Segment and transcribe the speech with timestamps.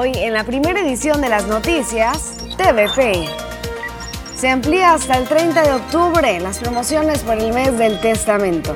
[0.00, 3.28] Hoy en la primera edición de las noticias, TVP.
[4.34, 8.74] Se amplía hasta el 30 de octubre las promociones por el mes del testamento.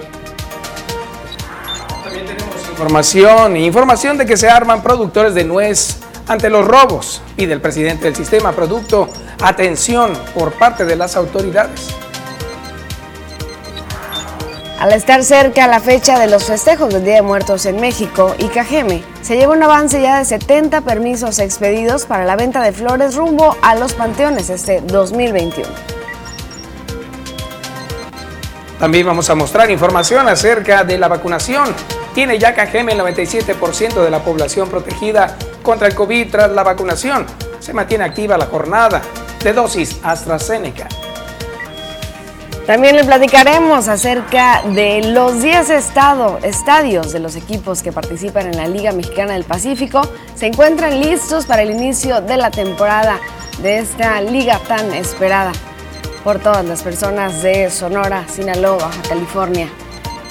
[2.05, 5.97] También tenemos información, información de que se arman productores de nuez
[6.29, 9.09] ante los robos y del presidente del sistema producto
[9.41, 12.04] atención por parte de las autoridades.
[14.85, 19.03] Al estar cerca la fecha de los festejos del Día de Muertos en México, Icajeme
[19.23, 23.57] se lleva un avance ya de 70 permisos expedidos para la venta de flores rumbo
[23.63, 25.67] a los panteones este 2021.
[28.79, 31.75] También vamos a mostrar información acerca de la vacunación.
[32.13, 37.25] Tiene ya Cajeme el 97% de la población protegida contra el COVID tras la vacunación.
[37.59, 39.01] Se mantiene activa la jornada
[39.43, 40.89] de dosis AstraZeneca.
[42.67, 48.67] También le platicaremos acerca de los 10 estadios de los equipos que participan en la
[48.67, 50.01] Liga Mexicana del Pacífico.
[50.35, 53.21] Se encuentran listos para el inicio de la temporada
[53.61, 55.53] de esta liga tan esperada
[56.25, 59.69] por todas las personas de Sonora, Sinaloa, California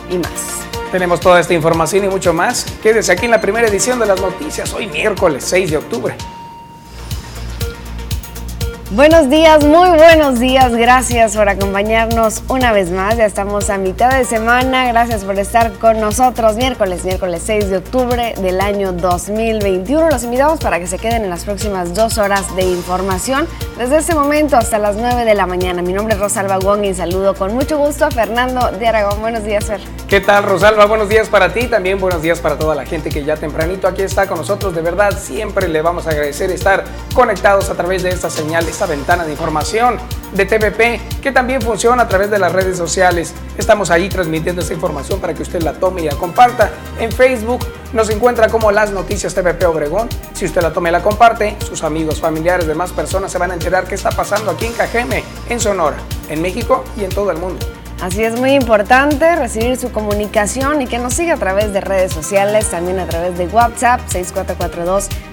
[0.10, 0.66] y más.
[0.92, 2.66] Tenemos toda esta información y mucho más.
[2.82, 6.16] Quédese aquí en la primera edición de las noticias, hoy miércoles 6 de octubre.
[8.96, 10.72] Buenos días, muy buenos días.
[10.72, 13.18] Gracias por acompañarnos una vez más.
[13.18, 14.86] Ya estamos a mitad de semana.
[14.86, 20.12] Gracias por estar con nosotros miércoles, miércoles 6 de octubre del año 2021.
[20.12, 23.48] Los invitamos para que se queden en las próximas dos horas de información
[23.80, 25.82] desde este momento hasta las 9 de la mañana.
[25.82, 29.22] Mi nombre es Rosalba Wong y saludo con mucho gusto a Fernando de Aragón.
[29.22, 29.82] Buenos días, Fer.
[30.08, 30.86] ¿Qué tal, Rosalba?
[30.86, 31.66] Buenos días para ti.
[31.66, 34.76] También buenos días para toda la gente que ya tempranito aquí está con nosotros.
[34.76, 36.84] De verdad, siempre le vamos a agradecer estar
[37.16, 39.98] conectados a través de esta señal, esta ventana de información
[40.34, 43.34] de TVP, que también funciona a través de las redes sociales.
[43.58, 46.72] Estamos ahí transmitiendo esta información para que usted la tome y la comparta.
[47.00, 50.10] En Facebook nos encuentra como Las Noticias TVP Obregón.
[50.34, 53.54] Si usted la toma y la comparte, sus amigos, familiares, demás personas se van a
[53.54, 55.98] enterar qué está pasando aquí en Cajeme, en Sonora,
[56.30, 57.83] en México y en todo el mundo.
[58.02, 62.12] Así es muy importante recibir su comunicación y que nos siga a través de redes
[62.12, 64.02] sociales, también a través de WhatsApp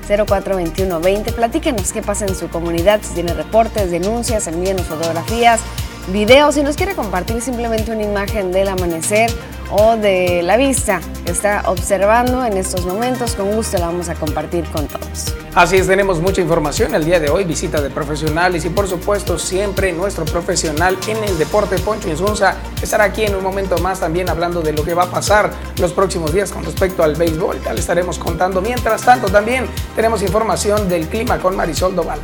[0.06, 1.32] 6442-042120.
[1.34, 5.60] Platíquenos qué pasa en su comunidad, si tiene reportes, denuncias, envíenos fotografías,
[6.08, 9.30] videos, si nos quiere compartir simplemente una imagen del amanecer
[9.70, 14.14] o de la vista que está observando en estos momentos, con gusto la vamos a
[14.14, 15.34] compartir con todos.
[15.54, 19.38] Así es, tenemos mucha información el día de hoy, visita de profesionales y por supuesto
[19.38, 24.28] siempre nuestro profesional en el deporte, Poncho Insunza, estará aquí en un momento más también
[24.28, 27.72] hablando de lo que va a pasar los próximos días con respecto al béisbol, ya
[27.72, 28.60] le estaremos contando.
[28.60, 29.66] Mientras tanto también
[29.96, 32.20] tenemos información del clima con Marisol Doval.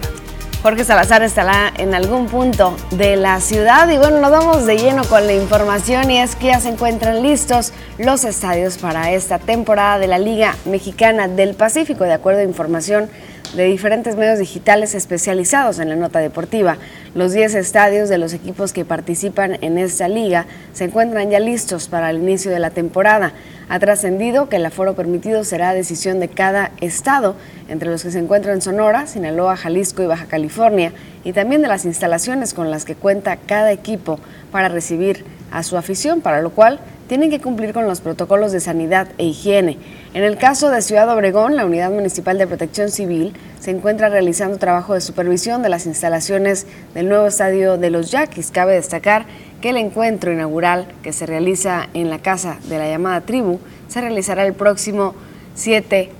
[0.67, 3.89] Jorge Salazar estará en algún punto de la ciudad.
[3.89, 7.23] Y bueno, nos vamos de lleno con la información y es que ya se encuentran
[7.23, 12.43] listos los estadios para esta temporada de la Liga Mexicana del Pacífico, de acuerdo a
[12.43, 13.09] información
[13.55, 16.77] de diferentes medios digitales especializados en la nota deportiva.
[17.15, 21.89] Los 10 estadios de los equipos que participan en esta liga se encuentran ya listos
[21.89, 23.33] para el inicio de la temporada.
[23.69, 27.37] Ha trascendido que el aforo permitido será decisión de cada estado,
[27.69, 30.93] entre los que se encuentran Sonora, Sinaloa, Jalisco y Baja California,
[31.25, 34.21] y también de las instalaciones con las que cuenta cada equipo
[34.53, 38.61] para recibir a su afición, para lo cual tienen que cumplir con los protocolos de
[38.61, 39.79] sanidad e higiene.
[40.13, 44.59] En el caso de Ciudad Obregón, la Unidad Municipal de Protección Civil se encuentra realizando
[44.59, 48.51] trabajo de supervisión de las instalaciones del nuevo estadio de los Yaquis.
[48.51, 49.27] Cabe destacar
[49.61, 54.01] que el encuentro inaugural que se realiza en la casa de la llamada tribu se
[54.01, 55.15] realizará el próximo
[55.55, 56.11] 7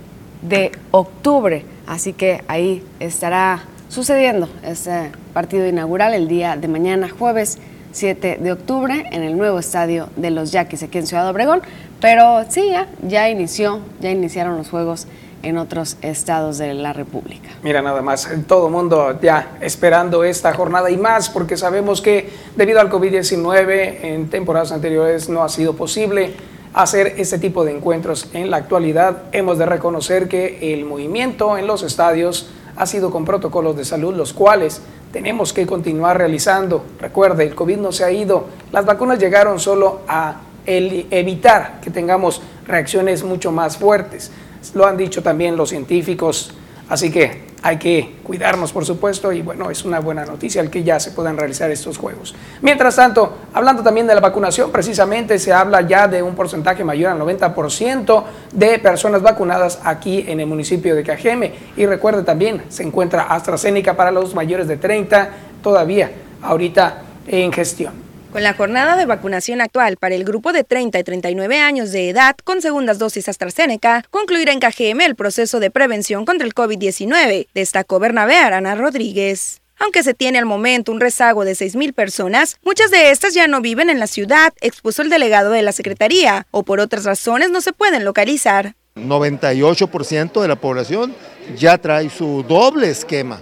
[0.43, 1.65] de octubre.
[1.87, 7.59] Así que ahí estará sucediendo este partido inaugural el día de mañana, jueves
[7.97, 11.63] 7 de octubre, en el nuevo estadio de los Yaquis aquí en Ciudad Obregón.
[11.99, 15.07] Pero sí, ya, ya inició, ya iniciaron los juegos
[15.43, 17.49] en otros estados de la República.
[17.63, 22.81] Mira, nada más, todo mundo ya esperando esta jornada y más, porque sabemos que debido
[22.81, 26.35] al COVID-19 en temporadas anteriores no ha sido posible
[26.75, 29.23] hacer este tipo de encuentros en la actualidad.
[29.33, 34.15] Hemos de reconocer que el movimiento en los estadios ha sido con protocolos de salud,
[34.15, 34.83] los cuales
[35.17, 36.85] tenemos que continuar realizando.
[37.01, 42.43] Recuerde, el COVID no se ha ido, las vacunas llegaron solo a evitar que tengamos
[42.67, 44.31] reacciones mucho más fuertes.
[44.75, 46.53] Lo han dicho también los científicos,
[46.91, 50.85] así que hay que cuidarnos, por supuesto, y bueno, es una buena noticia el que
[50.85, 52.33] ya se puedan realizar estos juegos.
[52.63, 57.11] Mientras tanto, hablando también de la vacunación, precisamente se habla ya de un porcentaje mayor
[57.11, 58.23] al 90%
[58.53, 61.55] de personas vacunadas aquí en el municipio de Cajeme.
[61.77, 65.31] Y recuerde también, se encuentra AstraZeneca para los mayores de 30
[65.61, 68.06] todavía ahorita en gestión.
[68.37, 72.11] Con la jornada de vacunación actual para el grupo de 30 y 39 años de
[72.11, 77.47] edad con segundas dosis AstraZeneca, concluirá en KGM el proceso de prevención contra el COVID-19,
[77.55, 79.63] destacó Bernabé Arana Rodríguez.
[79.79, 83.63] Aunque se tiene al momento un rezago de 6.000 personas, muchas de estas ya no
[83.63, 87.63] viven en la ciudad, expuso el delegado de la Secretaría, o por otras razones no
[87.63, 88.75] se pueden localizar.
[88.97, 91.15] 98% de la población
[91.57, 93.41] ya trae su doble esquema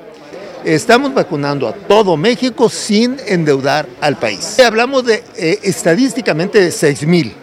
[0.65, 4.59] Estamos vacunando a todo México sin endeudar al país.
[4.61, 7.35] Hablamos de eh, estadísticamente de 6 mil,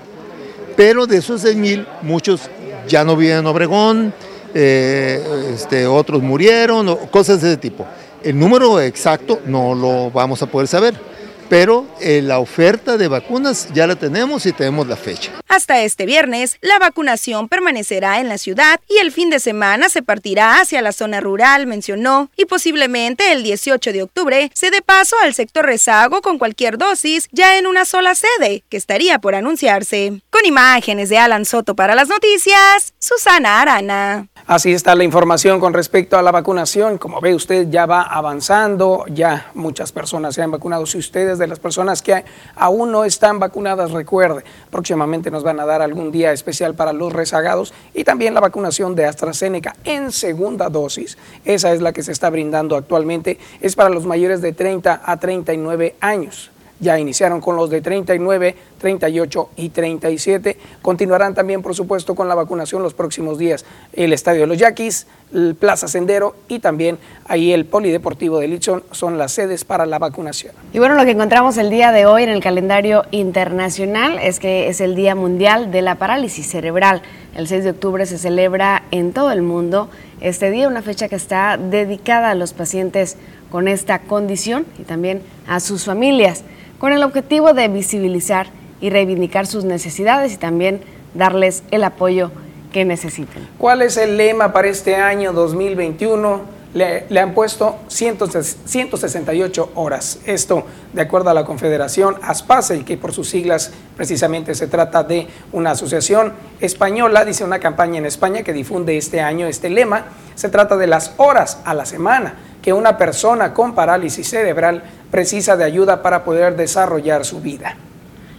[0.75, 2.49] pero de esos 6 mil muchos
[2.87, 4.11] ya no viven en Obregón,
[4.55, 5.23] eh,
[5.53, 7.85] este, otros murieron, cosas de ese tipo.
[8.23, 11.10] El número exacto no lo vamos a poder saber
[11.51, 15.33] pero eh, la oferta de vacunas ya la tenemos y tenemos la fecha.
[15.49, 20.01] Hasta este viernes, la vacunación permanecerá en la ciudad y el fin de semana se
[20.01, 25.17] partirá hacia la zona rural, mencionó, y posiblemente el 18 de octubre se dé paso
[25.21, 30.21] al sector rezago con cualquier dosis ya en una sola sede, que estaría por anunciarse.
[30.29, 34.30] Con imágenes de Alan Soto para las noticias, Susana Arana.
[34.47, 36.97] Así está la información con respecto a la vacunación.
[36.97, 40.85] Como ve usted, ya va avanzando, ya muchas personas se han vacunado.
[40.85, 45.65] Si ustedes de las personas que aún no están vacunadas, recuerde, próximamente nos van a
[45.65, 50.69] dar algún día especial para los rezagados y también la vacunación de AstraZeneca en segunda
[50.69, 51.17] dosis.
[51.45, 55.17] Esa es la que se está brindando actualmente, es para los mayores de 30 a
[55.17, 60.57] 39 años ya iniciaron con los de 39, 38 y 37.
[60.81, 63.63] Continuarán también, por supuesto, con la vacunación los próximos días.
[63.93, 66.97] El Estadio de los Yaquis, el Plaza Sendero y también
[67.27, 70.53] ahí el Polideportivo de Litson son las sedes para la vacunación.
[70.73, 74.67] Y bueno, lo que encontramos el día de hoy en el calendario internacional es que
[74.67, 77.03] es el Día Mundial de la Parálisis Cerebral.
[77.35, 79.89] El 6 de octubre se celebra en todo el mundo
[80.19, 83.17] este día, una fecha que está dedicada a los pacientes
[83.51, 86.43] con esta condición y también a sus familias
[86.81, 88.47] con el objetivo de visibilizar
[88.81, 90.81] y reivindicar sus necesidades y también
[91.13, 92.31] darles el apoyo
[92.73, 93.47] que necesiten.
[93.59, 96.59] ¿Cuál es el lema para este año 2021?
[96.73, 100.21] Le, han puesto 168 horas.
[100.25, 105.27] Esto de acuerdo a la Confederación ASPACE, que por sus siglas precisamente se trata de
[105.51, 110.05] una asociación española, dice una campaña en España que difunde este año este lema.
[110.33, 115.57] Se trata de las horas a la semana que una persona con parálisis cerebral precisa
[115.57, 117.75] de ayuda para poder desarrollar su vida.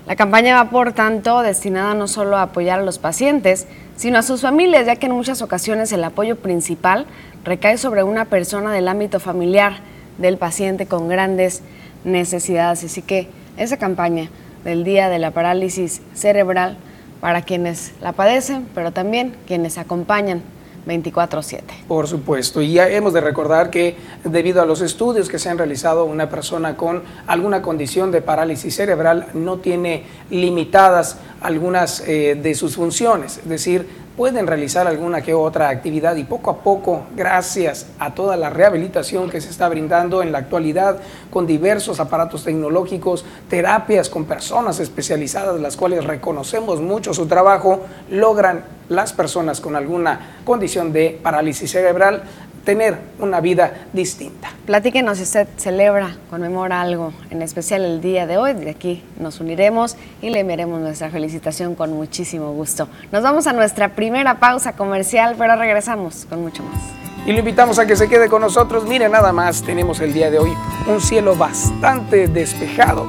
[0.06, 3.66] La campaña va, por tanto, destinada no solo a apoyar a los pacientes,
[3.96, 7.06] sino a sus familias, ya que en muchas ocasiones el apoyo principal
[7.44, 9.74] recae sobre una persona del ámbito familiar
[10.18, 11.62] del paciente con grandes
[12.04, 12.84] necesidades.
[12.84, 14.28] Así que esa campaña
[14.64, 16.76] del Día de la Parálisis Cerebral
[17.20, 20.42] para quienes la padecen, pero también quienes acompañan
[20.86, 21.62] 24/7.
[21.88, 25.58] Por supuesto, y ya hemos de recordar que debido a los estudios que se han
[25.58, 32.54] realizado, una persona con alguna condición de parálisis cerebral no tiene limitadas algunas eh, de
[32.54, 33.86] sus funciones, es decir,
[34.16, 39.30] pueden realizar alguna que otra actividad y poco a poco, gracias a toda la rehabilitación
[39.30, 40.98] que se está brindando en la actualidad
[41.30, 47.80] con diversos aparatos tecnológicos, terapias con personas especializadas, las cuales reconocemos mucho su trabajo,
[48.10, 52.22] logran las personas con alguna condición de parálisis cerebral
[52.64, 54.50] tener una vida distinta.
[54.66, 58.54] Platíquenos si usted celebra, conmemora algo, en especial el día de hoy.
[58.54, 62.88] De aquí nos uniremos y le enviaremos nuestra felicitación con muchísimo gusto.
[63.10, 66.80] Nos vamos a nuestra primera pausa comercial, pero regresamos con mucho más.
[67.26, 68.84] Y lo invitamos a que se quede con nosotros.
[68.84, 70.52] Mire, nada más tenemos el día de hoy
[70.88, 73.06] un cielo bastante despejado,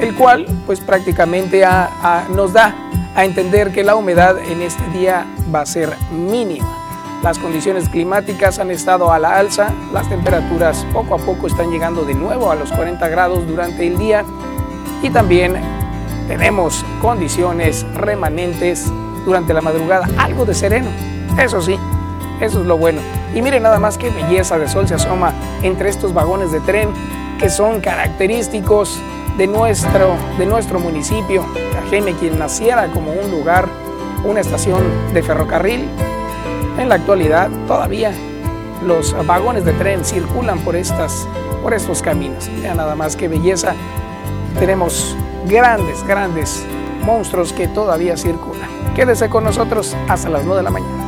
[0.00, 1.64] el cual pues prácticamente
[2.34, 2.74] nos da
[3.14, 6.81] a entender que la humedad en este día va a ser mínima.
[7.22, 12.04] Las condiciones climáticas han estado a la alza, las temperaturas poco a poco están llegando
[12.04, 14.24] de nuevo a los 40 grados durante el día
[15.02, 15.54] y también
[16.26, 18.90] tenemos condiciones remanentes
[19.24, 20.90] durante la madrugada, algo de sereno,
[21.38, 21.78] eso sí,
[22.40, 23.00] eso es lo bueno.
[23.36, 26.88] Y miren nada más qué belleza de sol se asoma entre estos vagones de tren
[27.38, 29.00] que son característicos
[29.38, 33.68] de nuestro, de nuestro municipio, Cajeme, quien naciera como un lugar,
[34.24, 34.82] una estación
[35.14, 35.88] de ferrocarril,
[36.78, 38.12] en la actualidad todavía
[38.82, 41.26] los vagones de tren circulan por, estas,
[41.62, 42.50] por estos caminos.
[42.60, 43.74] Vean nada más qué belleza.
[44.58, 46.64] Tenemos grandes, grandes
[47.04, 48.68] monstruos que todavía circulan.
[48.94, 51.02] Quédese con nosotros hasta las 9 de la mañana.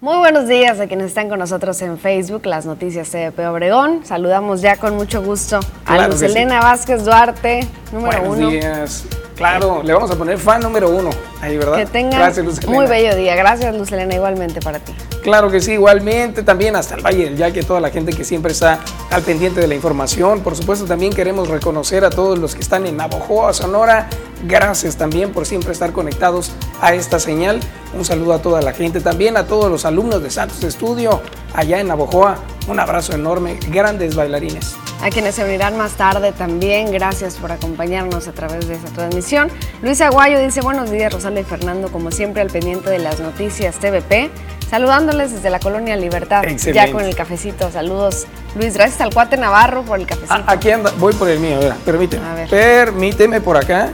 [0.00, 4.04] Muy buenos días a quienes están con nosotros en Facebook, las noticias CDP Obregón.
[4.04, 8.50] Saludamos ya con mucho gusto a Luz Elena Vázquez Duarte, número buenos uno.
[8.50, 9.04] Días.
[9.36, 11.10] Claro, le vamos a poner fan número uno
[11.42, 11.76] ahí, ¿verdad?
[11.76, 12.32] Que tenga
[12.66, 13.36] muy bello día.
[13.36, 14.94] Gracias, Lucelena, igualmente para ti.
[15.22, 18.52] Claro que sí, igualmente también hasta el Valle del que toda la gente que siempre
[18.52, 18.78] está
[19.10, 20.40] al pendiente de la información.
[20.40, 24.08] Por supuesto, también queremos reconocer a todos los que están en Navojoa, Sonora.
[24.44, 27.60] Gracias también por siempre estar conectados a esta señal.
[27.94, 31.20] Un saludo a toda la gente, también a todos los alumnos de Santos Estudio
[31.56, 32.36] allá en Navojoa.
[32.68, 34.76] Un abrazo enorme, grandes bailarines.
[35.02, 39.50] A quienes se unirán más tarde también, gracias por acompañarnos a través de esta transmisión.
[39.82, 43.76] Luis Aguayo dice buenos días, Rosalía y Fernando, como siempre al pendiente de las noticias
[43.76, 44.30] TVP.
[44.68, 46.42] Saludándoles desde la colonia Libertad,
[46.74, 47.70] ya con el cafecito.
[47.70, 48.74] Saludos, Luis.
[48.74, 50.34] Gracias al cuate Navarro por el cafecito.
[50.34, 52.26] Ah, aquí anda, voy por el mío, permíteme.
[52.26, 52.48] A ver.
[52.48, 53.90] Permíteme por acá.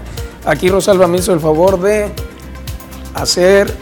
[0.46, 2.10] Aquí Rosalba me hizo el favor de
[3.14, 3.76] hacer.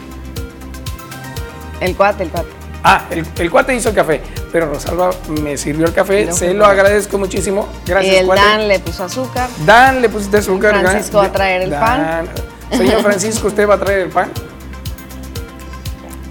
[1.79, 2.60] El cuate, el cuate.
[2.83, 4.21] Ah, el, cuate hizo el café,
[4.51, 7.67] pero Rosalba me sirvió el café, se lo agradezco muchísimo.
[7.85, 9.49] Gracias, y el Dan le puso azúcar.
[9.65, 10.79] Dan le pusiste azúcar.
[10.79, 12.27] Francisco va a traer el pan.
[12.71, 14.31] Señor Francisco, ¿usted va a traer el pan?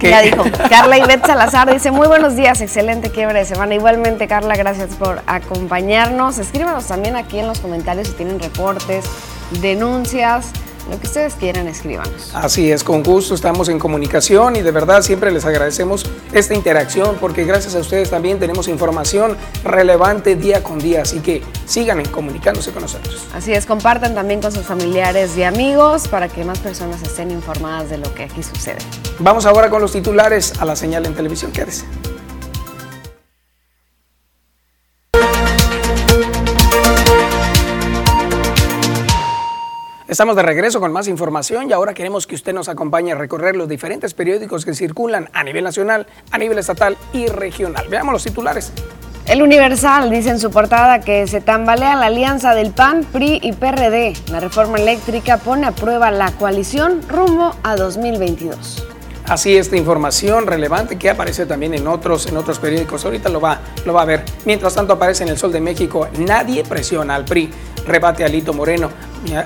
[0.00, 0.44] Ya dijo.
[0.68, 3.74] Carla Ivette Salazar dice, muy buenos días, excelente quiebre de semana.
[3.74, 6.38] Igualmente, Carla, gracias por acompañarnos.
[6.38, 9.04] Escríbanos también aquí en los comentarios si tienen reportes,
[9.60, 10.52] denuncias,
[10.88, 12.30] lo que ustedes quieran, escríbanos.
[12.34, 17.16] Así es, con gusto estamos en comunicación y de verdad siempre les agradecemos esta interacción
[17.20, 22.72] porque gracias a ustedes también tenemos información relevante día con día, así que sigan comunicándose
[22.72, 23.26] con nosotros.
[23.34, 27.90] Así es, compartan también con sus familiares y amigos para que más personas estén informadas
[27.90, 28.78] de lo que aquí sucede.
[29.18, 31.52] Vamos ahora con los titulares a la señal en televisión.
[31.52, 31.84] Quédese.
[40.10, 43.54] Estamos de regreso con más información y ahora queremos que usted nos acompañe a recorrer
[43.54, 47.86] los diferentes periódicos que circulan a nivel nacional, a nivel estatal y regional.
[47.88, 48.72] Veamos los titulares.
[49.28, 53.52] El Universal dice en su portada que se tambalea la alianza del PAN, PRI y
[53.52, 54.14] PRD.
[54.32, 58.84] La reforma eléctrica pone a prueba la coalición rumbo a 2022.
[59.30, 63.04] Así esta información relevante que aparece también en otros, en otros periódicos.
[63.04, 64.24] Ahorita lo va, lo va a ver.
[64.44, 67.48] Mientras tanto aparece en el Sol de México, nadie presiona al PRI.
[67.86, 68.90] Rebate a Lito Moreno.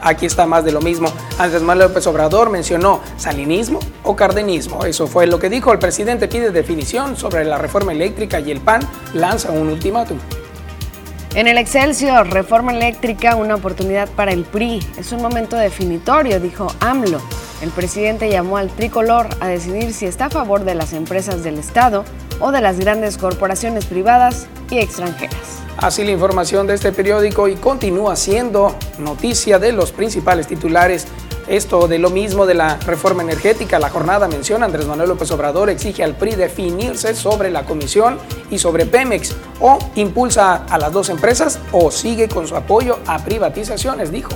[0.01, 1.13] Aquí está más de lo mismo.
[1.39, 4.87] Andrés Manuel López Obrador mencionó salinismo o cardenismo.
[4.87, 5.71] Eso fue lo que dijo.
[5.71, 8.81] El presidente pide definición sobre la reforma eléctrica y el PAN
[9.13, 10.19] lanza un ultimátum.
[11.35, 14.79] En el Excelsior, reforma eléctrica, una oportunidad para el PRI.
[14.97, 17.21] Es un momento definitorio, dijo AMLO.
[17.61, 21.59] El presidente llamó al tricolor a decidir si está a favor de las empresas del
[21.59, 22.05] Estado
[22.39, 25.61] o de las grandes corporaciones privadas y extranjeras.
[25.77, 31.09] Así la información de este periódico y continúa siendo noticia de los principales titulares.
[31.47, 35.69] Esto de lo mismo de la reforma energética, la jornada menciona Andrés Manuel López Obrador
[35.69, 38.19] exige al PRI definirse sobre la comisión
[38.51, 43.19] y sobre Pemex o impulsa a las dos empresas o sigue con su apoyo a
[43.19, 44.31] privatizaciones, dijo.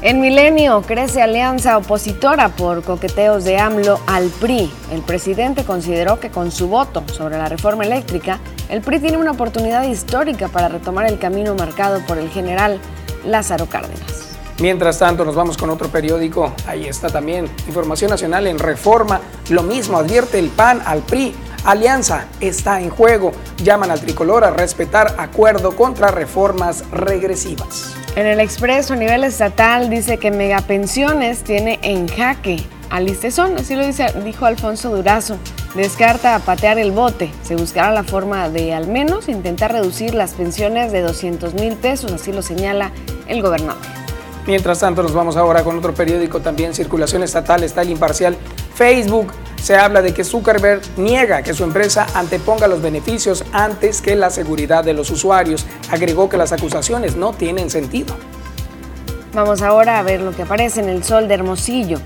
[0.00, 4.70] En Milenio crece alianza opositora por coqueteos de AMLO al PRI.
[4.92, 8.38] El presidente consideró que con su voto sobre la reforma eléctrica,
[8.68, 12.80] el PRI tiene una oportunidad histórica para retomar el camino marcado por el general
[13.24, 14.31] Lázaro Cárdenas.
[14.60, 16.52] Mientras tanto, nos vamos con otro periódico.
[16.66, 19.20] Ahí está también Información Nacional en Reforma.
[19.50, 21.34] Lo mismo advierte el PAN al PRI.
[21.64, 23.32] Alianza está en juego.
[23.62, 27.94] Llaman al tricolor a respetar acuerdo contra reformas regresivas.
[28.14, 33.74] En el expreso a nivel estatal dice que Megapensiones tiene en jaque a Listezón, así
[33.74, 35.38] lo dice, dijo Alfonso Durazo.
[35.74, 37.30] Descarta patear el bote.
[37.42, 42.12] Se buscará la forma de al menos intentar reducir las pensiones de 200 mil pesos,
[42.12, 42.92] así lo señala
[43.28, 44.01] el gobernador.
[44.46, 48.36] Mientras tanto, nos vamos ahora con otro periódico también, Circulación Estatal, está el imparcial.
[48.74, 49.32] Facebook
[49.62, 54.30] se habla de que Zuckerberg niega que su empresa anteponga los beneficios antes que la
[54.30, 55.64] seguridad de los usuarios.
[55.90, 58.16] Agregó que las acusaciones no tienen sentido.
[59.32, 62.00] Vamos ahora a ver lo que aparece en el sol de Hermosillo.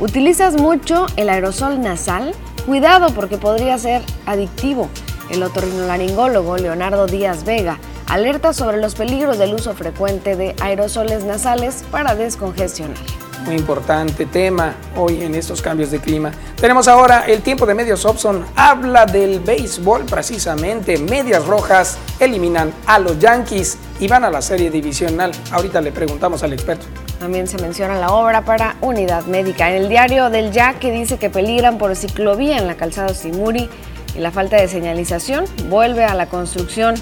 [0.00, 2.34] ¿Utilizas mucho el aerosol nasal?
[2.64, 4.88] Cuidado porque podría ser adictivo.
[5.30, 11.84] El otorrinolaringólogo Leonardo Díaz Vega alerta sobre los peligros del uso frecuente de aerosoles nasales
[11.90, 12.96] para descongestionar.
[13.44, 16.30] Muy importante tema hoy en estos cambios de clima.
[16.60, 18.44] Tenemos ahora el tiempo de medios Opson.
[18.54, 20.96] Habla del béisbol precisamente.
[20.96, 25.32] Medias Rojas eliminan a los Yankees y van a la serie divisional.
[25.50, 26.86] Ahorita le preguntamos al experto.
[27.18, 29.70] También se menciona la obra para Unidad Médica.
[29.70, 33.68] En el diario del Yaque dice que peligran por ciclovía en la calzada Simuri
[34.14, 36.94] y la falta de señalización vuelve a la construcción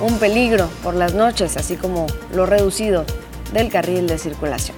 [0.00, 3.04] un peligro por las noches, así como lo reducido
[3.52, 4.76] del carril de circulación.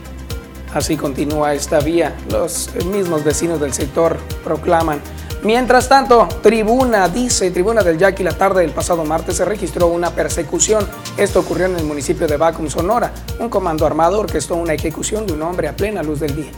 [0.74, 2.14] Así continúa esta vía.
[2.30, 5.00] Los mismos vecinos del sector proclaman
[5.44, 10.08] Mientras tanto, Tribuna dice, Tribuna del Yaqui, la tarde del pasado martes se registró una
[10.08, 10.88] persecución.
[11.18, 13.12] Esto ocurrió en el municipio de Bacum, Sonora.
[13.38, 16.50] Un comando armado orquestó una ejecución de un hombre a plena luz del día.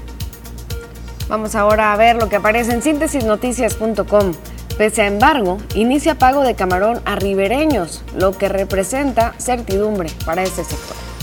[1.28, 4.32] Vamos ahora a ver lo que aparece en síntesisnoticias.com.
[4.76, 10.64] Pese a embargo, inicia pago de camarón a ribereños, lo que representa certidumbre para este
[10.64, 11.15] sector.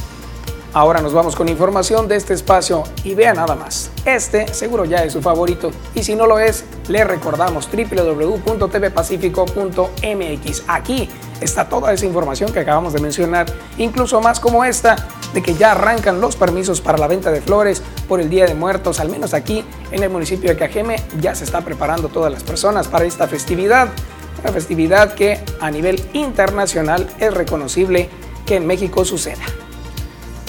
[0.75, 3.91] Ahora nos vamos con información de este espacio y vea nada más.
[4.05, 10.63] Este seguro ya es su favorito y si no lo es, le recordamos www.tvpacifico.mx.
[10.67, 11.07] Aquí
[11.41, 13.45] está toda esa información que acabamos de mencionar,
[13.77, 14.95] incluso más como esta
[15.35, 18.55] de que ya arrancan los permisos para la venta de flores por el Día de
[18.55, 22.41] Muertos, al menos aquí en el municipio de Cajeme ya se está preparando todas las
[22.41, 23.89] personas para esta festividad,
[24.41, 28.09] una festividad que a nivel internacional es reconocible
[28.47, 29.43] que en México suceda.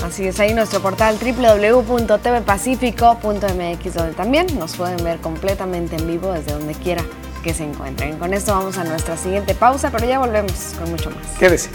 [0.05, 6.53] Así es, ahí nuestro portal www.tvpacifico.mx, donde también nos pueden ver completamente en vivo desde
[6.53, 7.03] donde quiera
[7.43, 8.19] que se encuentren.
[8.19, 11.27] Con esto vamos a nuestra siguiente pausa, pero ya volvemos con mucho más.
[11.39, 11.71] Quédese.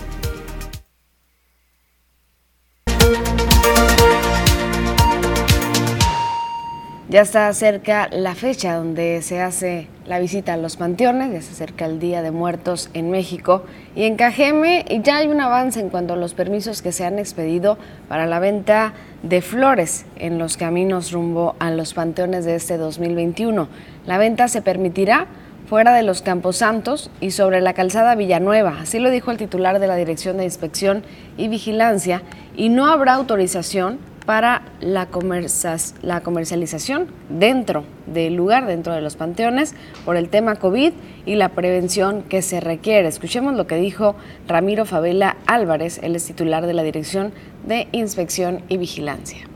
[7.10, 11.54] Ya está cerca la fecha donde se hace la visita a los panteones, ya se
[11.54, 13.64] acerca el Día de Muertos en México
[13.96, 17.18] y en Cajeme ya hay un avance en cuanto a los permisos que se han
[17.18, 22.78] expedido para la venta de flores en los caminos rumbo a los panteones de este
[22.78, 23.70] 2021.
[24.06, 25.26] La venta se permitirá
[25.66, 29.80] fuera de los Campos Santos y sobre la calzada Villanueva, así lo dijo el titular
[29.80, 31.02] de la Dirección de Inspección
[31.38, 32.22] y Vigilancia,
[32.56, 33.98] y no habrá autorización
[34.30, 35.08] para la,
[36.04, 39.74] la comercialización dentro del lugar, dentro de los panteones,
[40.06, 40.94] por el tema COVID
[41.26, 43.08] y la prevención que se requiere.
[43.08, 44.16] Escuchemos lo que dijo
[44.48, 47.34] Ramiro Favela Álvarez, el es titular de la Dirección
[47.66, 49.48] de Inspección y Vigilancia.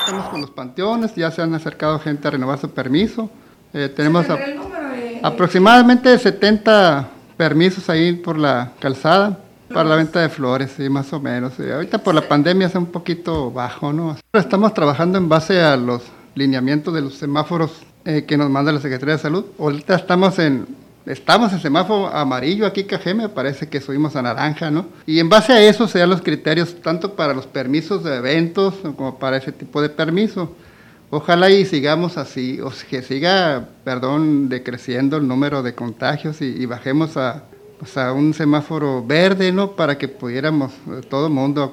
[0.00, 3.30] Estamos con los panteones, ya se han acercado gente a renovar su permiso.
[3.72, 4.26] Eh, tenemos
[5.22, 9.38] aproximadamente 70 permisos ahí por la calzada.
[9.72, 11.52] Para la venta de flores, sí, más o menos.
[11.60, 14.16] Ahorita por la pandemia es un poquito bajo, ¿no?
[14.32, 16.02] Estamos trabajando en base a los
[16.34, 17.72] lineamientos de los semáforos
[18.04, 19.44] eh, que nos manda la Secretaría de Salud.
[19.58, 20.66] Ahorita estamos en,
[21.04, 24.86] estamos en semáforo amarillo aquí, Cajeme, parece que subimos a naranja, ¿no?
[25.04, 28.74] Y en base a eso se dan los criterios tanto para los permisos de eventos
[28.96, 30.54] como para ese tipo de permiso.
[31.10, 37.16] Ojalá y sigamos así, o que siga, perdón, decreciendo el número de contagios y bajemos
[37.16, 37.44] a
[37.80, 39.72] o sea, un semáforo verde, ¿no?
[39.72, 41.72] Para que pudiéramos eh, todo el mundo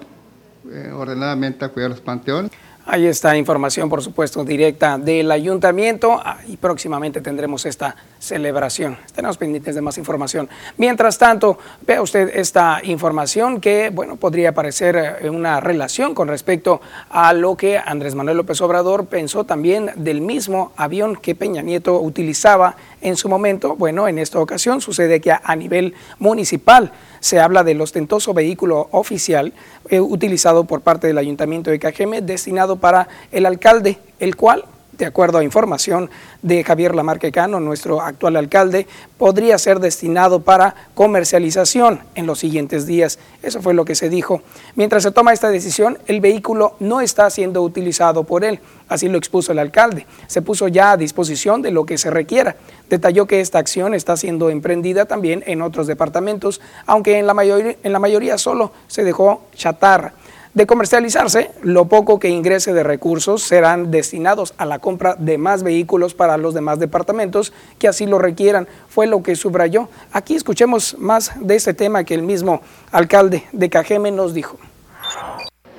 [0.71, 2.51] eh, ordenadamente acudir a los panteones.
[2.87, 8.95] Ahí está información, por supuesto, directa del ayuntamiento y próximamente tendremos esta celebración.
[9.03, 10.47] Estaremos pendientes de más información.
[10.77, 16.79] Mientras tanto, vea usted esta información que, bueno, podría parecer eh, una relación con respecto
[17.09, 21.99] a lo que Andrés Manuel López Obrador pensó también del mismo avión que Peña Nieto
[21.99, 23.75] utilizaba en su momento.
[23.75, 26.91] Bueno, en esta ocasión sucede que a nivel municipal
[27.25, 29.51] se habla del ostentoso vehículo oficial
[29.89, 34.65] eh, utilizado por parte del Ayuntamiento de Cajeme destinado para el alcalde, el cual
[34.97, 36.09] de acuerdo a información
[36.41, 42.85] de Javier Lamarque Cano, nuestro actual alcalde, podría ser destinado para comercialización en los siguientes
[42.85, 43.19] días.
[43.43, 44.41] Eso fue lo que se dijo.
[44.75, 49.17] Mientras se toma esta decisión, el vehículo no está siendo utilizado por él, así lo
[49.17, 50.05] expuso el alcalde.
[50.27, 52.55] Se puso ya a disposición de lo que se requiera.
[52.89, 57.75] Detalló que esta acción está siendo emprendida también en otros departamentos, aunque en la, mayoría,
[57.83, 60.13] en la mayoría solo se dejó chatarra.
[60.55, 65.63] De comercializarse, lo poco que ingrese de recursos serán destinados a la compra de más
[65.63, 69.89] vehículos para los demás departamentos que así lo requieran, fue lo que subrayó.
[70.13, 72.61] Aquí escuchemos más de este tema que el mismo
[72.93, 74.57] alcalde de Cajeme nos dijo.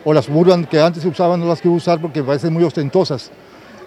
[0.05, 3.31] O las Suburban que antes se usaban no las quiero usar porque parecen muy ostentosas.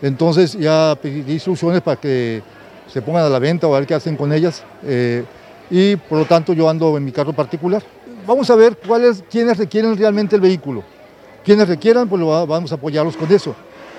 [0.02, 2.42] Entonces ya pedí instrucciones para que
[2.92, 4.64] se pongan a la venta o a ver qué hacen con ellas.
[4.84, 5.24] Eh,
[5.70, 7.84] y por lo tanto yo ando en mi carro particular
[8.30, 10.84] vamos a ver cuáles, quiénes requieren realmente el vehículo.
[11.44, 13.56] Quienes requieran, pues lo vamos a apoyarlos con eso.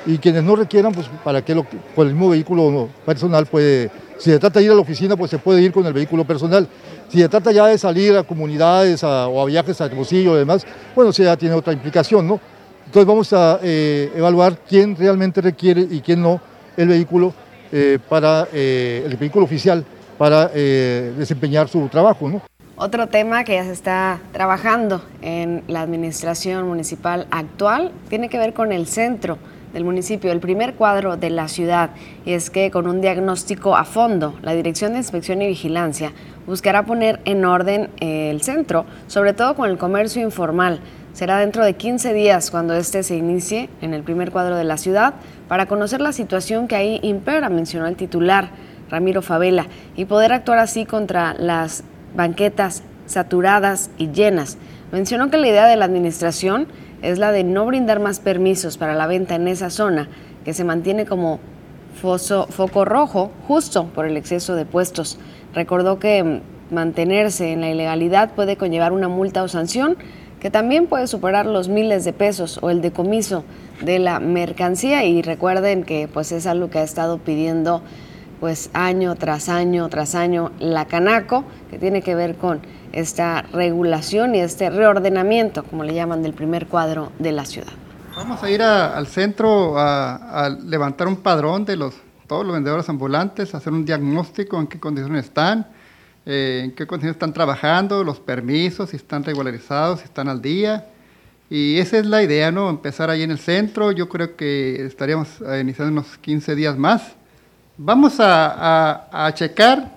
[0.06, 1.66] Y quienes no requieran, pues para lo,
[1.96, 5.32] con el mismo vehículo personal puede, si se trata de ir a la oficina, pues
[5.32, 6.68] se puede ir con el vehículo personal.
[7.08, 10.64] Si se trata ya de salir a comunidades o a viajes a Hermosillo y demás,
[10.94, 12.40] bueno, si ya tiene otra implicación, ¿no?
[12.86, 16.40] Entonces vamos a eh, evaluar quién realmente requiere y quién no
[16.76, 17.34] el vehículo
[17.72, 19.84] eh, para eh, el vehículo oficial
[20.16, 22.49] para desempeñar su trabajo, ¿no?
[22.82, 28.54] Otro tema que ya se está trabajando en la administración municipal actual tiene que ver
[28.54, 29.36] con el centro
[29.74, 31.90] del municipio, el primer cuadro de la ciudad,
[32.24, 36.12] y es que con un diagnóstico a fondo, la Dirección de Inspección y Vigilancia
[36.46, 40.80] buscará poner en orden el centro, sobre todo con el comercio informal.
[41.12, 44.78] Será dentro de 15 días cuando este se inicie en el primer cuadro de la
[44.78, 45.12] ciudad
[45.48, 48.48] para conocer la situación que ahí impera, mencionó el titular
[48.88, 49.66] Ramiro Favela,
[49.96, 54.58] y poder actuar así contra las banquetas saturadas y llenas.
[54.92, 56.66] Mencionó que la idea de la administración
[57.02, 60.08] es la de no brindar más permisos para la venta en esa zona,
[60.44, 61.40] que se mantiene como
[61.94, 65.18] foco rojo justo por el exceso de puestos.
[65.54, 69.96] Recordó que mantenerse en la ilegalidad puede conllevar una multa o sanción
[70.40, 73.44] que también puede superar los miles de pesos o el decomiso
[73.84, 77.82] de la mercancía y recuerden que pues es algo que ha estado pidiendo
[78.40, 82.60] pues año tras año tras año la Canaco que tiene que ver con
[82.92, 87.72] esta regulación y este reordenamiento como le llaman del primer cuadro de la ciudad.
[88.16, 91.94] Vamos a ir al centro a, levantar un padrón de los
[92.26, 95.66] todos los vendedores ambulantes, hacer un diagnóstico en qué condiciones están,
[96.24, 100.86] eh, en qué condiciones están trabajando, los permisos, si están regularizados, si están al día.
[101.48, 102.70] Y esa es la idea, ¿no?
[102.70, 103.90] Empezar ahí en el centro.
[103.90, 105.28] Yo creo que estaríamos
[105.60, 107.16] iniciando unos 15 días más.
[107.82, 109.90] Vamos a, a checar.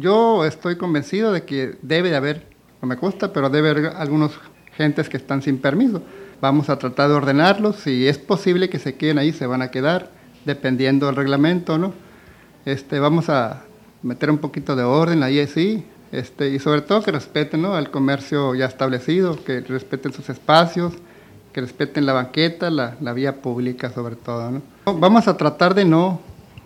[0.00, 2.48] yo estoy convencido de que debe de haber,
[2.82, 4.32] no me gusta, pero debe haber algunos
[4.76, 6.02] gentes que están sin permiso.
[6.40, 7.76] Vamos a tratar de ordenarlos.
[7.76, 10.10] Si es posible que se queden ahí, se van a quedar,
[10.44, 11.94] dependiendo del reglamento, ¿no?
[12.64, 13.62] Este, vamos a
[14.02, 17.76] meter un poquito de orden ahí sí, este, y sobre todo que respeten ¿no?
[17.76, 20.94] al comercio ya establecido, que respeten sus espacios,
[21.52, 24.50] que respeten la banqueta, la, la vía pública sobre todo.
[24.50, 24.62] ¿no?
[24.86, 26.20] Vamos a tratar de no,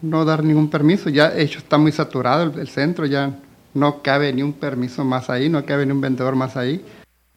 [0.05, 3.39] no dar ningún permiso, ya hecho está muy saturado el, el centro, ya
[3.73, 6.85] no cabe ni un permiso más ahí, no cabe ni un vendedor más ahí.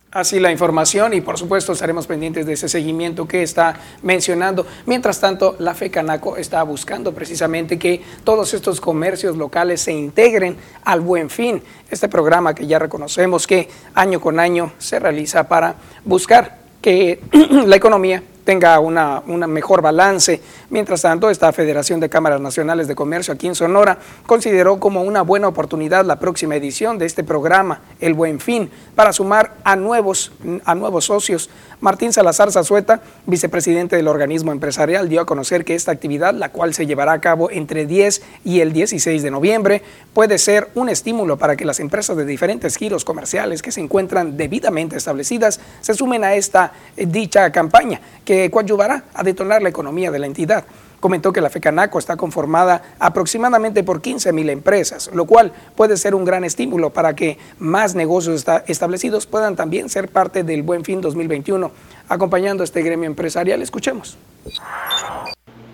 [0.10, 4.66] Así la información y por supuesto estaremos pendientes de ese seguimiento que está mencionando.
[4.86, 11.02] Mientras tanto, la FECANACO está buscando precisamente que todos estos comercios locales se integren al
[11.02, 11.62] buen fin.
[11.92, 15.76] Este programa que ya reconocemos que año con año se realiza para
[16.06, 17.20] buscar que
[17.66, 20.42] la economía tenga una, mejor balance.
[20.70, 25.22] Mientras tanto, esta Federación de Cámaras Nacionales de Comercio aquí en Sonora consideró como una
[25.22, 30.32] buena oportunidad la próxima edición de este programa, El Buen Fin, para sumar a nuevos,
[30.64, 31.50] a nuevos socios.
[31.82, 36.74] Martín Salazar Zazueta, vicepresidente del organismo empresarial, dio a conocer que esta actividad, la cual
[36.74, 39.84] se llevará a cabo entre 10 y el 16 de noviembre,
[40.14, 44.38] puede ser un estímulo para que las empresas de diferentes giros comerciales que se encuentran
[44.38, 49.70] debidamente establecidas se sumen a esta eh, dicha campaña, que que coadyuvará a detonar la
[49.70, 50.66] economía de la entidad.
[51.00, 56.16] Comentó que la FECANACO está conformada aproximadamente por 15 mil empresas, lo cual puede ser
[56.16, 61.02] un gran estímulo para que más negocios establecidos puedan también ser parte del Buen Fin
[61.02, 61.72] 2021.
[62.10, 64.18] Acompañando a este gremio empresarial, escuchemos.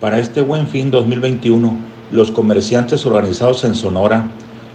[0.01, 1.77] Para este Buen Fin 2021,
[2.11, 4.29] los comerciantes organizados en Sonora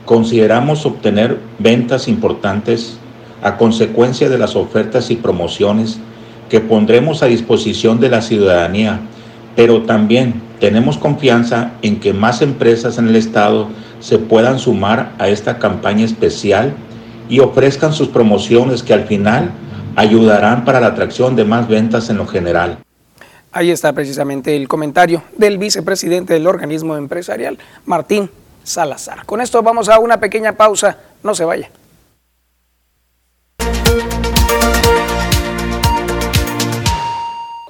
[0.07, 2.99] consideramos obtener ventas importantes
[3.43, 5.99] a consecuencia de las ofertas y promociones
[6.49, 9.01] que pondremos a disposición de la ciudadanía,
[9.57, 13.69] pero también tenemos confianza en que más empresas en el Estado
[14.01, 16.75] se puedan sumar a esta campaña especial
[17.29, 19.51] y ofrezcan sus promociones que al final
[19.97, 22.79] ayudarán para la atracción de más ventas en lo general.
[23.51, 28.31] Ahí está precisamente el comentario del vicepresidente del organismo empresarial, Martín
[28.63, 29.25] Salazar.
[29.25, 31.71] Con esto vamos a una pequeña pausa, no se vaya.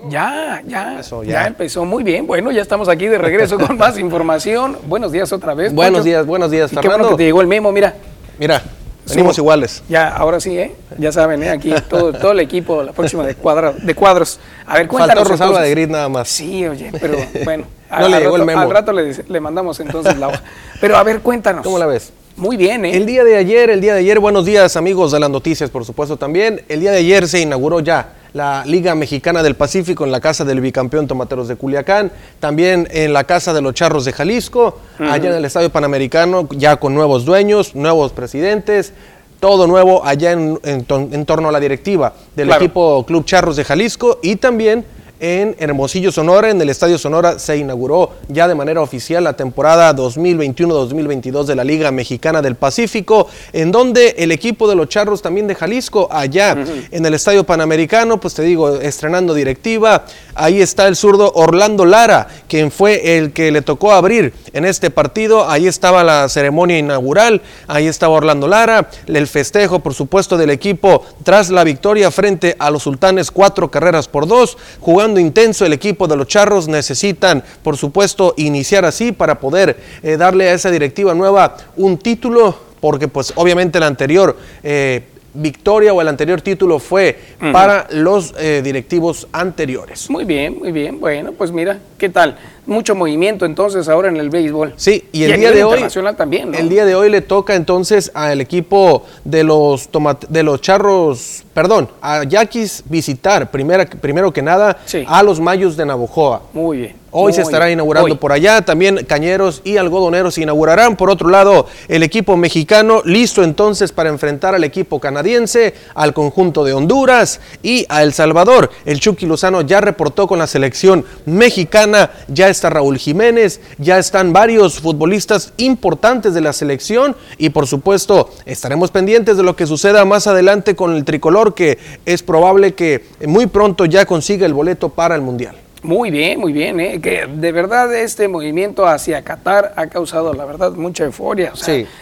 [0.09, 2.27] Ya, ya, ya, empezó muy bien.
[2.27, 4.79] Bueno, ya estamos aquí de regreso con más información.
[4.87, 5.73] Buenos días otra vez.
[5.75, 6.83] Buenos días, buenos días, Fernando.
[6.83, 7.95] Qué bueno que te llegó el memo, mira.
[8.39, 8.63] Mira,
[9.07, 9.83] venimos iguales.
[9.89, 10.75] Ya, ahora sí, ¿eh?
[10.99, 11.51] Ya saben, ¿eh?
[11.51, 14.41] Aquí todo, todo el equipo, la próxima de, de cuadros.
[14.67, 15.17] A ver, cuéntanos.
[15.17, 16.29] Faltó Rosalba de Grid nada más.
[16.29, 17.65] Sí, oye, pero bueno.
[17.91, 18.63] no le llegó el memo.
[18.63, 20.43] Al rato le, le mandamos entonces la hoja.
[20.81, 21.65] Pero a ver, cuéntanos.
[21.65, 22.13] ¿Cómo la ves?
[22.37, 22.97] Muy bien, ¿eh?
[22.97, 25.85] El día de ayer, el día de ayer, buenos días amigos de las noticias, por
[25.85, 26.63] supuesto también.
[26.69, 30.45] El día de ayer se inauguró ya la Liga Mexicana del Pacífico en la casa
[30.45, 35.31] del bicampeón Tomateros de Culiacán, también en la casa de los Charros de Jalisco, allá
[35.31, 38.93] en el Estadio Panamericano, ya con nuevos dueños, nuevos presidentes,
[39.41, 40.85] todo nuevo allá en,
[41.25, 44.85] torno a la directiva del equipo Club Charros de Jalisco y también
[45.21, 46.51] en Hermosillo, Sonora.
[46.51, 51.65] En el Estadio Sonora se inauguró ya de manera oficial la temporada 2021-2022 de la
[51.65, 56.57] Liga Mexicana del Pacífico, en donde el equipo de los Charros también de Jalisco, allá
[56.91, 60.05] en el Estadio Panamericano, pues te digo, estrenando directiva,
[60.35, 64.91] ahí está el zurdo Orlando Lara, quien fue el que le tocó abrir en este
[64.91, 65.49] partido.
[65.49, 71.05] Ahí estaba la ceremonia inaugural, ahí estaba Orlando Lara, el festejo, por supuesto, del equipo
[71.23, 76.07] tras la victoria frente a los Sultanes, cuatro carreras por dos, jugando intenso el equipo
[76.07, 81.15] de los Charros, necesitan por supuesto iniciar así para poder eh, darle a esa directiva
[81.15, 85.03] nueva un título, porque pues obviamente el anterior eh,
[85.35, 87.19] victoria o el anterior título fue
[87.53, 90.11] para los eh, directivos anteriores.
[90.11, 90.99] Muy bien, muy bien.
[91.01, 92.37] Bueno, pues mira, ¿qué tal?
[92.69, 94.75] Mucho movimiento entonces ahora en el béisbol.
[94.77, 95.85] Sí, y el día de hoy
[96.17, 99.89] también, el día de hoy le toca entonces al equipo de los
[100.29, 105.87] de los Charros, perdón, a Yaquis visitar primera, primero que nada a los Mayos de
[105.87, 106.43] Navojoa.
[106.53, 107.09] Muy bien.
[107.11, 110.95] Hoy se estará inaugurando por allá, también cañeros y algodoneros se inaugurarán.
[110.95, 116.65] Por otro lado, el equipo mexicano listo entonces para enfrentar al equipo canadiense, al conjunto
[116.65, 118.71] de Honduras y a El Salvador.
[118.85, 124.33] El Chucky Lozano ya reportó con la selección mexicana, ya está Raúl Jiménez, ya están
[124.33, 130.05] varios futbolistas importantes de la selección y por supuesto estaremos pendientes de lo que suceda
[130.05, 134.89] más adelante con el tricolor que es probable que muy pronto ya consiga el boleto
[134.89, 135.55] para el Mundial.
[135.83, 137.01] Muy bien, muy bien, ¿eh?
[137.01, 141.53] que de verdad este movimiento hacia Qatar ha causado, la verdad, mucha euforia.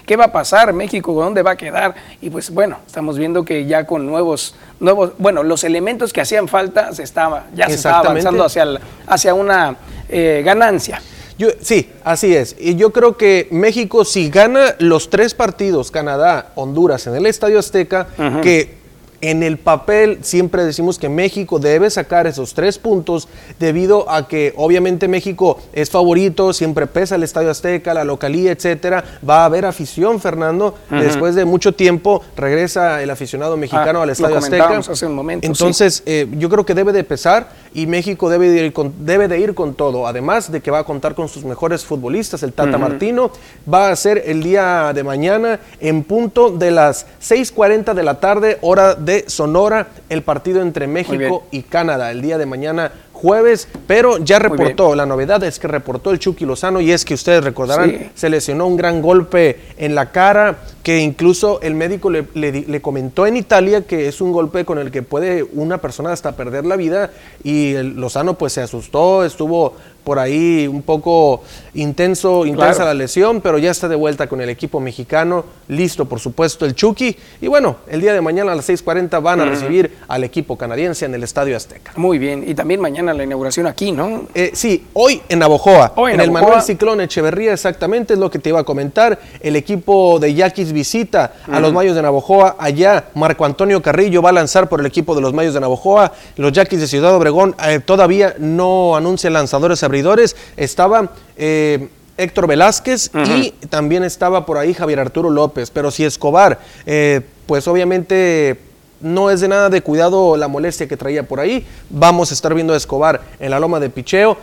[0.06, 0.72] ¿Qué va a pasar?
[0.72, 1.94] ¿México dónde va a quedar?
[2.22, 6.48] Y pues bueno, estamos viendo que ya con nuevos, nuevos bueno, los elementos que hacían
[6.48, 8.66] falta se estaba, ya se estaba avanzando hacia,
[9.06, 9.76] hacia una
[10.08, 11.02] eh, ganancia.
[11.38, 12.56] Yo, sí, así es.
[12.58, 17.58] Y yo creo que México, si gana los tres partidos, Canadá, Honduras, en el Estadio
[17.58, 18.06] Azteca,
[18.42, 18.75] que
[19.20, 24.52] en el papel siempre decimos que México debe sacar esos tres puntos debido a que
[24.56, 29.04] obviamente México es favorito, siempre pesa el Estadio Azteca, la localía, etcétera.
[29.28, 30.74] Va a haber afición, Fernando.
[30.90, 34.78] Después de mucho tiempo regresa el aficionado mexicano ah, al Estadio Azteca.
[34.78, 38.66] Hace un momento, Entonces, eh, yo creo que debe de pesar y México debe de,
[38.66, 40.06] ir con, debe de ir con todo.
[40.06, 43.30] Además de que va a contar con sus mejores futbolistas, el Tata Martino.
[43.72, 48.58] Va a ser el día de mañana en punto de las 6:40 de la tarde,
[48.60, 52.10] hora de Sonora el partido entre México y Canadá.
[52.10, 56.44] El día de mañana jueves, pero ya reportó, la novedad es que reportó el Chucky
[56.44, 60.98] Lozano y es que ustedes recordarán, se lesionó un gran golpe en la cara, que
[61.00, 65.02] incluso el médico le, le, comentó en Italia que es un golpe con el que
[65.02, 67.10] puede una persona hasta perder la vida
[67.42, 69.74] y el Lozano pues se asustó, estuvo
[70.06, 71.42] por ahí un poco
[71.74, 76.20] intenso, intensa la lesión, pero ya está de vuelta con el equipo mexicano, listo por
[76.20, 77.16] supuesto el Chucky.
[77.40, 81.06] Y bueno, el día de mañana a las 6.40 van a recibir al equipo canadiense
[81.06, 81.90] en el Estadio Azteca.
[81.96, 84.28] Muy bien, y también mañana la inauguración aquí, ¿no?
[84.32, 88.38] Eh, sí, hoy en Navojoa, hoy en, el Manuel Ciclón Echeverría, exactamente es lo que
[88.38, 89.18] te iba a comentar.
[89.40, 92.54] El equipo de Yaquis visita a los Mayos de Navojoa.
[92.60, 96.12] Allá Marco Antonio Carrillo va a lanzar por el equipo de los Mayos de Navojoa.
[96.36, 103.10] Los Yaquis de Ciudad Obregón eh, todavía no anuncian lanzadores abridores estaba eh, Héctor Velázquez
[103.14, 105.70] y también estaba por ahí Javier Arturo López.
[105.70, 108.60] Pero si Escobar, eh, pues obviamente
[109.00, 111.66] no es de nada de cuidado la molestia que traía por ahí.
[111.88, 114.36] Vamos a estar viendo a Escobar en la loma de Picheo.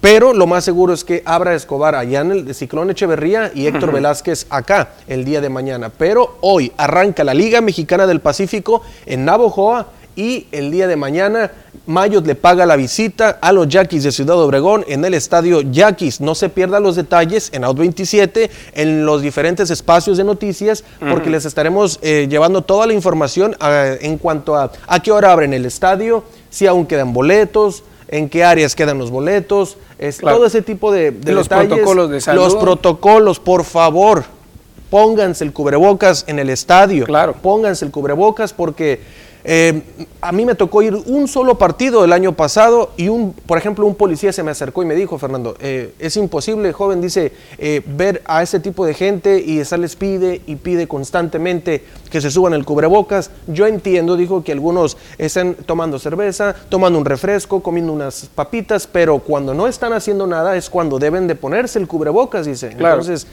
[0.00, 3.92] Pero lo más seguro es que abra Escobar allá en el Ciclón Echeverría y Héctor
[3.92, 5.90] Velázquez acá el día de mañana.
[5.90, 11.52] Pero hoy arranca la Liga Mexicana del Pacífico en Navojoa y el día de mañana
[11.86, 16.20] Mayos le paga la visita a los Yaquis de Ciudad Obregón en el estadio Yaquis.
[16.20, 21.30] No se pierdan los detalles en Out 27, en los diferentes espacios de noticias, porque
[21.30, 25.54] les estaremos eh, llevando toda la información ah, en cuanto a a qué hora abren
[25.54, 30.62] el estadio, si aún quedan boletos, en qué áreas quedan los boletos, es, todo ese
[30.62, 32.42] tipo de, de los protocolos de salud.
[32.42, 34.24] Los protocolos, por favor,
[34.90, 37.04] pónganse el cubrebocas en el estadio.
[37.04, 37.34] Claro.
[37.40, 39.00] Pónganse el cubrebocas porque
[39.50, 39.82] eh,
[40.20, 43.86] a mí me tocó ir un solo partido el año pasado y un, por ejemplo,
[43.86, 47.80] un policía se me acercó y me dijo, Fernando, eh, es imposible, joven, dice, eh,
[47.86, 52.30] ver a ese tipo de gente y esa les pide y pide constantemente que se
[52.30, 53.30] suban el cubrebocas.
[53.46, 59.18] Yo entiendo, dijo, que algunos están tomando cerveza, tomando un refresco, comiendo unas papitas, pero
[59.20, 62.72] cuando no están haciendo nada es cuando deben de ponerse el cubrebocas, dice.
[62.72, 63.26] Entonces,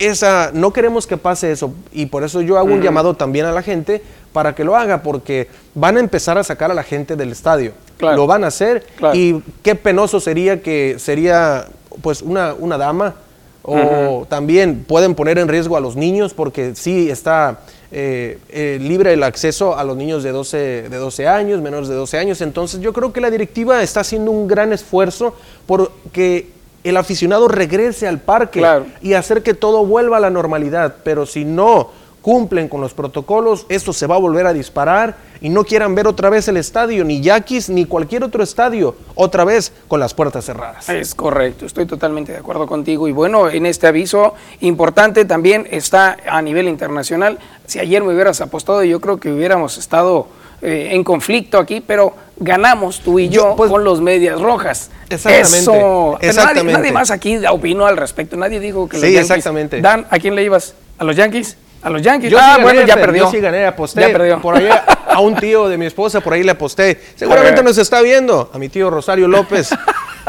[0.00, 3.52] esa, no queremos que pase eso y por eso yo hago un llamado también a
[3.52, 7.16] la gente para que lo haga, porque van a empezar a sacar a la gente
[7.16, 7.72] del estadio.
[8.00, 11.66] Lo van a hacer y qué penoso sería que sería
[12.02, 13.14] pues una, una dama
[13.62, 17.60] o también pueden poner en riesgo a los niños porque sí está
[17.92, 20.56] eh, eh, libre el acceso a los niños de 12,
[20.88, 22.40] de 12 años, menores de 12 años.
[22.40, 25.34] Entonces yo creo que la directiva está haciendo un gran esfuerzo
[25.66, 26.48] porque
[26.84, 28.64] el aficionado regrese al parque
[29.02, 30.96] y hacer que todo vuelva a la normalidad.
[31.04, 31.90] Pero si no
[32.22, 36.06] cumplen con los protocolos, esto se va a volver a disparar y no quieran ver
[36.06, 40.44] otra vez el estadio, ni Yaquis, ni cualquier otro estadio, otra vez con las puertas
[40.44, 40.88] cerradas.
[40.88, 43.08] Es correcto, estoy totalmente de acuerdo contigo.
[43.08, 47.38] Y bueno, en este aviso importante también está a nivel internacional.
[47.66, 50.26] Si ayer me hubieras apostado, yo creo que hubiéramos estado
[50.62, 54.90] eh, en conflicto aquí, pero ganamos tú y yo, pues, con los medias rojas.
[55.08, 55.58] Exactamente.
[55.58, 56.72] Eso, exactamente.
[56.72, 59.80] Nadie, más aquí opinó al respecto, nadie dijo que los sí, exactamente.
[59.80, 60.74] Dan, ¿a quién le ibas?
[60.98, 61.56] ¿A los Yankees?
[61.82, 62.30] A los Yankees.
[62.30, 63.24] Yo ah, bueno, ya perdió.
[63.24, 64.02] Yo sí gané, aposté.
[64.02, 64.40] Ya perdió.
[64.40, 64.68] Por ahí
[65.08, 67.00] a un tío de mi esposa, por ahí le aposté.
[67.16, 68.50] Seguramente nos está viendo.
[68.52, 69.70] A mi tío Rosario López.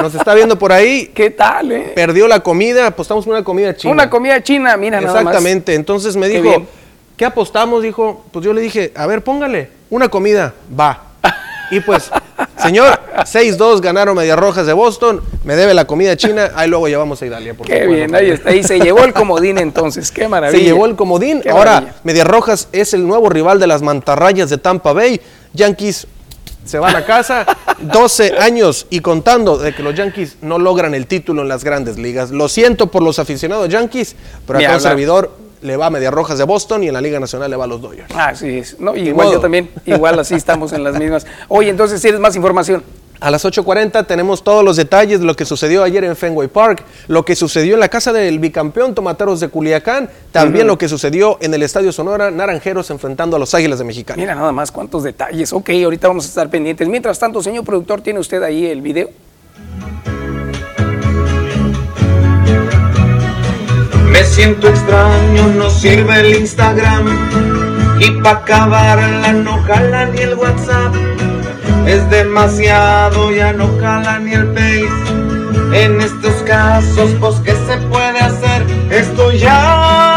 [0.02, 1.08] nos está viendo por ahí.
[1.13, 1.91] ¿Qué tal, eh?
[1.94, 3.94] Perdió la comida, apostamos una comida china.
[3.94, 5.22] Una comida china, mira nada más.
[5.24, 6.65] Exactamente, entonces me dijo.
[7.22, 7.84] ¿qué apostamos?
[7.84, 11.04] Dijo, pues yo le dije, a ver, póngale, una comida, va.
[11.69, 12.10] Y pues,
[12.58, 17.21] señor, 6-2 ganaron Medias Rojas de Boston, me debe la comida china, ahí luego llevamos
[17.21, 17.54] a Italia.
[17.54, 18.54] por Qué supuesto, bien, ahí está.
[18.54, 20.60] Y se llevó el comodín entonces, qué maravilla.
[20.60, 21.41] Se llevó el comodín.
[21.41, 21.95] Qué Ahora, maravilla.
[22.04, 25.21] Medias Rojas es el nuevo rival de las mantarrayas de Tampa Bay.
[25.54, 26.08] Yankees
[26.65, 27.45] se van a casa.
[27.80, 31.97] 12 años y contando de que los Yankees no logran el título en las grandes
[31.97, 32.32] ligas.
[32.32, 36.38] Lo siento por los aficionados Yankees, pero acá un servidor le va a Medias Rojas
[36.38, 38.13] de Boston y en la Liga Nacional le va a los Dodgers.
[38.15, 38.80] Así es.
[38.80, 39.36] No, igual modo.
[39.38, 41.26] yo también, igual así estamos en las mismas.
[41.47, 42.84] Oye, entonces tienes más información.
[43.21, 46.84] A las 8.40 tenemos todos los detalles de lo que sucedió ayer en Fenway Park,
[47.08, 51.38] lo que sucedió en la casa del bicampeón Tomateros de Culiacán, también lo que sucedió
[51.39, 54.19] en el Estadio Sonora Naranjeros enfrentando a los Águilas de Mexicali.
[54.19, 55.54] Mira nada más cuántos detalles.
[55.54, 56.88] Ok, ahorita vamos a estar pendientes.
[56.88, 59.12] Mientras tanto, señor productor, ¿tiene usted ahí el video?
[64.32, 67.06] Siento extraño, no sirve el Instagram.
[68.00, 70.96] Y pa' acabarla no jala ni el WhatsApp.
[71.86, 75.84] Es demasiado, ya no jala ni el Face.
[75.84, 78.65] En estos casos, pues, ¿qué se puede hacer?
[78.89, 80.11] Estoy ya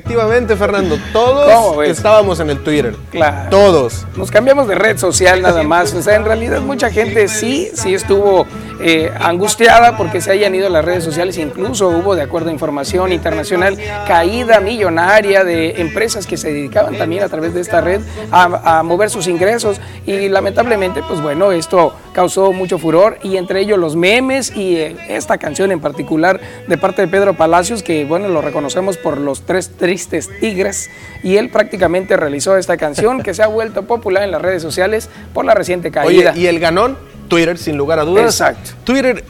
[0.00, 2.96] efectivamente, Fernando, ¿Cómo todos estábamos en el Twitter.
[3.10, 3.50] Claro.
[3.50, 4.06] Todos.
[4.16, 5.92] Nos cambiamos de red social nada más.
[5.92, 8.46] O sea, en realidad mucha gente sí, sí estuvo
[8.80, 11.36] eh, angustiada porque se hayan ido a las redes sociales.
[11.36, 17.22] Incluso hubo, de acuerdo a información internacional, caída millonaria de empresas que se dedicaban también
[17.22, 19.80] a través de esta red a, a mover sus ingresos.
[20.06, 24.96] Y lamentablemente, pues bueno, esto causó mucho furor y entre ellos los memes y eh,
[25.08, 29.42] esta canción en particular de parte de Pedro Palacios, que bueno, lo reconocemos por los
[29.42, 30.88] tres tristes tigres.
[31.24, 35.08] Y él prácticamente realizó esta canción que se ha vuelto popular en las redes sociales
[35.34, 36.32] por la reciente Oye, caída.
[36.36, 38.24] y el ganón, Twitter, sin lugar a dudas.
[38.26, 38.70] Exacto.
[38.84, 39.24] Twitter,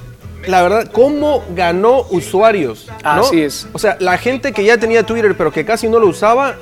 [0.47, 2.89] la verdad, ¿cómo ganó usuarios?
[3.03, 3.23] ¿no?
[3.23, 3.69] Así es.
[3.73, 6.57] O sea, la gente que ya tenía Twitter, pero que casi no lo usaba,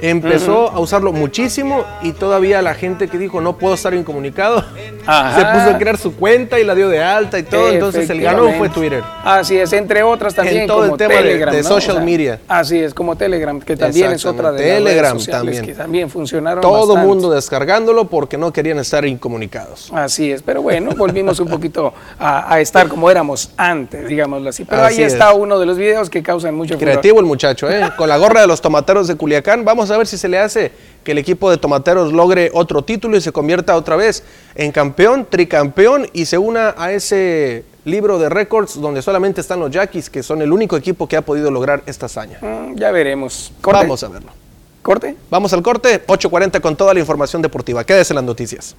[0.00, 4.64] empezó a usarlo muchísimo y todavía la gente que dijo no puedo estar incomunicado
[5.06, 5.38] Ajá.
[5.38, 7.70] se puso a crear su cuenta y la dio de alta y todo.
[7.70, 9.02] Entonces el ganón fue Twitter.
[9.24, 11.68] Así es, entre otras también En todo como el tema de- Telegram, de ¿no?
[11.68, 12.40] social media.
[12.48, 15.64] Así es, como Telegram, que también es otra de las redes Telegram sociales también.
[15.66, 19.90] que también funcionaron Todo mundo descargándolo porque no querían estar incomunicados.
[19.94, 24.64] Así es, pero bueno, volvimos un poquito a, a estar como éramos antes, digámoslo así.
[24.64, 25.12] Pero Así ahí es.
[25.12, 26.90] está uno de los videos que causan mucho furor.
[26.92, 27.90] Creativo el muchacho, ¿eh?
[27.96, 29.64] Con la gorra de los tomateros de Culiacán.
[29.64, 33.16] Vamos a ver si se le hace que el equipo de tomateros logre otro título
[33.16, 38.28] y se convierta otra vez en campeón, tricampeón y se una a ese libro de
[38.28, 41.82] récords donde solamente están los Yaquis, que son el único equipo que ha podido lograr
[41.86, 42.38] esta hazaña.
[42.40, 43.52] Mm, ya veremos.
[43.60, 43.80] Corte.
[43.80, 44.30] Vamos a verlo.
[44.82, 45.16] Corte.
[45.30, 47.84] Vamos al corte, 8.40 con toda la información deportiva.
[47.84, 48.76] Quédese en las noticias.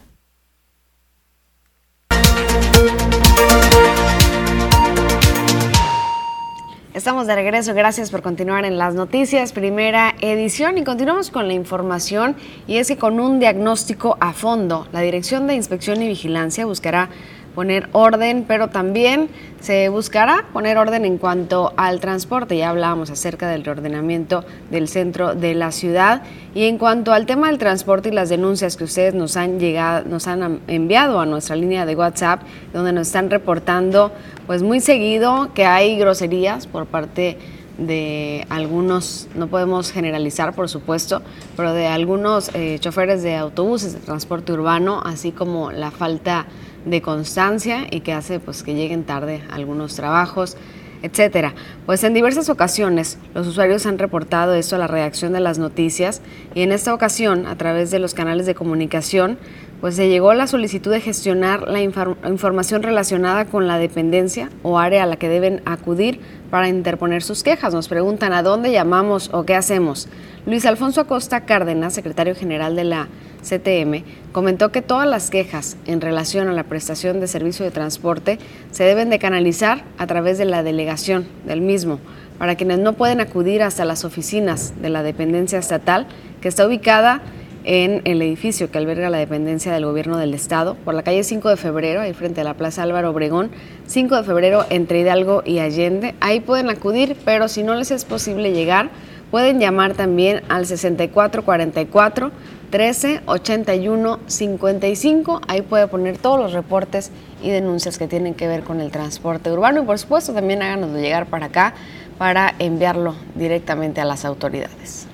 [6.96, 11.54] Estamos de regreso, gracias por continuar en las noticias, primera edición y continuamos con la
[11.54, 16.66] información y es que con un diagnóstico a fondo, la Dirección de Inspección y Vigilancia
[16.66, 17.10] buscará
[17.56, 19.30] poner orden, pero también
[19.62, 22.58] se buscará poner orden en cuanto al transporte.
[22.58, 26.22] Ya hablábamos acerca del reordenamiento del centro de la ciudad
[26.54, 30.08] y en cuanto al tema del transporte y las denuncias que ustedes nos han llegado,
[30.08, 32.42] nos han enviado a nuestra línea de WhatsApp,
[32.74, 34.12] donde nos están reportando
[34.46, 37.38] pues muy seguido que hay groserías por parte
[37.78, 41.22] de algunos, no podemos generalizar por supuesto,
[41.58, 46.46] pero de algunos eh, choferes de autobuses de transporte urbano, así como la falta
[46.86, 50.58] de constancia y que hace pues que lleguen tarde algunos trabajos,
[51.02, 51.54] etcétera.
[51.86, 56.22] Pues en diversas ocasiones los usuarios han reportado esto a la redacción de las noticias
[56.54, 59.38] y en esta ocasión a través de los canales de comunicación
[59.82, 64.80] pues se llegó la solicitud de gestionar la infor- información relacionada con la dependencia o
[64.80, 67.74] área a la que deben acudir para interponer sus quejas.
[67.74, 70.08] Nos preguntan a dónde llamamos o qué hacemos.
[70.46, 73.08] Luis Alfonso Acosta Cárdenas, secretario general de la
[73.44, 78.40] CTM, comentó que todas las quejas en relación a la prestación de servicio de transporte
[78.72, 82.00] se deben de canalizar a través de la delegación del mismo,
[82.40, 86.08] para quienes no pueden acudir hasta las oficinas de la dependencia estatal,
[86.42, 87.26] que está ubicada en
[87.66, 91.58] el edificio que alberga la dependencia del gobierno del estado, por la calle 5 de
[91.58, 93.50] febrero, ahí frente a la Plaza Álvaro Obregón,
[93.88, 96.14] 5 de febrero entre Hidalgo y Allende.
[96.22, 98.90] Ahí pueden acudir, pero si no les es posible llegar,
[99.32, 102.32] pueden llamar también al 6444
[102.70, 105.42] 13 81 55.
[105.48, 107.12] Ahí puede poner todos los reportes
[107.42, 111.00] y denuncias que tienen que ver con el transporte urbano y por supuesto también háganoslo
[111.00, 111.74] llegar para acá
[112.18, 115.05] para enviarlo directamente a las autoridades.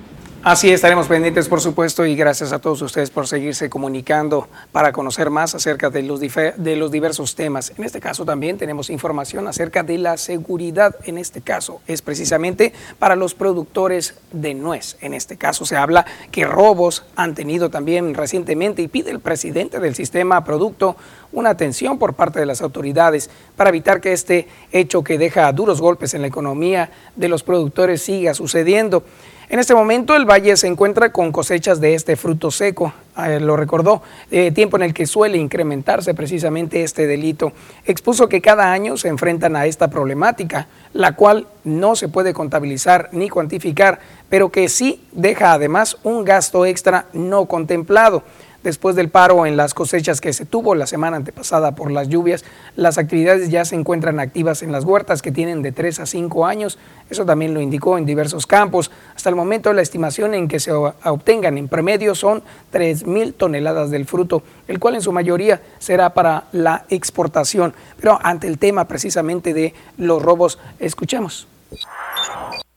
[0.44, 5.30] Así estaremos pendientes, por supuesto, y gracias a todos ustedes por seguirse comunicando para conocer
[5.30, 7.72] más acerca de los, de los diversos temas.
[7.78, 10.96] En este caso también tenemos información acerca de la seguridad.
[11.04, 14.96] En este caso es precisamente para los productores de nuez.
[15.00, 19.78] En este caso se habla que robos han tenido también recientemente y pide el presidente
[19.78, 20.96] del sistema producto
[21.30, 25.80] una atención por parte de las autoridades para evitar que este hecho que deja duros
[25.80, 29.04] golpes en la economía de los productores siga sucediendo.
[29.52, 33.54] En este momento el valle se encuentra con cosechas de este fruto seco, eh, lo
[33.54, 34.00] recordó,
[34.30, 37.52] eh, tiempo en el que suele incrementarse precisamente este delito.
[37.84, 43.10] Expuso que cada año se enfrentan a esta problemática, la cual no se puede contabilizar
[43.12, 44.00] ni cuantificar,
[44.30, 48.22] pero que sí deja además un gasto extra no contemplado.
[48.62, 52.44] Después del paro en las cosechas que se tuvo la semana antepasada por las lluvias,
[52.76, 56.46] las actividades ya se encuentran activas en las huertas que tienen de 3 a 5
[56.46, 56.78] años.
[57.10, 58.92] Eso también lo indicó en diversos campos.
[59.16, 63.90] Hasta el momento la estimación en que se obtengan en promedio son 3 mil toneladas
[63.90, 67.74] del fruto, el cual en su mayoría será para la exportación.
[68.00, 71.48] Pero ante el tema precisamente de los robos, escuchemos.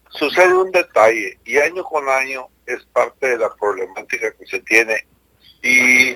[0.10, 5.06] Sucede un detalle y año con año es parte de la problemática que se tiene
[5.66, 6.16] y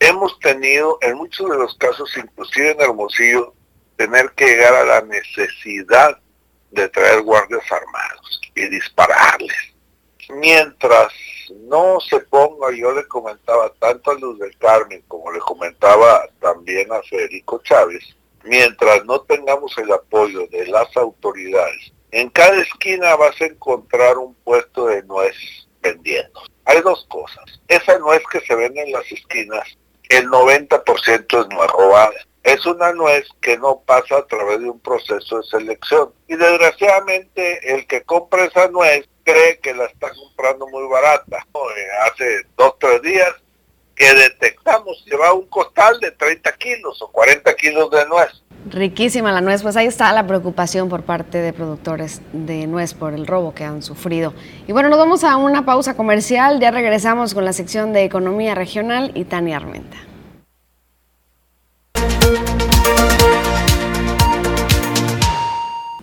[0.00, 3.52] hemos tenido en muchos de los casos, inclusive en Hermosillo,
[3.96, 6.18] tener que llegar a la necesidad
[6.70, 9.56] de traer guardias armados y dispararles.
[10.30, 11.12] Mientras
[11.50, 16.90] no se ponga, yo le comentaba tanto a Luz del Carmen como le comentaba también
[16.90, 23.38] a Federico Chávez, mientras no tengamos el apoyo de las autoridades, en cada esquina vas
[23.38, 25.36] a encontrar un puesto de nuez
[25.82, 26.40] vendiendo.
[26.68, 27.44] Hay dos cosas.
[27.66, 29.66] Esa nuez que se vende en las esquinas,
[30.10, 32.12] el 90% es nuez robada.
[32.42, 36.12] Es una nuez que no pasa a través de un proceso de selección.
[36.26, 41.38] Y desgraciadamente el que compra esa nuez cree que la está comprando muy barata.
[41.38, 43.34] Eh, hace dos, tres días
[43.96, 48.42] que detectamos lleva un costal de 30 kilos o 40 kilos de nuez.
[48.66, 53.14] Riquísima la nuez, pues ahí está la preocupación por parte de productores de nuez por
[53.14, 54.34] el robo que han sufrido.
[54.66, 58.54] Y bueno, nos vamos a una pausa comercial, ya regresamos con la sección de Economía
[58.54, 59.96] Regional y Tania Armenta.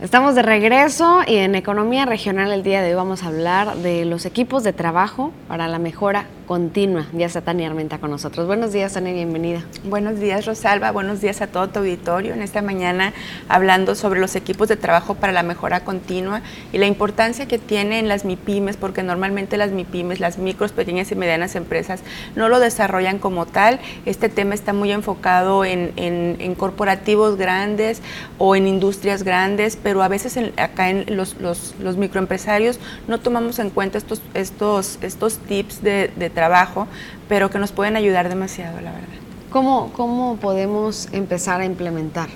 [0.02, 4.04] Estamos de regreso y en Economía Regional el día de hoy vamos a hablar de
[4.04, 7.06] los equipos de trabajo para la mejora continua.
[7.14, 8.46] Ya está Tania Armenta con nosotros.
[8.46, 9.64] Buenos días, Tania, bienvenida.
[9.84, 10.91] Buenos días, Rosalba.
[10.91, 12.34] Buenos días a todo tu auditorio.
[12.34, 13.14] En esta mañana
[13.50, 16.41] hablando sobre los equipos de trabajo para la mejora continua
[16.72, 21.16] y la importancia que tienen las MIPIMES, porque normalmente las MIPIMES, las micros, pequeñas y
[21.16, 22.02] medianas empresas,
[22.36, 23.80] no lo desarrollan como tal.
[24.06, 28.02] Este tema está muy enfocado en, corporativos grandes
[28.38, 33.69] o en industrias grandes, pero a veces acá en los, los, microempresarios no tomamos en
[33.69, 36.88] cuenta estos, estos, estos tips de, de trabajo,
[37.29, 39.07] pero que nos pueden ayudar demasiado, la verdad.
[39.51, 42.29] ¿Cómo, cómo podemos empezar a implementar?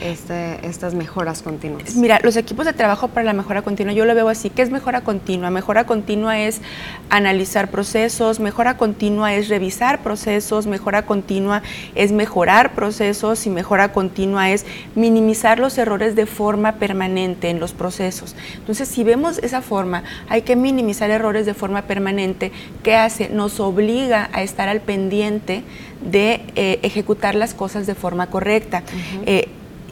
[0.00, 1.94] Este, estas mejoras continuas?
[1.94, 4.50] Mira, los equipos de trabajo para la mejora continua, yo lo veo así.
[4.50, 5.50] ¿Qué es mejora continua?
[5.50, 6.60] Mejora continua es
[7.08, 11.62] analizar procesos, mejora continua es revisar procesos, mejora continua
[11.94, 17.72] es mejorar procesos y mejora continua es minimizar los errores de forma permanente en los
[17.72, 18.36] procesos.
[18.56, 22.52] Entonces, si vemos esa forma, hay que minimizar errores de forma permanente.
[22.82, 23.28] ¿Qué hace?
[23.28, 25.62] Nos obliga a estar al pendiente
[26.00, 28.82] de eh, ejecutar las cosas de forma correcta.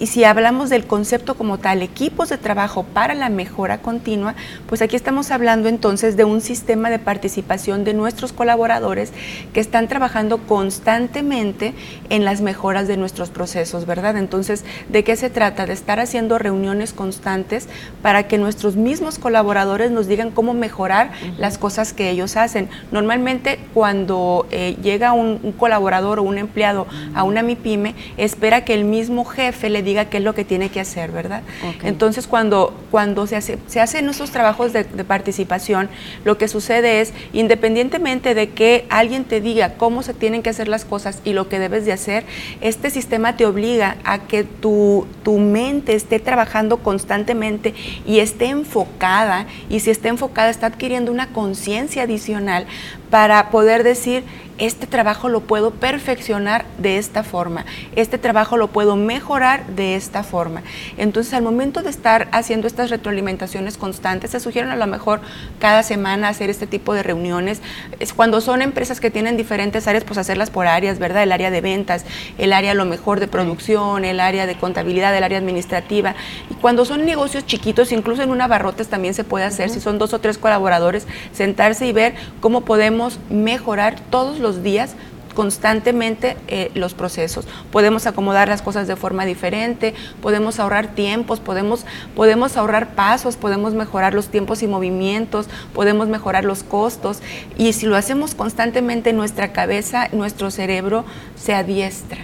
[0.01, 4.37] Y si hablamos del concepto como tal, equipos de trabajo para la mejora continua,
[4.69, 9.13] pues aquí estamos hablando entonces de un sistema de participación de nuestros colaboradores
[9.53, 11.75] que están trabajando constantemente
[12.11, 14.17] en las mejoras de nuestros procesos, ¿verdad?
[14.17, 15.67] Entonces, ¿de qué se trata?
[15.67, 17.69] De estar haciendo reuniones constantes
[18.01, 22.69] para que nuestros mismos colaboradores nos digan cómo mejorar las cosas que ellos hacen.
[22.93, 28.75] Normalmente cuando eh, llega un, un, colaborador o un empleado a una MIPYME, espera que
[28.75, 31.43] el mismo jefe le diga qué es lo que tiene que hacer, ¿verdad?
[31.83, 35.89] Entonces, cuando, cuando se, hace, se hacen esos trabajos de, participación,
[36.25, 40.69] lo que sucede es, independientemente de que alguien te diga cómo se tienen que hacer
[40.69, 42.25] las cosas y lo que debes de hacer,
[42.61, 47.75] este sistema te obliga a que tu, tu mente esté trabajando constantemente
[48.07, 52.67] y esté enfocada, y si está enfocada, está adquiriendo una conciencia adicional
[53.11, 54.25] para poder decir,
[54.59, 60.25] este trabajo lo puedo perfeccionar de esta forma, este trabajo lo puedo mejorar de esta
[60.25, 60.63] forma.
[60.97, 65.21] Entonces, al momento de estar haciendo estas retroalimentaciones constantes, se sugieren a lo mejor
[65.61, 67.63] cada semana hacer este tipo de reuniones.
[68.01, 71.23] Es cuando son empresas que tienen diferentes áreas, pues hacerlas por áreas, ¿verdad?
[71.23, 72.05] El área de ventas,
[72.37, 76.17] el área a lo mejor de producción, el área de contabilidad, el área administrativa.
[76.51, 79.99] Y cuando son negocios chiquitos, incluso en una barrotes también se puede hacer, si son
[79.99, 82.98] dos o tres colaboradores, sentarse y ver cómo podemos
[83.31, 84.95] mejorar todos los días
[85.39, 87.47] constantemente eh, los procesos.
[87.71, 91.87] Podemos acomodar las cosas de forma diferente, podemos ahorrar tiempos, podemos,
[92.17, 97.21] podemos ahorrar pasos, podemos mejorar los tiempos y movimientos, podemos mejorar los costos.
[97.57, 101.05] Y si lo hacemos constantemente, nuestra cabeza, nuestro cerebro
[101.37, 102.19] se adiestra.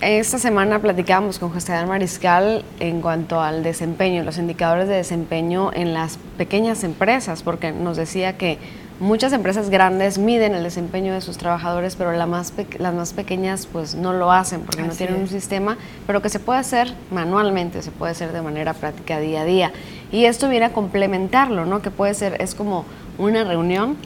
[0.00, 5.94] Esta semana platicábamos con José Mariscal en cuanto al desempeño, los indicadores de desempeño en
[5.94, 8.58] las pequeñas empresas, porque nos decía que
[9.02, 13.66] Muchas empresas grandes miden el desempeño de sus trabajadores, pero las más, las más pequeñas
[13.66, 15.76] pues no lo hacen porque no tienen un sistema,
[16.06, 19.72] pero que se puede hacer manualmente, se puede hacer de manera práctica día a día.
[20.12, 21.82] Y esto viene a complementarlo, ¿no?
[21.82, 22.84] Que puede ser, es como
[23.18, 23.96] una reunión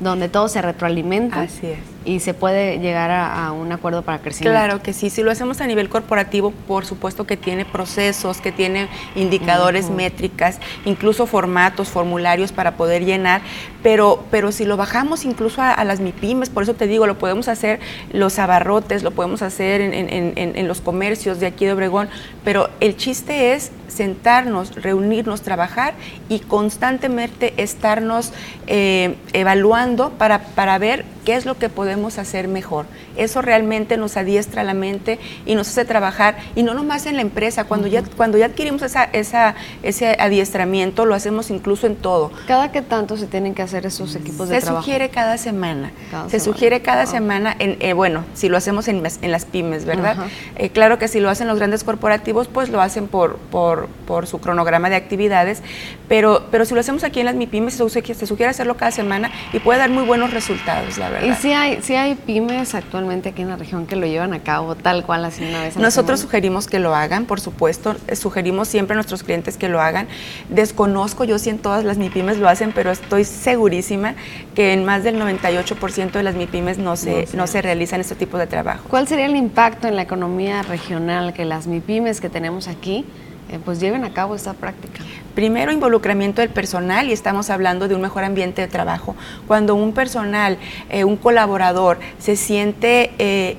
[0.00, 1.42] donde todo se retroalimenta.
[1.42, 4.58] Así es y se puede llegar a, un acuerdo para crecimiento.
[4.58, 8.50] Claro que sí, si lo hacemos a nivel corporativo, por supuesto que tiene procesos, que
[8.50, 13.42] tiene indicadores, métricas, incluso formatos, formularios para poder llenar,
[13.82, 17.46] pero, pero si lo bajamos incluso a, las MIPIMES, por eso te digo, lo podemos
[17.46, 17.78] hacer
[18.10, 22.08] los abarrotes, lo podemos hacer en, los comercios de aquí de Obregón,
[22.42, 25.94] pero el chiste es sentarnos, reunirnos, trabajar
[26.28, 28.32] y constantemente estarnos
[28.66, 32.86] eh, evaluando para, para ver qué es lo que podemos hacer mejor.
[33.18, 37.20] Eso realmente nos adiestra la mente y nos hace trabajar, y no nomás en la
[37.20, 42.32] empresa, cuando, ya, cuando ya adquirimos esa, esa, ese adiestramiento, lo hacemos incluso en todo.
[42.46, 44.80] ¿Cada qué tanto se tienen que hacer esos equipos de trabajo?
[44.80, 45.92] Se sugiere cada semana.
[46.28, 50.16] se sugiere cada semana, en, eh, bueno, si lo hacemos en, en las pymes, ¿verdad?
[50.56, 54.26] Eh, claro que si lo hacen los grandes corporativos, pues lo hacen por, por, por
[54.26, 55.62] su cronograma de actividades,
[56.08, 59.30] pero, pero si lo hacemos aquí en las MIPYMES, se, se sugiere hacerlo cada semana
[59.52, 61.17] y puede dar muy buenos resultados, la verdad.
[61.24, 64.40] Y si hay, si hay pymes actualmente aquí en la región que lo llevan a
[64.40, 65.76] cabo tal cual así una vez.
[65.76, 69.80] Nosotros sugerimos que lo hagan, por supuesto, eh, sugerimos siempre a nuestros clientes que lo
[69.80, 70.08] hagan.
[70.48, 74.14] Desconozco yo si en todas las MIPIMES lo hacen, pero estoy segurísima
[74.54, 78.38] que en más del 98% de las MIPIMES no se, no, se realizan este tipo
[78.38, 78.84] de trabajo.
[78.88, 83.04] ¿Cuál sería el impacto en la economía regional que las MIPIMES que tenemos aquí
[83.48, 85.02] eh, pues lleven a cabo esta práctica?
[85.34, 89.14] Primero, involucramiento del personal y estamos hablando de un mejor ambiente de trabajo.
[89.46, 90.58] Cuando un personal,
[90.90, 93.12] eh, un colaborador se siente...
[93.18, 93.56] Eh,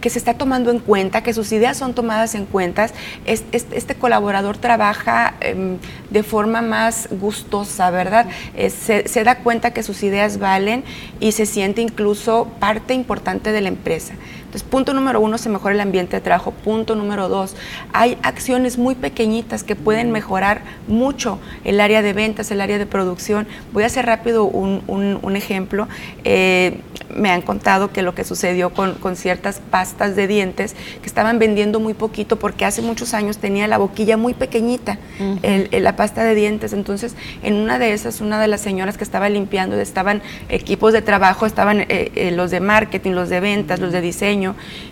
[0.00, 2.88] que se está tomando en cuenta, que sus ideas son tomadas en cuenta,
[3.24, 5.78] este, colaborador trabaja em,
[6.10, 8.26] de forma más gustosa, ¿verdad?
[8.56, 10.82] Se, se, da cuenta que sus ideas valen
[11.20, 14.14] y se siente incluso parte importante de la empresa
[14.70, 16.52] punto número uno, se mejora el ambiente de trabajo.
[16.52, 17.56] Punto número dos,
[17.92, 22.86] hay acciones muy pequeñitas que pueden mejorar mucho el área de ventas, el área de
[22.86, 23.46] producción.
[23.72, 25.88] Voy a hacer rápido un, ejemplo.
[26.24, 26.80] Eh,
[27.14, 31.80] me han contado que lo que sucedió con, ciertas pastas de dientes que estaban vendiendo
[31.80, 34.98] muy poquito porque hace muchos años tenía la boquilla muy pequeñita,
[35.72, 36.72] la pasta de dientes.
[36.72, 41.02] Entonces, en una de esas, una de las señoras que estaba limpiando, estaban equipos de
[41.02, 44.35] trabajo, estaban eh, eh, los de marketing, los de ventas, los de diseño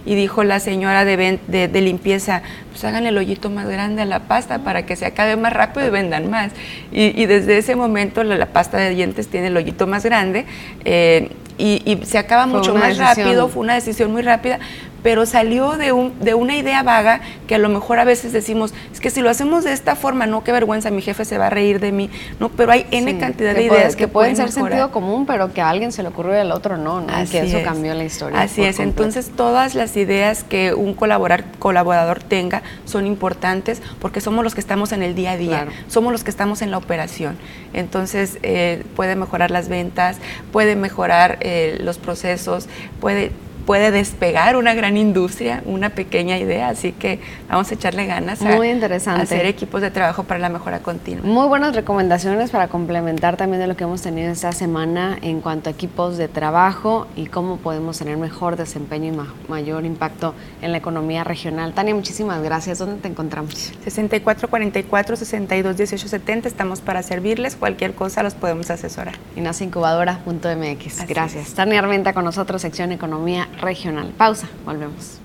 [0.07, 4.21] y dijo la señora de, de, limpieza, pues hagan el hoyito más grande a la
[4.21, 6.53] pasta para que se acabe más rápido y vendan más.
[6.93, 10.47] Y, desde ese momento la, pasta de dientes tiene el hoyito más grande.
[10.85, 14.59] Eh, y, se acaba mucho más rápido, fue una decisión muy rápida,
[15.05, 18.73] pero salió de, un, de una idea vaga que a lo mejor a veces decimos,
[18.91, 21.49] es que si lo hacemos de esta forma, no, qué vergüenza, mi jefe se va
[21.49, 22.09] a reír de mí,
[22.41, 25.69] no, pero hay N cantidad de ideas que, pueden, ser sentido común, pero que a
[25.69, 27.13] alguien se le ocurrió y al otro no, ¿no?
[27.31, 28.41] que eso cambió la historia.
[28.41, 34.43] Así es, entonces todas las ideas que un colaborar, colaborador tenga son importantes porque somos
[34.43, 37.37] los que estamos en el día a día, somos los que estamos en la operación,
[37.75, 40.17] entonces eh, puede mejorar las ventas,
[40.51, 42.71] puede mejorar eh, los procesos,
[43.03, 43.33] puede
[43.67, 48.57] puede despegar una gran industria, una pequeña idea, así que vamos a echarle ganas a,
[48.57, 49.23] Muy interesante.
[49.23, 51.25] hacer equipos de trabajo para la mejora continua.
[51.25, 55.71] Muy buenas recomendaciones para complementar también de lo que hemos tenido esta semana en cuanto
[55.71, 60.79] a equipos de trabajo y cómo podemos tener mejor desempeño y mayor impacto en la
[60.79, 61.73] economía regional.
[61.75, 62.79] Tania, muchísimas gracias.
[62.79, 63.55] ¿Dónde te encontramos?
[63.85, 66.49] 6444 62 18 70.
[66.49, 67.57] Estamos para servirles.
[67.57, 69.15] Cualquier cosa los podemos asesorar.
[69.37, 71.07] Incubadora.mx.
[71.07, 71.55] Gracias.
[71.55, 74.13] Tania Armenta con nosotros, sección Economía regional.
[74.17, 75.21] Pausa, volvemos.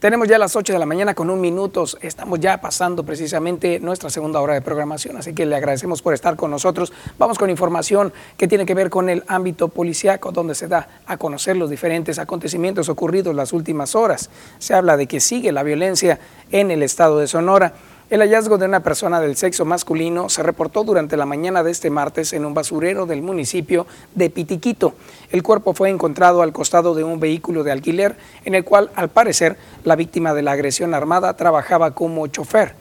[0.00, 1.84] Tenemos ya las 8 de la mañana con un minuto.
[2.00, 6.36] Estamos ya pasando precisamente nuestra segunda hora de programación, así que le agradecemos por estar
[6.36, 6.92] con nosotros.
[7.18, 11.16] Vamos con información que tiene que ver con el ámbito policiaco, donde se da a
[11.16, 14.30] conocer los diferentes acontecimientos ocurridos las últimas horas.
[14.60, 16.20] Se habla de que sigue la violencia
[16.52, 17.72] en el estado de Sonora.
[18.10, 21.90] El hallazgo de una persona del sexo masculino se reportó durante la mañana de este
[21.90, 24.94] martes en un basurero del municipio de Pitiquito.
[25.30, 29.10] El cuerpo fue encontrado al costado de un vehículo de alquiler en el cual, al
[29.10, 32.74] parecer, la víctima de la agresión armada trabajaba como chofer.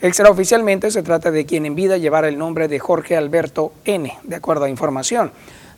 [0.00, 4.34] Extraoficialmente se trata de quien en vida llevara el nombre de Jorge Alberto N., de
[4.34, 5.30] acuerdo a información.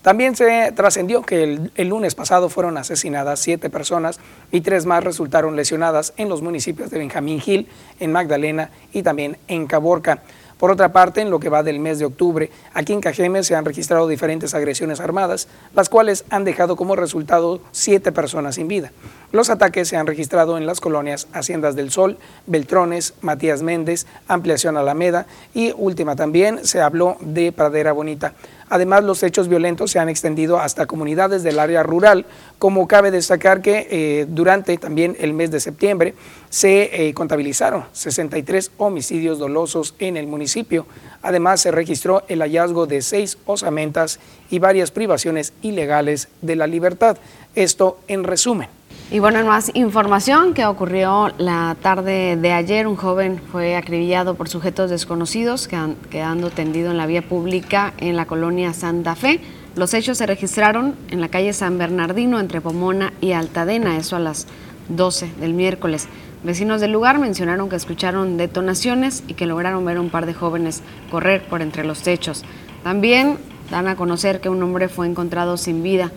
[0.04, 4.20] También se trascendió que el, lunes pasado fueron asesinadas siete personas
[4.52, 7.68] y tres más resultaron lesionadas en los municipios de Benjamín Gil,
[8.00, 10.20] en Magdalena y también en Caborca.
[10.58, 13.54] Por otra parte, en lo que va del mes de octubre, aquí en Cajeme se
[13.54, 18.92] han registrado diferentes agresiones armadas, las cuales han dejado como resultado siete personas sin vida.
[19.32, 24.76] Los ataques se han registrado en las colonias Haciendas del Sol, Beltrones, Matías Méndez, Ampliación
[24.76, 25.24] Alameda
[25.54, 28.34] y última también se habló de Pradera Bonita.
[28.68, 32.26] Además, los hechos violentos se han extendido hasta comunidades del área rural,
[32.58, 36.14] como cabe destacar que eh, durante también el mes de septiembre
[36.48, 40.86] se eh, contabilizaron 63 homicidios dolosos en el municipio.
[41.22, 47.16] Además, se registró el hallazgo de seis osamentas y varias privaciones ilegales de la libertad.
[47.54, 48.68] Esto en resumen.
[49.14, 54.34] Y bueno, en más información que ocurrió la tarde de ayer, un joven fue acribillado
[54.34, 55.68] por sujetos desconocidos
[56.10, 59.38] quedando tendido en la vía pública en la colonia Santa Fe.
[59.76, 64.18] Los hechos se registraron en la calle San Bernardino entre Pomona y Altadena, eso a
[64.18, 64.48] las
[64.88, 66.08] 12 del miércoles.
[66.42, 70.34] Vecinos del lugar mencionaron que escucharon detonaciones y que lograron ver a un par de
[70.34, 72.42] jóvenes correr por entre los techos.
[72.82, 73.38] También
[73.70, 76.10] dan a conocer que un hombre fue encontrado sin vida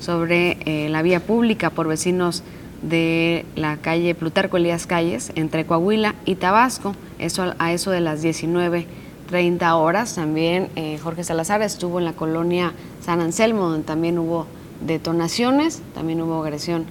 [0.00, 2.42] sobre eh, la vía pública por vecinos
[2.82, 8.24] de la calle Plutarco Elías Calles, entre Coahuila y Tabasco, eso a eso de las
[8.24, 10.14] 19.30 horas.
[10.14, 14.46] También eh, Jorge Salazar estuvo en la colonia San Anselmo, donde también hubo
[14.84, 16.86] detonaciones, también hubo agresión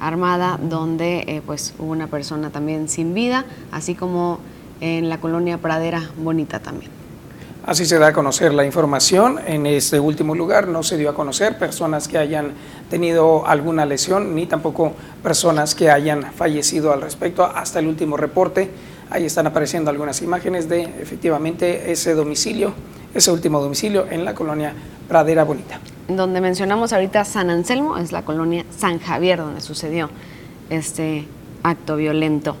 [0.00, 4.40] armada, donde eh, pues hubo una persona también sin vida, así como
[4.80, 6.97] en la colonia Pradera Bonita también.
[7.68, 9.38] Así se da a conocer la información.
[9.46, 12.52] En este último lugar no se dio a conocer personas que hayan
[12.88, 18.70] tenido alguna lesión, ni tampoco personas que hayan fallecido al respecto hasta el último reporte.
[19.10, 22.72] Ahí están apareciendo algunas imágenes de efectivamente ese domicilio,
[23.12, 24.72] ese último domicilio en la colonia
[25.06, 25.78] Pradera Bonita.
[26.08, 30.08] Donde mencionamos ahorita San Anselmo, es la colonia San Javier, donde sucedió
[30.70, 31.28] este
[31.62, 32.56] acto violento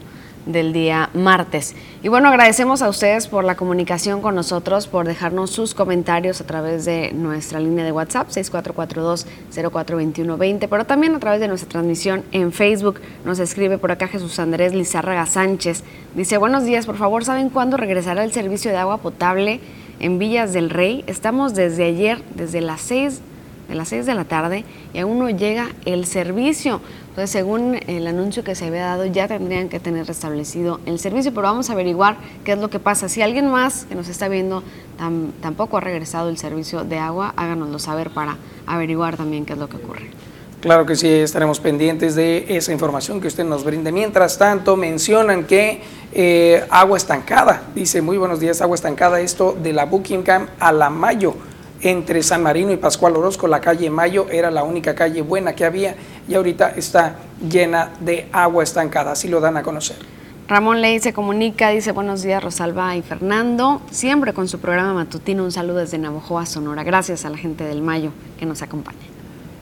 [0.48, 1.76] del día martes.
[2.02, 6.46] Y bueno, agradecemos a ustedes por la comunicación con nosotros, por dejarnos sus comentarios a
[6.46, 12.52] través de nuestra línea de WhatsApp 6442-042120, pero también a través de nuestra transmisión en
[12.52, 13.00] Facebook.
[13.24, 15.84] Nos escribe por acá Jesús Andrés Lizárraga Sánchez.
[16.14, 19.60] Dice, buenos días, por favor, ¿saben cuándo regresará el servicio de agua potable
[20.00, 21.04] en Villas del Rey?
[21.06, 23.20] Estamos desde ayer, desde las 6
[23.68, 26.80] de las 6 de la tarde y aún no llega el servicio.
[27.18, 31.34] Entonces, según el anuncio que se había dado, ya tendrían que tener restablecido el servicio,
[31.34, 33.08] pero vamos a averiguar qué es lo que pasa.
[33.08, 34.62] Si alguien más que nos está viendo
[35.40, 38.36] tampoco ha regresado el servicio de agua, háganoslo saber para
[38.68, 40.10] averiguar también qué es lo que ocurre.
[40.60, 43.90] Claro que sí, estaremos pendientes de esa información que usted nos brinde.
[43.90, 45.80] Mientras tanto, mencionan que
[46.12, 50.88] eh, agua estancada, dice muy buenos días, agua estancada, esto de la Buckingham a la
[50.88, 51.34] Mayo
[51.80, 55.64] entre San Marino y Pascual Orozco, la calle Mayo era la única calle buena que
[55.64, 55.94] había
[56.28, 57.16] y ahorita está
[57.48, 59.96] llena de agua estancada, así lo dan a conocer.
[60.48, 65.44] Ramón Ley se comunica, dice buenos días Rosalba y Fernando, siempre con su programa matutino,
[65.44, 68.98] un saludo desde Navojoa, Sonora, gracias a la gente del Mayo que nos acompaña.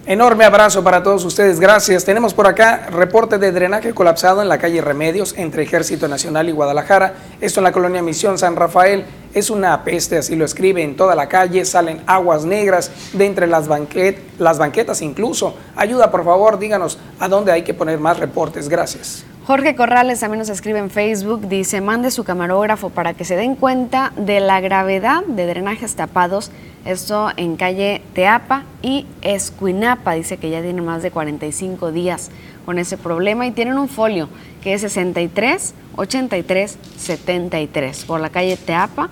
[0.09, 2.05] Enorme abrazo para todos ustedes, gracias.
[2.05, 6.53] Tenemos por acá reporte de drenaje colapsado en la calle Remedios entre Ejército Nacional y
[6.53, 9.05] Guadalajara, esto en la colonia Misión San Rafael.
[9.37, 13.47] Es una peste, así lo escribe, en toda la calle salen aguas negras de entre
[13.47, 15.55] las, banquetas incluso.
[15.77, 18.71] Ayuda, por favor, díganos a dónde hay que poner más reportes.
[18.71, 19.27] Gracias.
[19.47, 23.57] Jorge Corrales también nos escribe en Facebook, dice, mande su camarógrafo para que se den
[23.57, 26.51] cuenta de la gravedad de drenajes tapados
[26.87, 30.15] esto en calle Teapa y Escuinapa.
[30.15, 32.31] Dice que ya tiene más de 45 días
[32.65, 34.31] con ese problema y tienen un folio
[34.63, 39.11] que es 63 83 73 por la calle Teapa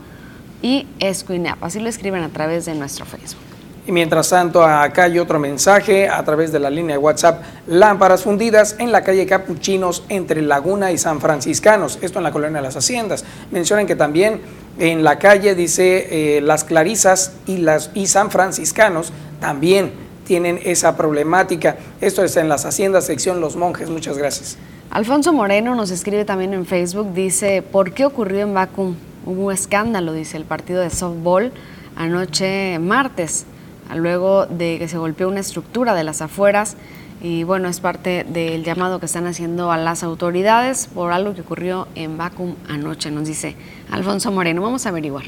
[0.64, 1.66] y Escuinapa.
[1.66, 3.42] Así lo escriben a través de nuestro Facebook.
[3.86, 7.42] Y mientras tanto, acá hay otro mensaje a través de la línea de WhatsApp.
[7.66, 12.60] Lámparas fundidas en la calle Capuchinos entre Laguna y San Franciscanos, esto en la colonia
[12.60, 13.26] de las Haciendas.
[13.50, 14.40] Mencionan que también
[14.78, 19.92] en la calle, dice, eh, las Clarisas y, las, y San Franciscanos también
[20.26, 21.76] tienen esa problemática.
[22.00, 23.90] Esto es en las Haciendas, sección Los Monjes.
[23.90, 24.56] Muchas gracias.
[24.90, 28.94] Alfonso Moreno nos escribe también en Facebook, dice, ¿por qué ocurrió en Bakú?
[29.26, 31.52] Hubo un escándalo, dice el partido de softball
[31.96, 33.46] anoche martes,
[33.94, 36.76] luego de que se golpeó una estructura de las afueras
[37.22, 41.40] y bueno, es parte del llamado que están haciendo a las autoridades por algo que
[41.40, 43.56] ocurrió en Bakú anoche, nos dice
[43.90, 44.60] Alfonso Moreno.
[44.60, 45.24] Vamos a averiguar.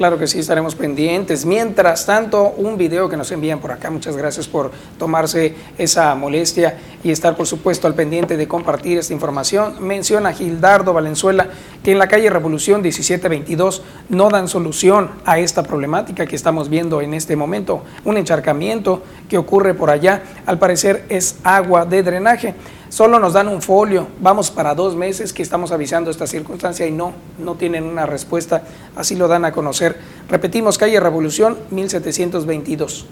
[0.00, 1.44] Claro que sí, estaremos pendientes.
[1.44, 6.78] Mientras tanto, un video que nos envían por acá, muchas gracias por tomarse esa molestia
[7.04, 9.74] y estar, por supuesto, al pendiente de compartir esta información.
[9.86, 11.48] Menciona Gildardo Valenzuela
[11.82, 17.00] que en la calle Revolución 1722 no dan solución a esta problemática que estamos viendo
[17.00, 17.82] en este momento.
[18.04, 22.54] Un encharcamiento que ocurre por allá, al parecer es agua de drenaje
[22.90, 26.90] solo nos dan un folio, vamos para dos meses que estamos avisando esta circunstancia y
[26.90, 28.64] no, no tienen una respuesta,
[28.96, 29.96] así lo dan a conocer.
[30.28, 33.06] Repetimos, calle Revolución 1722.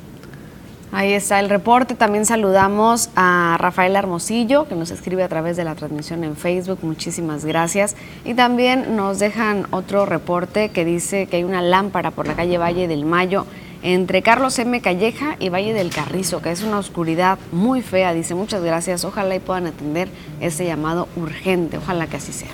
[0.91, 1.95] Ahí está el reporte.
[1.95, 6.79] También saludamos a Rafael Hermosillo, que nos escribe a través de la transmisión en Facebook.
[6.83, 7.95] Muchísimas gracias.
[8.25, 12.57] Y también nos dejan otro reporte que dice que hay una lámpara por la calle
[12.57, 13.45] Valle del Mayo
[13.83, 14.81] entre Carlos M.
[14.81, 18.15] Calleja y Valle del Carrizo, que es una oscuridad muy fea.
[18.15, 20.09] Dice, muchas gracias, ojalá y puedan atender
[20.41, 22.49] ese llamado urgente, ojalá que así sea.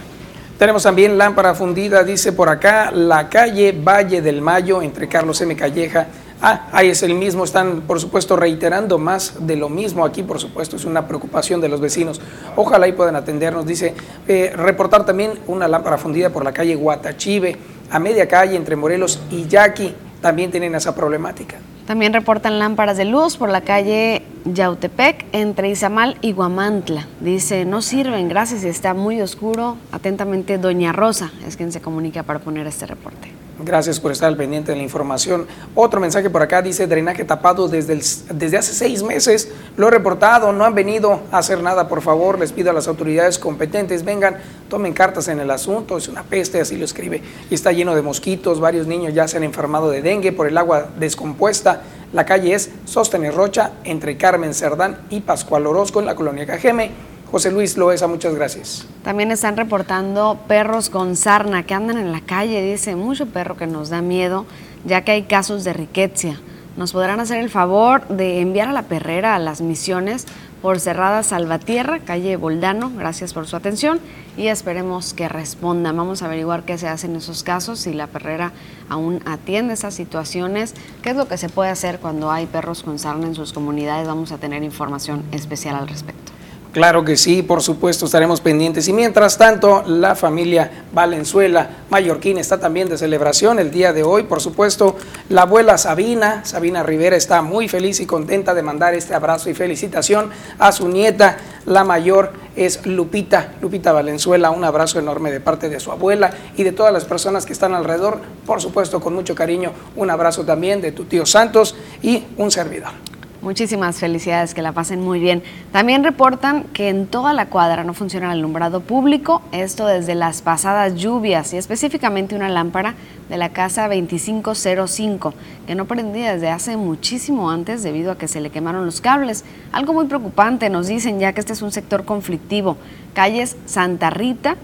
[0.59, 5.55] Tenemos también lámpara fundida, dice por acá, la calle Valle del Mayo, entre Carlos M.
[5.57, 6.09] Calleja.
[6.47, 10.39] Ah, ahí es el mismo, están por supuesto reiterando más de lo mismo aquí, por
[10.39, 12.21] supuesto, es una preocupación de los vecinos.
[12.55, 13.95] Ojalá y puedan atendernos, dice,
[14.29, 17.57] eh, reportar también una lámpara fundida por la calle Guatachive,
[17.91, 21.57] a media calle entre Morelos y Yaqui también tienen esa problemática.
[21.87, 27.07] También reportan lámparas de luz por la calle Yautepec entre Izamal y Guamantla.
[27.21, 29.79] Dice, no sirven, gracias está muy oscuro.
[29.93, 33.44] Atentamente, Doña Rosa es quien se comunica para poner este reporte.
[33.65, 35.47] Gracias por estar al pendiente de la información.
[35.75, 37.95] Otro mensaje por acá dice drenaje tapado desde,
[38.35, 39.51] desde hace seis meses.
[39.79, 41.89] Lo he reportado, no han venido a hacer nada.
[41.89, 44.37] Por favor, les pido a las autoridades competentes, vengan,
[44.69, 45.97] tomen cartas en el asunto.
[45.97, 47.23] Es una peste, así lo escribe.
[47.49, 48.61] Y está lleno de mosquitos.
[48.61, 51.81] Varios niños ya se han enfermado de dengue por el agua descompuesta.
[52.13, 57.14] La calle es Sóstenes Rocha, entre Carmen Cerdán y Pascual Orozco, en la colonia Cajeme.
[57.31, 58.87] José Luis Loesa, muchas gracias.
[59.03, 63.67] También están reportando perros con sarna que andan en la calle, dice, mucho perro que
[63.67, 64.47] nos da miedo,
[64.85, 66.37] ya que hay casos de riqueza.
[66.77, 70.27] ¿Nos podrán hacer el favor de enviar a la perrera a las misiones
[70.61, 72.91] por Cerrada Salvatierra, calle Boldano?
[72.97, 74.01] Gracias por su atención
[74.37, 75.97] y esperemos que respondan.
[75.97, 78.53] Vamos a averiguar qué se hace en esos casos, si la perrera
[78.89, 82.99] aún atiende esas situaciones, qué es lo que se puede hacer cuando hay perros con
[82.99, 84.09] sarna en sus comunidades.
[84.09, 86.33] Vamos a tener información especial al respecto.
[86.75, 88.89] Claro que sí, por supuesto, estaremos pendientes.
[88.89, 94.25] Y mientras tanto, la familia Valenzuela Mallorquín está también de celebración el día de hoy.
[94.25, 94.97] Por supuesto,
[95.29, 99.55] la abuela Sabina, Sabina Rivera, está muy feliz y contenta de mandar este abrazo y
[99.55, 101.37] felicitación a su nieta.
[101.65, 104.51] La mayor es Lupita, Lupita Valenzuela.
[104.51, 107.73] Un abrazo enorme de parte de su abuela y de todas las personas que están
[107.73, 108.19] alrededor.
[108.45, 113.14] Por supuesto, con mucho cariño, un abrazo también de tu tío Santos y un servidor.
[113.45, 115.43] Muchísimas felicidades, que la pasen muy bien.
[115.71, 120.41] También reportan que en toda la cuadra no funciona el alumbrado público, esto desde las
[120.41, 122.95] pasadas lluvias y específicamente una lámpara
[123.29, 125.35] de la casa 2505
[125.67, 129.45] que no prendía desde hace muchísimo antes debido a que se le quemaron los cables.
[129.73, 132.79] Algo muy preocupante nos dicen ya que este es un sector conflictivo.
[133.13, 134.57] Calles Santa Rita,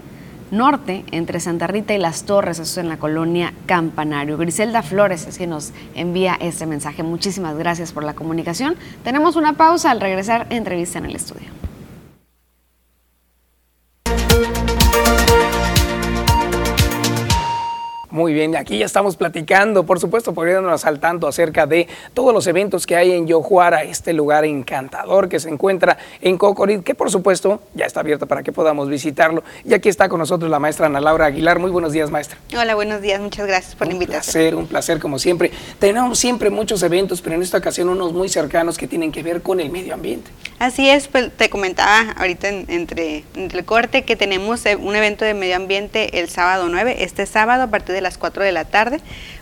[0.51, 4.37] norte, entre Santa Rita y Las Torres, eso es en la colonia Campanario.
[4.37, 7.03] Griselda Flores es quien nos envía este mensaje.
[7.03, 8.75] Muchísimas gracias por la comunicación.
[9.03, 11.60] Tenemos una pausa al regresar, entrevista en el estudio.
[18.11, 22.45] Muy bien, aquí ya estamos platicando, por supuesto, poniéndonos al tanto acerca de todos los
[22.45, 27.09] eventos que hay en Yojuara, este lugar encantador que se encuentra en Cocorit, que por
[27.09, 29.45] supuesto ya está abierto para que podamos visitarlo.
[29.63, 31.59] Y aquí está con nosotros la maestra Ana Laura Aguilar.
[31.59, 32.37] Muy buenos días, maestra.
[32.53, 34.19] Hola, buenos días, muchas gracias por la invitación.
[34.19, 35.49] Un placer, un placer como siempre.
[35.79, 39.41] Tenemos siempre muchos eventos, pero en esta ocasión unos muy cercanos que tienen que ver
[39.41, 40.31] con el medio ambiente.
[40.59, 45.23] Así es, pues te comentaba ahorita entre, entre el corte que tenemos eh, un evento
[45.23, 48.65] de medio ambiente el sábado 9, este sábado a partir de las 4 de la
[48.65, 48.99] tarde.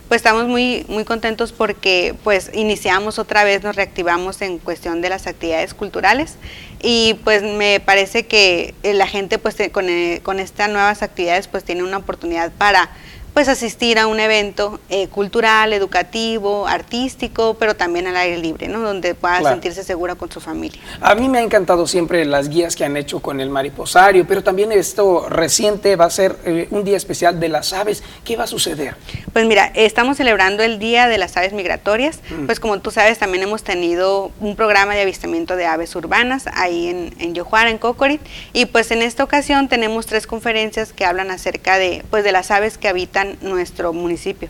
[0.08, 5.08] Pues estamos muy, muy contentos porque pues iniciamos otra vez, nos reactivamos en cuestión de
[5.08, 6.36] las actividades culturales
[6.82, 11.64] y pues me parece que la gente pues con, eh, con estas nuevas actividades pues
[11.64, 12.90] tiene una oportunidad para
[13.34, 18.80] pues asistir a un evento eh, cultural, educativo, artístico, pero también al aire libre, ¿no?
[18.80, 20.80] Donde pueda sentirse segura con su familia.
[21.00, 24.42] A mí me ha encantado siempre las guías que han hecho con el mariposario, pero
[24.42, 28.02] también esto reciente va a ser eh, un día especial de las aves.
[28.24, 28.96] ¿Qué va a suceder?
[29.32, 32.46] Pues mira, estamos celebrando el Día de las Aves Migratorias, mm.
[32.46, 36.88] pues como tú sabes también hemos tenido un programa de avistamiento de aves urbanas ahí
[36.88, 38.20] en, en Yojuara, en Cocorit,
[38.52, 42.50] y pues en esta ocasión tenemos tres conferencias que hablan acerca de, pues, de las
[42.50, 44.48] aves que habitan nuestro municipio.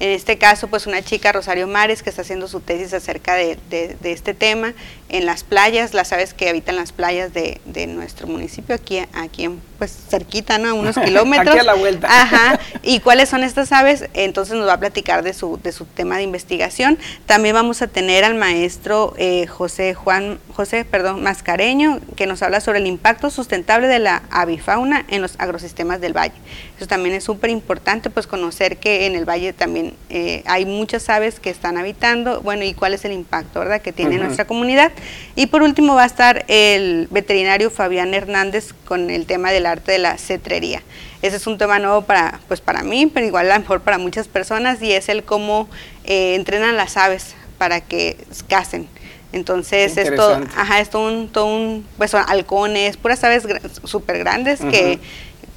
[0.00, 3.58] En este caso, pues una chica, Rosario Mares, que está haciendo su tesis acerca de,
[4.02, 4.72] este tema
[5.10, 9.60] en las playas, las aves que habitan las playas de, nuestro municipio, aquí, aquí en,
[9.80, 10.68] pues cerquita, ¿no?
[10.68, 11.48] A unos kilómetros.
[11.56, 12.06] aquí a la vuelta.
[12.06, 12.60] Ajá.
[12.82, 14.10] ¿Y cuáles son estas aves?
[14.12, 16.98] Entonces nos va a platicar de su, de su tema de investigación.
[17.24, 22.60] También vamos a tener al maestro eh, José Juan, José, perdón, Mascareño, que nos habla
[22.60, 26.34] sobre el impacto sustentable de la avifauna en los agrosistemas del valle.
[26.76, 31.08] Eso también es súper importante, pues conocer que en el valle también eh, hay muchas
[31.08, 34.92] aves que están habitando, bueno, y cuál es el impacto, ¿verdad?, que tiene nuestra comunidad.
[35.36, 39.92] Y por último va a estar el veterinario Fabián Hernández con el tema del arte
[39.92, 40.82] de la cetrería.
[41.22, 43.98] Ese es un tema nuevo para, pues para mí, pero igual a lo mejor para
[43.98, 45.68] muchas personas, y es el cómo
[46.04, 48.16] eh, entrenan las aves para que
[48.48, 48.88] casen.
[49.32, 53.46] Entonces es todo, ajá, es todo un, todo un, pues son halcones, puras aves
[53.84, 54.98] súper grandes que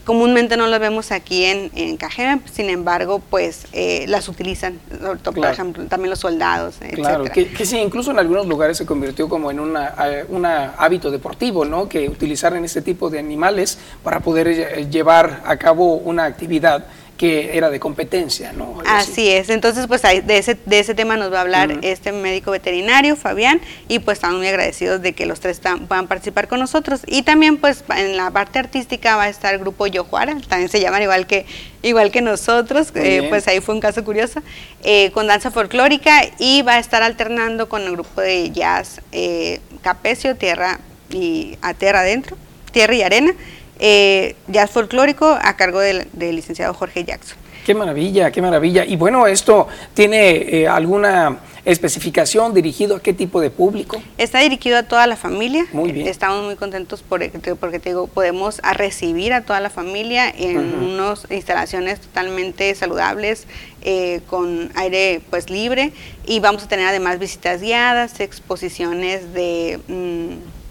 [0.04, 4.80] comúnmente no las vemos aquí en, en Cajeme, sin embargo, pues eh, las utilizan,
[5.24, 9.51] por ejemplo, también los soldados, Claro, que, sí, incluso en algunos lugares se convirtió como
[9.51, 9.95] en una,
[10.30, 11.88] un hábito deportivo, ¿no?
[11.88, 16.86] Que utilizaran este tipo de animales para poder llevar a cabo una actividad
[17.24, 18.80] que era de competencia, ¿no?
[18.86, 19.30] así.
[19.30, 23.15] es, entonces pues de ese, de ese tema nos va a hablar este médico veterinario,
[23.15, 26.99] Fabián, y pues estamos muy agradecidos de que los tres puedan participar con nosotros.
[27.07, 30.82] Y también pues en la parte artística va a estar el grupo Yojuara, también se
[30.82, 31.45] llaman igual que,
[31.82, 34.41] igual que nosotros, eh, pues ahí fue un caso curioso,
[34.84, 39.61] eh, con danza folclórica y va a estar alternando con el grupo de jazz eh,
[39.82, 42.36] Capecio, Tierra y a Tierra Adentro,
[42.74, 43.34] Tierra y Arena
[43.80, 47.38] eh, jazz folclórico a cargo del, licenciado Jorge Jackson.
[47.65, 48.86] Qué maravilla, qué maravilla.
[48.86, 54.01] Y bueno, ¿esto tiene eh, alguna especificación dirigido a qué tipo de público?
[54.17, 55.65] Está dirigido a toda la familia.
[55.71, 56.07] Muy bien.
[56.07, 57.21] Estamos muy contentos por,
[57.57, 63.47] porque te digo, podemos a recibir a toda la familia en unas instalaciones totalmente saludables,
[63.82, 65.93] eh, con aire pues libre
[66.26, 69.80] y vamos a tener además visitas guiadas, exposiciones de...
[69.88, 70.62] Mm,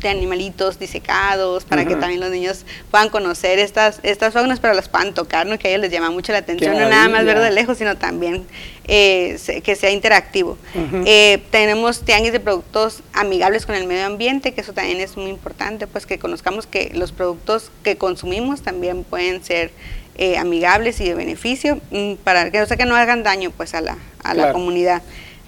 [0.00, 4.88] de animalitos disecados para que también los niños puedan conocer estas, estas faunas, pero las
[4.88, 5.58] puedan tocar, ¿no?
[5.58, 7.96] que a ellos les llama mucho la atención, no nada más ver de lejos, sino
[7.96, 8.46] también
[8.86, 10.56] eh, que sea interactivo.
[11.04, 15.30] Eh, tenemos tianguis de productos amigables con el medio ambiente, que eso también es muy
[15.30, 19.70] importante, pues que conozcamos que los productos que consumimos también pueden ser
[20.16, 23.74] eh, amigables y de beneficio, mm, para que, o sea, que no hagan daño pues
[23.74, 25.02] a la, a la comunidad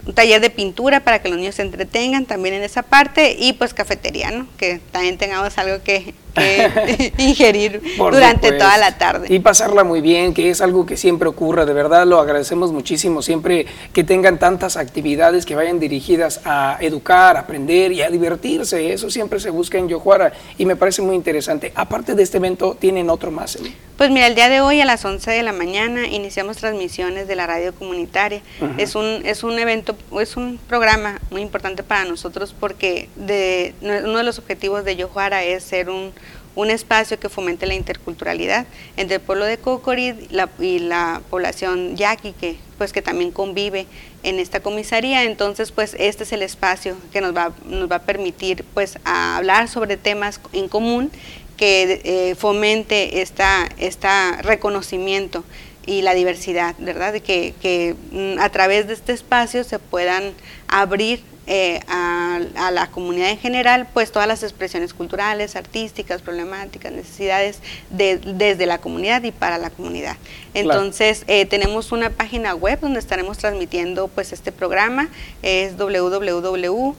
[0.06, 3.52] un taller de pintura para que los niños se entretengan también en esa parte y
[3.52, 4.46] pues cafetería, ¿no?
[4.56, 6.14] Que también tengamos algo que,
[7.18, 9.26] ingerir durante toda la tarde.
[9.28, 13.22] Y pasarla muy bien, que es algo que siempre ocurre, de verdad lo agradecemos muchísimo,
[13.22, 19.10] siempre que tengan tantas actividades que vayan dirigidas a educar, aprender y a divertirse, eso
[19.10, 21.72] siempre se busca en Yojuara y me parece muy interesante.
[21.74, 23.58] Aparte de este evento, ¿tienen otro más?
[23.96, 27.36] Pues mira, el día de hoy a las 11 de la mañana iniciamos transmisiones de
[27.36, 28.40] la radio comunitaria.
[28.78, 34.18] Es un es un evento, es un programa muy importante para nosotros porque de, uno
[34.18, 36.12] de los objetivos de Yojuara es ser un
[36.56, 40.14] un espacio que fomente la interculturalidad entre el pueblo de Cocorid
[40.58, 43.86] y la población yaqui, que, pues, que también convive
[44.22, 45.24] en esta comisaría.
[45.24, 49.68] Entonces, pues este es el espacio que nos va, nos va a permitir pues, hablar
[49.68, 51.10] sobre temas en común
[51.56, 55.44] que eh, fomente esta, esta reconocimiento
[55.86, 57.14] y la diversidad, ¿verdad?
[57.20, 60.32] Que, que mm, a través de este espacio se puedan
[60.68, 61.22] abrir
[61.52, 62.38] eh, a,
[62.70, 67.58] la comunidad en general, pues todas las expresiones culturales, artísticas, problemáticas, necesidades
[67.90, 70.16] desde la comunidad y para la comunidad.
[70.54, 75.08] Entonces, eh, tenemos una página web donde estaremos transmitiendo pues este programa,
[75.42, 76.94] es www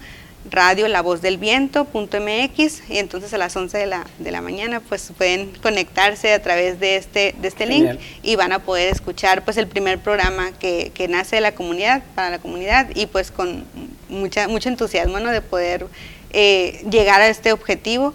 [0.49, 4.79] radio La Voz del Viento.mx y entonces a las 11 de la, de la mañana
[4.79, 9.43] pues pueden conectarse a través de este, de este link y van a poder escuchar
[9.43, 13.31] pues el primer programa que, que, nace de la comunidad, para la comunidad y pues
[13.31, 13.65] con
[14.09, 15.31] mucha, mucho entusiasmo ¿no?
[15.31, 15.85] de poder
[16.33, 18.13] eh, llegar a este objetivo.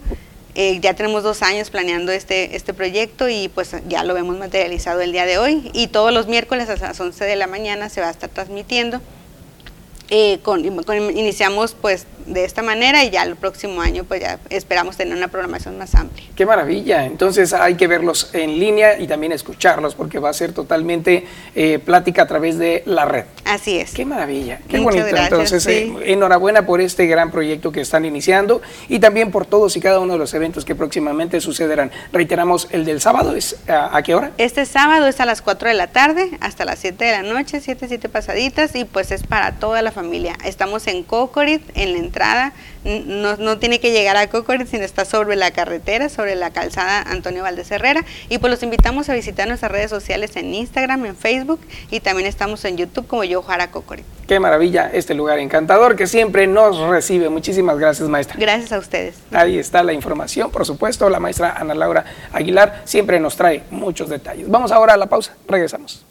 [0.54, 5.02] Eh, ya tenemos dos años planeando este, este proyecto y pues ya lo vemos materializado
[5.02, 8.00] el día de hoy y todos los miércoles a las 11 de la mañana se
[8.00, 9.02] va a estar transmitiendo.
[10.10, 14.96] Eh, con, iniciamos pues de esta manera y ya el próximo año pues ya esperamos
[14.96, 16.26] tener una programación más amplia.
[16.34, 20.52] Qué maravilla, entonces hay que verlos en línea y también escucharlos porque va a ser
[20.52, 23.24] totalmente eh, plática a través de la red.
[23.44, 23.92] Así es.
[23.92, 25.06] Qué maravilla, qué bonito.
[25.06, 29.80] entonces, eh, enhorabuena por este gran proyecto que están iniciando y también por todos y
[29.80, 31.90] cada uno de los eventos que próximamente sucederán.
[32.12, 34.32] Reiteramos, el del sábado es a, qué hora?
[34.38, 37.60] Este sábado es a las 4 de la tarde hasta las 7 de la noche,
[37.60, 40.36] 7, 7 pasaditas y pues es para toda la familia.
[40.44, 42.52] Estamos en Cocorit, en la entrada,
[42.84, 47.02] no, no tiene que llegar a Cocorit, sino está sobre la carretera, sobre la calzada
[47.02, 51.16] Antonio Valdés Herrera y pues los invitamos a visitar nuestras redes sociales en Instagram, en
[51.16, 54.04] Facebook y también estamos en YouTube como Yo Jara Cocorit.
[54.28, 57.28] Qué maravilla este lugar encantador que siempre nos recibe.
[57.28, 58.36] Muchísimas gracias, maestra.
[58.38, 59.16] Gracias a ustedes.
[59.32, 61.08] Ahí está la información, por supuesto.
[61.10, 64.48] La maestra Ana Laura Aguilar siempre nos trae muchos detalles.
[64.48, 65.34] Vamos ahora a la pausa.
[65.48, 66.05] Regresamos.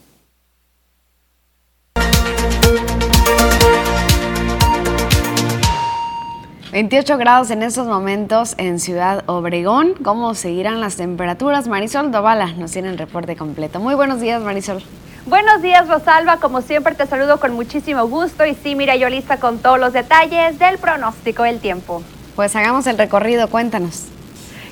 [6.76, 9.93] 28 grados en estos momentos en Ciudad Obregón.
[10.03, 11.69] ¿Cómo seguirán las temperaturas?
[11.69, 13.80] Marisol Dovala nos tiene el reporte completo.
[13.80, 14.84] Muy buenos días, Marisol.
[15.26, 16.36] Buenos días, Rosalba.
[16.41, 18.45] Como siempre, te saludo con muchísimo gusto.
[18.45, 22.03] Y sí, mira, yo lista con todos los detalles del pronóstico del tiempo.
[22.36, 24.07] Pues hagamos el recorrido, cuéntanos.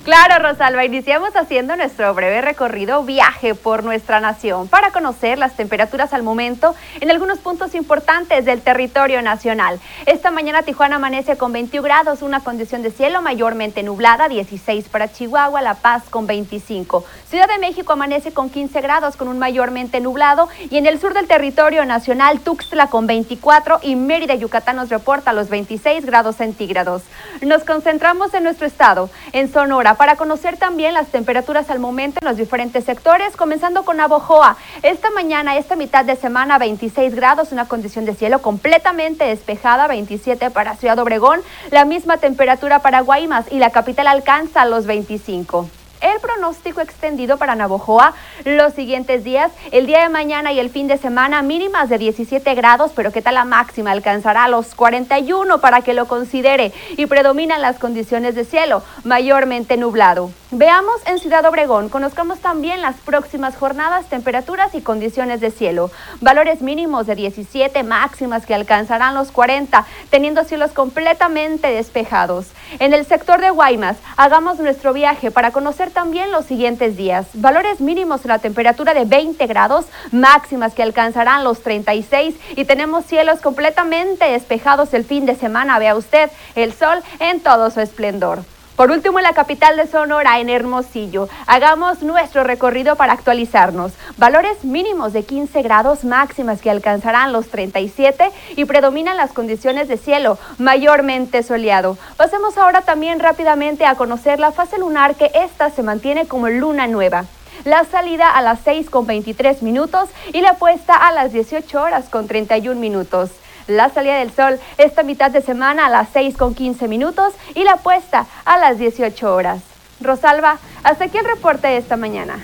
[0.03, 6.13] Claro, Rosalba, iniciamos haciendo nuestro breve recorrido viaje por nuestra nación para conocer las temperaturas
[6.13, 9.79] al momento en algunos puntos importantes del territorio nacional.
[10.05, 15.09] Esta mañana Tijuana amanece con 21 grados, una condición de cielo mayormente nublada, 16 para
[15.09, 17.05] Chihuahua, La Paz con 25.
[17.29, 21.13] Ciudad de México amanece con 15 grados con un mayormente nublado y en el sur
[21.13, 27.03] del territorio nacional Tuxtla con 24 y Mérida, Yucatán nos reporta los 26 grados centígrados.
[27.41, 32.27] Nos concentramos en nuestro estado, en Sonora para conocer también las temperaturas al momento en
[32.27, 34.57] los diferentes sectores, comenzando con Abojoa.
[34.81, 40.49] Esta mañana, esta mitad de semana, 26 grados, una condición de cielo completamente despejada, 27
[40.51, 41.41] para Ciudad Obregón,
[41.71, 45.69] la misma temperatura para Guaymas y la capital alcanza los 25
[46.03, 50.87] el pronóstico extendido para Navojoa los siguientes días, el día de mañana y el fin
[50.87, 53.91] de semana, mínimas de 17 grados, pero ¿qué tal la máxima?
[53.91, 60.31] Alcanzará los 41 para que lo considere y predominan las condiciones de cielo, mayormente nublado.
[60.51, 65.89] Veamos en Ciudad Obregón, conozcamos también las próximas jornadas, temperaturas y condiciones de cielo.
[66.21, 72.47] Valores mínimos de 17, máximas que alcanzarán los 40, teniendo cielos completamente despejados.
[72.79, 77.27] En el sector de Guaymas, hagamos nuestro viaje para conocer también los siguientes días.
[77.33, 83.05] Valores mínimos en la temperatura de 20 grados, máximas que alcanzarán los 36 y tenemos
[83.05, 85.79] cielos completamente despejados el fin de semana.
[85.79, 88.43] Vea usted el sol en todo su esplendor.
[88.75, 93.91] Por último, en la capital de Sonora, en Hermosillo, hagamos nuestro recorrido para actualizarnos.
[94.17, 99.97] Valores mínimos de 15 grados máximas que alcanzarán los 37 y predominan las condiciones de
[99.97, 101.99] cielo mayormente soleado.
[102.17, 106.87] Pasemos ahora también rápidamente a conocer la fase lunar que esta se mantiene como luna
[106.87, 107.25] nueva
[107.65, 112.09] la salida a las 6 con 23 minutos y la puesta a las 18 horas
[112.09, 113.29] con 31 minutos
[113.67, 117.63] la salida del sol esta mitad de semana a las 6 con 15 minutos y
[117.63, 119.61] la puesta a las 18 horas.
[120.01, 122.39] Rosalba, hasta aquí el reporte de esta mañana.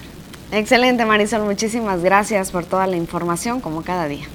[0.52, 4.26] Excelente Marisol, muchísimas gracias por toda la información como cada día.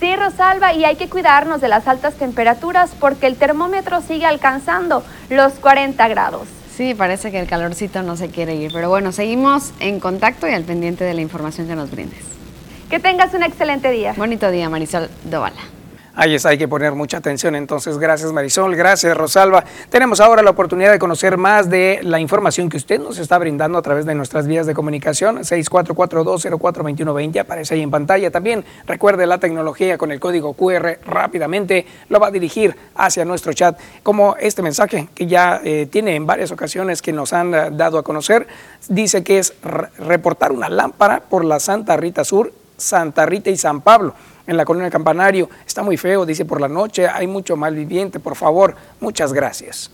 [0.00, 5.04] Sí, Rosalba, y hay que cuidarnos de las altas temperaturas porque el termómetro sigue alcanzando
[5.30, 6.48] los 40 grados.
[6.76, 10.52] Sí, parece que el calorcito no se quiere ir, pero bueno, seguimos en contacto y
[10.52, 12.24] al pendiente de la información que nos brindes.
[12.90, 14.14] Que tengas un excelente día.
[14.16, 15.60] Bonito día, Marisol Dovala.
[16.14, 17.56] Ahí está, hay que poner mucha atención.
[17.56, 19.64] Entonces, gracias Marisol, gracias Rosalba.
[19.88, 23.78] Tenemos ahora la oportunidad de conocer más de la información que usted nos está brindando
[23.78, 25.38] a través de nuestras vías de comunicación.
[25.38, 28.30] 6442042120 aparece ahí en pantalla.
[28.30, 33.54] También recuerde la tecnología con el código QR rápidamente lo va a dirigir hacia nuestro
[33.54, 33.80] chat.
[34.02, 37.96] Como este mensaje que ya eh, tiene en varias ocasiones que nos han eh, dado
[37.96, 38.46] a conocer,
[38.86, 39.54] dice que es
[39.98, 44.12] reportar una lámpara por la Santa Rita Sur, Santa Rita y San Pablo
[44.46, 45.48] en la colonia Campanario.
[45.66, 49.90] Está muy feo, dice por la noche, hay mucho mal viviente, por favor, muchas gracias.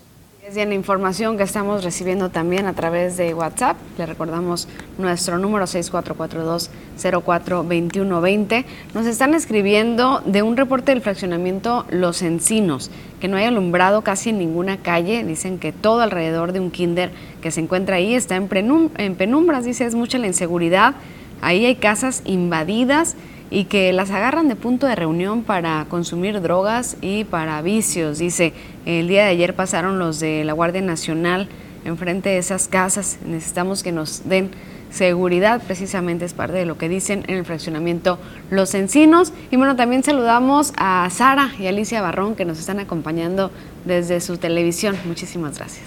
[0.48, 3.76] Es bien la información que estamos recibiendo también a través de WhatsApp.
[3.98, 8.64] Le recordamos nuestro número 6442042120.
[8.94, 12.90] Nos están escribiendo de un reporte del fraccionamiento Los Encinos,
[13.20, 15.22] que no hay alumbrado casi en ninguna calle.
[15.22, 17.10] Dicen que todo alrededor de un kinder
[17.42, 18.48] que se encuentra ahí está en,
[18.96, 19.66] en penumbras.
[19.66, 20.94] Dice, es mucha la inseguridad.
[21.42, 23.16] Ahí hay casas invadidas
[23.50, 28.18] y que las agarran de punto de reunión para consumir drogas y para vicios.
[28.18, 28.52] Dice,
[28.86, 31.48] el día de ayer pasaron los de la Guardia Nacional
[31.84, 33.18] enfrente de esas casas.
[33.24, 34.50] Necesitamos que nos den
[34.90, 38.18] seguridad, precisamente es parte de lo que dicen en el fraccionamiento
[38.50, 39.32] Los Encinos.
[39.50, 43.50] Y bueno, también saludamos a Sara y Alicia Barrón que nos están acompañando
[43.84, 44.96] desde su televisión.
[45.04, 45.86] Muchísimas gracias.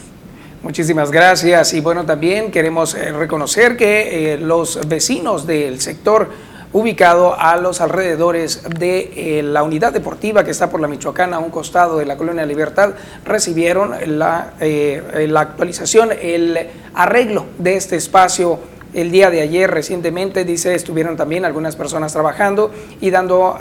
[0.64, 6.30] Muchísimas gracias y bueno, también queremos eh, reconocer que eh, los vecinos del sector
[6.74, 11.40] ubicado a los alrededores de eh, la unidad deportiva que está por la Michoacana, a
[11.40, 12.94] un costado de la Colonia Libertad,
[13.26, 16.58] recibieron la, la actualización, el
[16.94, 18.60] arreglo de este espacio
[18.94, 23.58] el día de ayer recientemente, dice, estuvieron también algunas personas trabajando y dando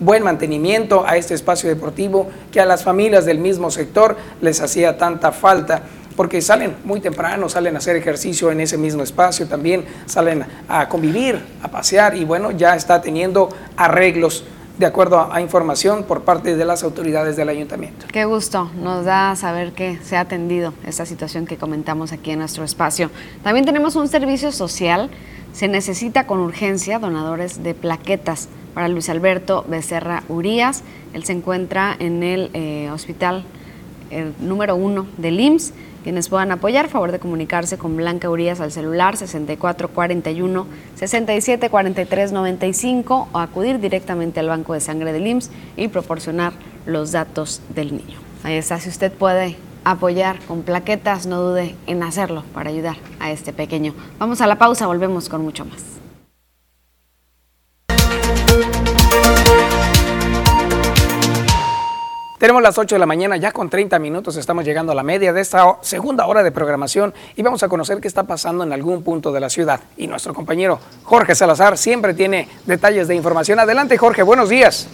[0.00, 4.98] buen mantenimiento a este espacio deportivo que a las familias del mismo sector les hacía
[4.98, 5.82] tanta falta
[6.16, 10.88] porque salen muy temprano, salen a hacer ejercicio en ese mismo espacio, también salen a
[10.88, 14.44] convivir, a pasear y bueno, ya está teniendo arreglos
[14.78, 18.06] de acuerdo a, información por parte de las autoridades del ayuntamiento.
[18.12, 22.40] Qué gusto, nos da saber que se ha atendido esta situación que comentamos aquí en
[22.40, 23.10] nuestro espacio.
[23.42, 25.08] También tenemos un servicio social,
[25.52, 30.82] se necesita con urgencia donadores de plaquetas para Luis Alberto Becerra Urías,
[31.14, 33.44] él se encuentra en el eh, hospital
[34.38, 35.72] número uno del IMSS
[36.06, 43.80] quienes puedan apoyar, favor de comunicarse con Blanca Urias al celular 6441 674395 o acudir
[43.80, 46.52] directamente al Banco de Sangre del IMSS y proporcionar
[46.86, 48.20] los datos del niño.
[48.44, 53.32] Ahí está, si usted puede apoyar con plaquetas, no dude en hacerlo para ayudar a
[53.32, 53.92] este pequeño.
[54.20, 55.82] Vamos a la pausa, volvemos con mucho más.
[62.46, 65.32] Tenemos las 8 de la mañana, ya con 30 minutos estamos llegando a la media
[65.32, 69.02] de esta segunda hora de programación y vamos a conocer qué está pasando en algún
[69.02, 69.80] punto de la ciudad.
[69.96, 73.58] Y nuestro compañero Jorge Salazar siempre tiene detalles de información.
[73.58, 74.86] Adelante Jorge, buenos días.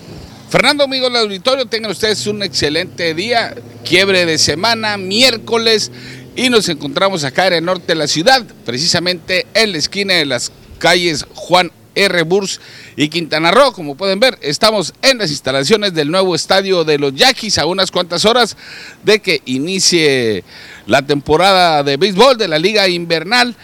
[0.49, 5.93] Fernando, amigos del auditorio, tengan ustedes un excelente día, quiebre de semana, miércoles,
[6.35, 10.25] y nos encontramos acá en el norte de la ciudad, precisamente en la esquina de
[10.25, 12.23] las calles Juan R.
[12.23, 12.61] Burs
[12.97, 13.73] y Quintana Roo.
[13.73, 17.91] Como pueden ver, estamos en las instalaciones del nuevo estadio de los Yaquis a unas
[17.91, 18.57] cuantas horas
[19.03, 20.45] de que inicie
[20.87, 23.55] la temporada de béisbol de la Liga Invernal.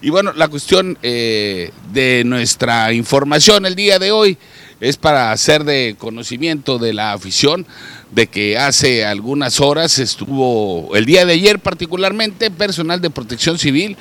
[0.00, 4.38] Y bueno, la cuestión eh, de nuestra información el día de hoy
[4.80, 7.66] es para hacer de conocimiento de la afición
[8.12, 13.96] de que hace algunas horas estuvo, el día de ayer particularmente, personal de protección civil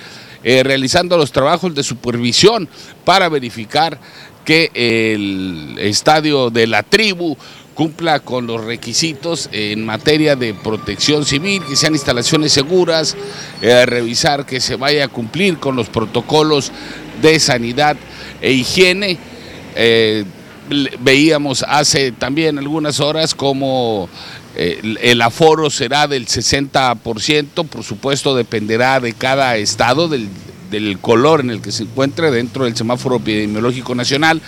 [0.50, 2.70] eh, realizando los trabajos de supervisión
[3.04, 4.00] para verificar
[4.46, 7.36] que el estadio de la tribu
[7.74, 13.18] cumpla con los requisitos en materia de protección civil, que sean instalaciones seguras,
[13.62, 16.72] eh, revisar que se vaya a cumplir con los protocolos
[17.22, 17.98] de sanidad
[18.40, 19.18] e higiene.
[19.76, 20.24] Eh,
[21.02, 24.08] veíamos hace también algunas horas como
[24.58, 30.30] el aforo será del 60%, por supuesto dependerá de cada estado, del,
[30.72, 34.42] del color en el que se encuentre dentro del semáforo epidemiológico nacional.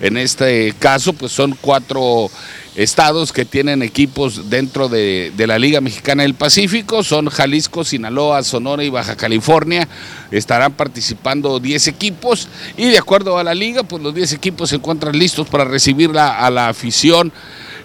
[0.00, 2.30] En este caso, pues son cuatro
[2.74, 8.84] estados que tienen equipos dentro de, la Liga Mexicana del Pacífico, son Jalisco, Sinaloa, Sonora
[8.84, 9.88] y Baja California.
[10.30, 14.76] Estarán participando 10 equipos y de acuerdo a la liga, pues los 10 equipos se
[14.76, 17.32] encuentran listos para recibir a la afición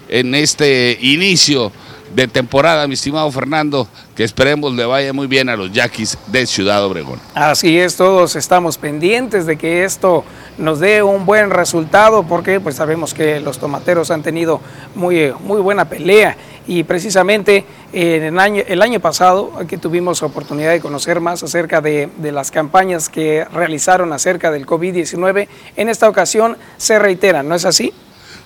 [0.08, 1.72] en este inicio
[2.14, 6.46] de temporada, mi estimado Fernando, que esperemos le vaya muy bien a los Yaquis de
[6.46, 7.20] Ciudad Obregón.
[7.34, 10.24] Así es, todos estamos pendientes de que esto
[10.56, 14.60] nos dé un buen resultado, porque pues sabemos que los tomateros han tenido
[14.94, 16.36] muy, muy buena pelea
[16.66, 21.80] y precisamente en el año, el año pasado que tuvimos oportunidad de conocer más acerca
[21.80, 27.54] de, de las campañas que realizaron acerca del COVID-19, en esta ocasión se reiteran, ¿no
[27.54, 27.92] es así?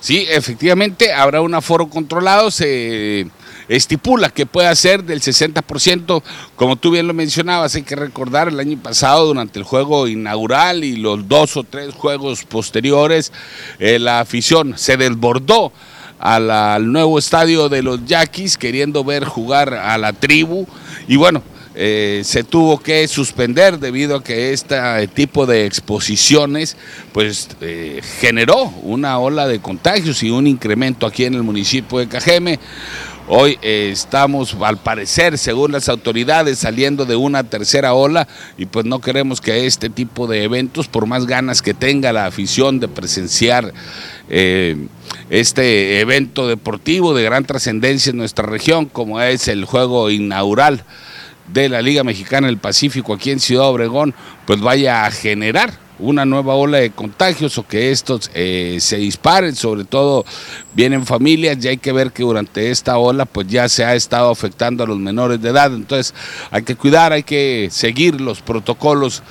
[0.01, 3.27] Sí, efectivamente, habrá un aforo controlado, se
[3.67, 6.23] estipula que pueda ser del 60%,
[6.55, 10.83] como tú bien lo mencionabas, hay que recordar el año pasado durante el juego inaugural
[10.83, 13.31] y los dos o tres juegos posteriores,
[13.77, 15.71] eh, la afición se desbordó
[16.17, 20.67] al nuevo estadio de los Yaquis queriendo ver jugar a la tribu.
[21.07, 21.41] Y bueno,
[21.73, 24.75] eh, se tuvo que suspender debido a que este
[25.07, 26.75] tipo de exposiciones
[27.13, 32.09] pues eh, generó una ola de contagios y un incremento aquí en el municipio de
[32.09, 32.59] Cajeme.
[33.29, 38.85] Hoy eh, estamos, al parecer, según las autoridades, saliendo de una tercera ola y pues
[38.85, 42.89] no queremos que este tipo de eventos, por más ganas que tenga la afición de
[42.89, 43.73] presenciar
[45.29, 50.83] este evento deportivo de gran trascendencia en nuestra región, como es el juego inaugural
[51.53, 54.13] de la Liga Mexicana del Pacífico aquí en Ciudad Obregón,
[54.45, 55.71] pues vaya a generar
[56.01, 60.25] una nueva ola de contagios o que estos eh, se disparen, sobre todo
[60.73, 64.31] vienen familias y hay que ver que durante esta ola pues ya se ha estado
[64.31, 66.13] afectando a los menores de edad, entonces
[66.49, 69.21] hay que cuidar, hay que seguir los protocolos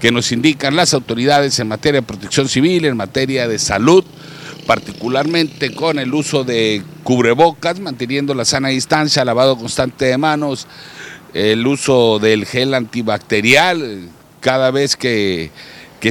[0.00, 4.04] que nos indican las autoridades en materia de protección civil, en materia de salud,
[4.66, 10.66] particularmente con el uso de cubrebocas, manteniendo la sana distancia, lavado constante de manos,
[11.34, 14.08] el uso del gel antibacterial,
[14.40, 15.50] cada vez que,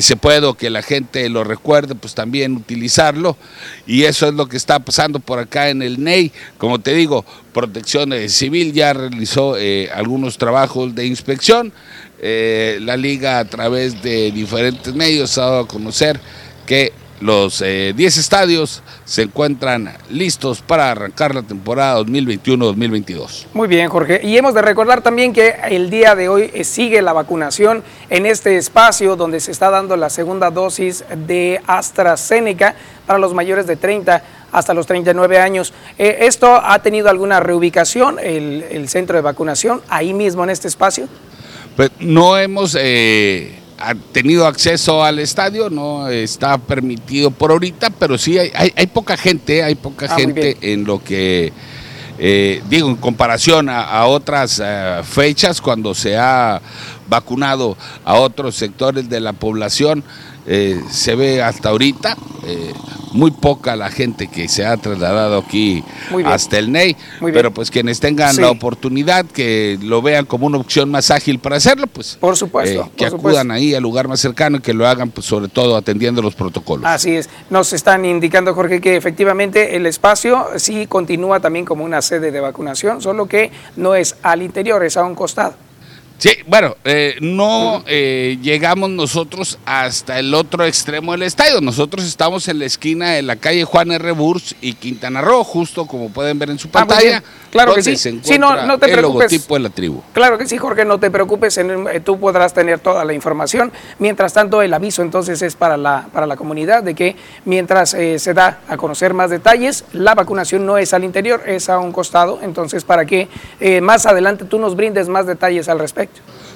[0.02, 3.38] se puede o que la gente lo recuerde, pues también utilizarlo.
[3.88, 6.32] Y eso es lo que está pasando por acá en el NEI.
[6.58, 11.74] Como te digo, Protección Civil ya realizó eh, algunos trabajos de inspección.
[12.22, 16.20] Eh, la liga a través de diferentes medios ha dado a conocer
[16.66, 23.48] que los 10 eh, estadios se encuentran listos para arrancar la temporada 2021-2022.
[23.54, 24.22] Muy bien, Jorge.
[24.24, 28.26] Y hemos de recordar también que el día de hoy eh, sigue la vacunación en
[28.26, 32.76] este espacio donde se está dando la segunda dosis de AstraZeneca
[33.06, 35.74] para los mayores de 30 hasta los 39 años.
[35.98, 41.08] Eh, ¿Esto ha tenido alguna reubicación, el, centro de vacunación, ahí mismo en este espacio?
[41.76, 42.76] Pues no hemos
[43.80, 49.16] ha tenido acceso al estadio, no está permitido por ahorita, pero sí hay, hay, poca
[49.16, 51.54] gente, hay poca ah, gente en lo que,
[52.18, 56.62] eh, digo, en comparación a, otras eh, fechas cuando se ha
[57.08, 60.04] vacunado a otros sectores de la población,
[60.50, 62.18] eh, se ve hasta ahorita
[63.14, 65.84] muy poca la gente que se ha trasladado aquí
[66.26, 66.96] hasta el NEI,
[67.34, 71.58] pero pues quienes tengan la oportunidad, que lo vean como una opción más ágil para
[71.58, 74.88] hacerlo, pues por supuesto, eh, que acudan ahí al lugar más cercano y que lo
[74.88, 76.86] hagan pues sobre todo atendiendo los protocolos.
[76.86, 82.02] Así es, nos están indicando Jorge que efectivamente el espacio sí continúa también como una
[82.02, 85.69] sede de vacunación, solo que no es al interior, es a un costado.
[86.20, 91.62] Sí, bueno, eh, no eh, llegamos nosotros hasta el otro extremo del estadio.
[91.62, 94.12] Nosotros estamos en la esquina de la calle Juan R.
[94.12, 97.24] Burs y Quintana Roo, justo como pueden ver en su ah, pantalla.
[97.52, 97.96] claro que sí.
[97.96, 100.02] sí no, no te el logotipo de la tribu.
[100.12, 101.58] Claro que sí, Jorge, no te preocupes.
[101.58, 103.72] Eh, tú podrás tener toda la información.
[103.98, 107.16] Mientras tanto, el aviso entonces es para la, para la comunidad de que
[107.46, 111.80] mientras se da a conocer más detalles, la vacunación no es al interior, es a
[111.80, 112.40] un costado.
[112.42, 113.30] Entonces, para que
[113.82, 116.09] más adelante tú nos brindes más detalles al respecto.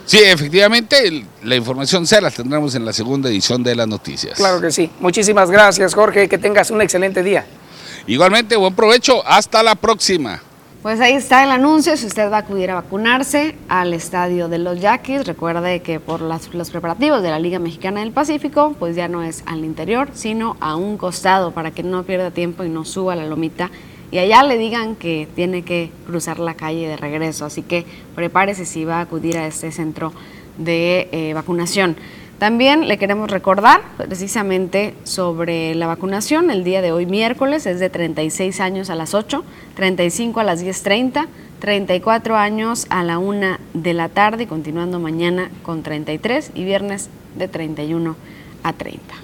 [0.05, 4.35] Sí, efectivamente, la información se la tendremos en la segunda edición de las noticias.
[4.35, 4.89] Claro que sí.
[4.99, 6.27] Muchísimas gracias, Jorge.
[6.27, 7.45] Que tengas un excelente día.
[8.05, 9.25] Igualmente, buen provecho.
[9.25, 10.41] Hasta la próxima.
[10.83, 14.57] Pues ahí está el anuncio, si usted va a acudir a vacunarse al estadio de
[14.57, 19.07] los Yaquis, recuerde que por los preparativos de la Liga Mexicana del Pacífico, pues ya
[19.07, 22.83] no es al interior, sino a un costado para que no pierda tiempo y no
[22.83, 23.71] suba la lomita
[24.13, 27.45] y allá le digan que tiene que cruzar la calle de regreso.
[27.45, 27.83] Así que
[28.13, 30.13] prepárese si va a acudir a este centro
[30.59, 31.95] de eh, vacunación.
[32.37, 36.51] También le queremos recordar precisamente sobre la vacunación.
[36.51, 40.63] El día de hoy, miércoles, es de 36 años a las 8, 35 a las
[40.63, 41.25] 10.30,
[41.57, 47.47] 34 años a la 1 de la tarde, continuando mañana con 33 y viernes de
[47.47, 48.15] 31
[48.61, 49.22] a 30.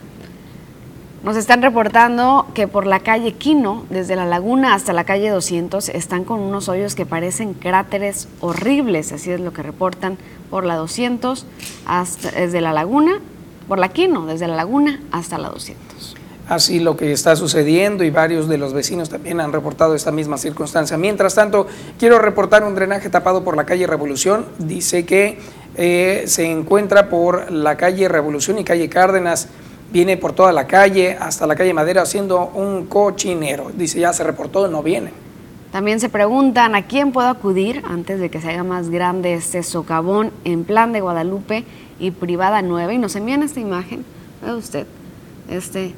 [1.23, 5.91] Nos están reportando que por la calle Quino, desde la laguna hasta la calle 200,
[5.91, 10.17] están con unos hoyos que parecen cráteres horribles, así es lo que reportan
[10.49, 11.45] por la 200,
[11.85, 13.21] hasta, desde la laguna,
[13.69, 16.17] por la Quino, desde la laguna hasta la 200
[16.51, 20.37] así lo que está sucediendo y varios de los vecinos también han reportado esta misma
[20.37, 20.99] circunstancia.
[20.99, 24.47] Mientras tanto, quiero reportar un drenaje tapado por la calle Revolución.
[24.59, 25.39] Dice que
[25.77, 29.49] eh, se encuentra por la calle Revolución y calle Cárdenas.
[29.93, 33.71] Viene por toda la calle hasta la calle Madera haciendo un cochinero.
[33.75, 35.13] Dice ya se reportó, no viene.
[35.73, 39.63] También se preguntan a quién puedo acudir antes de que se haga más grande este
[39.63, 41.65] socavón en plan de Guadalupe
[41.99, 42.93] y privada nueva.
[42.93, 44.05] Y nos envían esta imagen,
[44.45, 44.87] ve usted,
[45.49, 45.95] este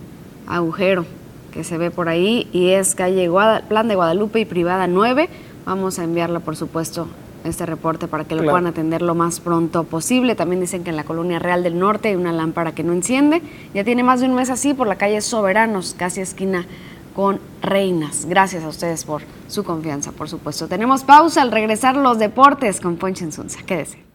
[0.47, 1.06] agujero
[1.52, 3.31] que se ve por ahí y es calle
[3.69, 5.28] Plan de Guadalupe y Privada 9.
[5.64, 7.06] Vamos a enviarla, por supuesto,
[7.44, 10.35] este reporte para que lo puedan atender lo más pronto posible.
[10.35, 13.43] También dicen que en la colonia Real del Norte hay una lámpara que no enciende.
[13.74, 16.66] Ya tiene más de un mes así por la calle Soberanos, casi esquina
[17.14, 18.27] con Reinas.
[18.27, 20.69] Gracias a ustedes por su confianza, por supuesto.
[20.69, 23.60] Tenemos pausa al regresar los deportes con Poncho Insunza.
[23.64, 24.11] Quédese.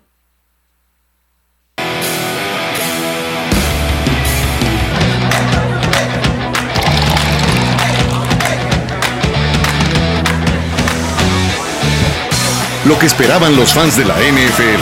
[12.88, 14.81] Lo que esperaban los fans de la NFL.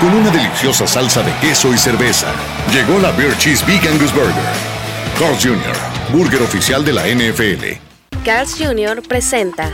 [0.00, 2.28] Con una deliciosa salsa de queso y cerveza,
[2.72, 4.32] llegó la Beer Cheese Big Angus Burger.
[5.18, 5.74] Carl's Jr.,
[6.12, 7.80] burger oficial de la NFL.
[8.24, 9.02] Carl's Jr.
[9.02, 9.72] presenta.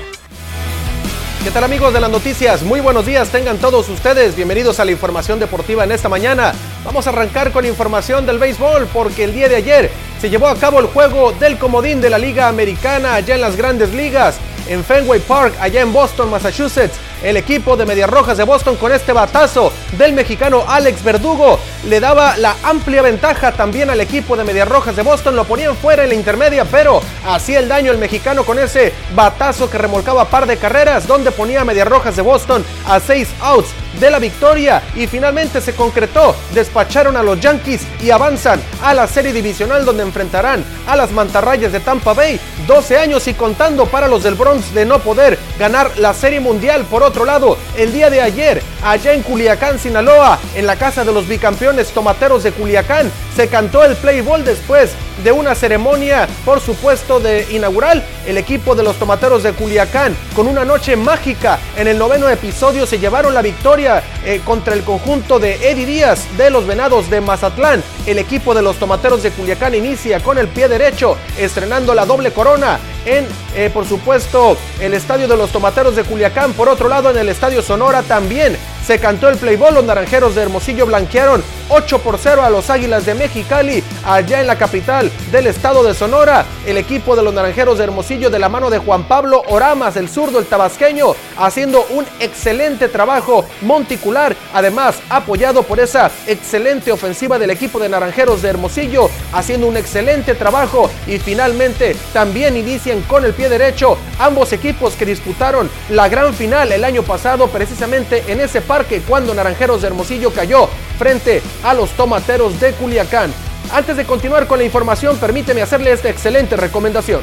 [1.44, 2.62] ¿Qué tal amigos de las noticias?
[2.62, 4.34] Muy buenos días, tengan todos ustedes.
[4.34, 6.54] Bienvenidos a la información deportiva en esta mañana.
[6.86, 10.56] Vamos a arrancar con información del béisbol porque el día de ayer se llevó a
[10.56, 14.38] cabo el juego del comodín de la Liga Americana allá en las grandes ligas
[14.70, 16.98] en Fenway Park, allá en Boston, Massachusetts.
[17.22, 22.00] El equipo de Medias Rojas de Boston con este batazo del mexicano Alex Verdugo le
[22.00, 25.36] daba la amplia ventaja también al equipo de Medias Rojas de Boston.
[25.36, 29.68] Lo ponían fuera en la intermedia, pero hacía el daño el mexicano con ese batazo
[29.68, 33.68] que remolcaba par de carreras, donde ponía a Medias Rojas de Boston a seis outs
[33.98, 36.34] de la victoria y finalmente se concretó.
[36.54, 41.72] Despacharon a los Yankees y avanzan a la serie divisional donde enfrentarán a las mantarrayas
[41.72, 42.40] de Tampa Bay.
[42.66, 46.84] 12 años y contando para los del Bronx de no poder ganar la serie mundial.
[46.84, 51.12] Por otro lado, el día de ayer, allá en Culiacán, Sinaloa, en la casa de
[51.12, 54.92] los bicampeones tomateros de Culiacán, se cantó el play ball después
[55.24, 58.04] de una ceremonia, por supuesto, de inaugural.
[58.26, 62.86] El equipo de los tomateros de Culiacán, con una noche mágica en el noveno episodio,
[62.86, 67.20] se llevaron la victoria eh, contra el conjunto de Eddie Díaz de los Venados de
[67.20, 67.82] Mazatlán.
[68.06, 72.30] El equipo de los tomateros de Culiacán inicia con el pie derecho, estrenando la doble
[72.30, 76.52] corona en, eh, por supuesto, el estadio de los tomateros de Culiacán.
[76.52, 78.56] Por otro lado, en el estadio Sonora también
[78.90, 79.74] se cantó el playball.
[79.74, 84.48] Los naranjeros de Hermosillo blanquearon 8 por 0 a los Águilas de Mexicali, allá en
[84.48, 86.44] la capital del estado de Sonora.
[86.66, 90.08] El equipo de los naranjeros de Hermosillo, de la mano de Juan Pablo Oramas, el
[90.08, 94.34] zurdo, el tabasqueño, haciendo un excelente trabajo monticular.
[94.52, 100.34] Además, apoyado por esa excelente ofensiva del equipo de naranjeros de Hermosillo, haciendo un excelente
[100.34, 100.90] trabajo.
[101.06, 106.72] Y finalmente, también inician con el pie derecho ambos equipos que disputaron la gran final
[106.72, 110.66] el año pasado, precisamente en ese parque, cuando Naranjeros de Hermosillo cayó
[110.98, 113.30] frente a los tomateros de Culiacán.
[113.74, 117.20] Antes de continuar con la información, permíteme hacerle esta excelente recomendación.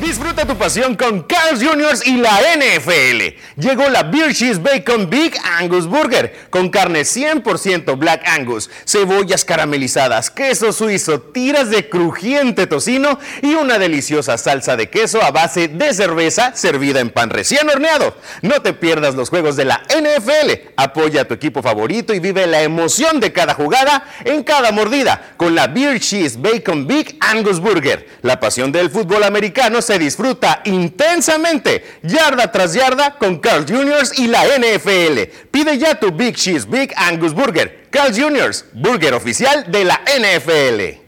[0.00, 1.94] Disfruta tu pasión con Carl's Jr.
[2.04, 3.34] y la NFL.
[3.56, 10.30] Llegó la Beer Cheese Bacon Big Angus Burger con carne 100% Black Angus, cebollas caramelizadas,
[10.30, 15.94] queso suizo, tiras de crujiente tocino y una deliciosa salsa de queso a base de
[15.94, 18.18] cerveza servida en pan recién horneado.
[18.42, 20.72] No te pierdas los juegos de la NFL.
[20.76, 25.32] Apoya a tu equipo favorito y vive la emoción de cada jugada en cada mordida
[25.38, 28.06] con la Beer Cheese Bacon Big Angus Burger.
[28.20, 34.04] La pasión del fútbol americano se disfruta intensamente, yarda tras yarda, con Carl Jr.
[34.16, 35.46] y la NFL.
[35.50, 37.86] Pide ya tu Big Cheese Big Angus Burger.
[37.90, 41.05] Carl Jr., burger oficial de la NFL.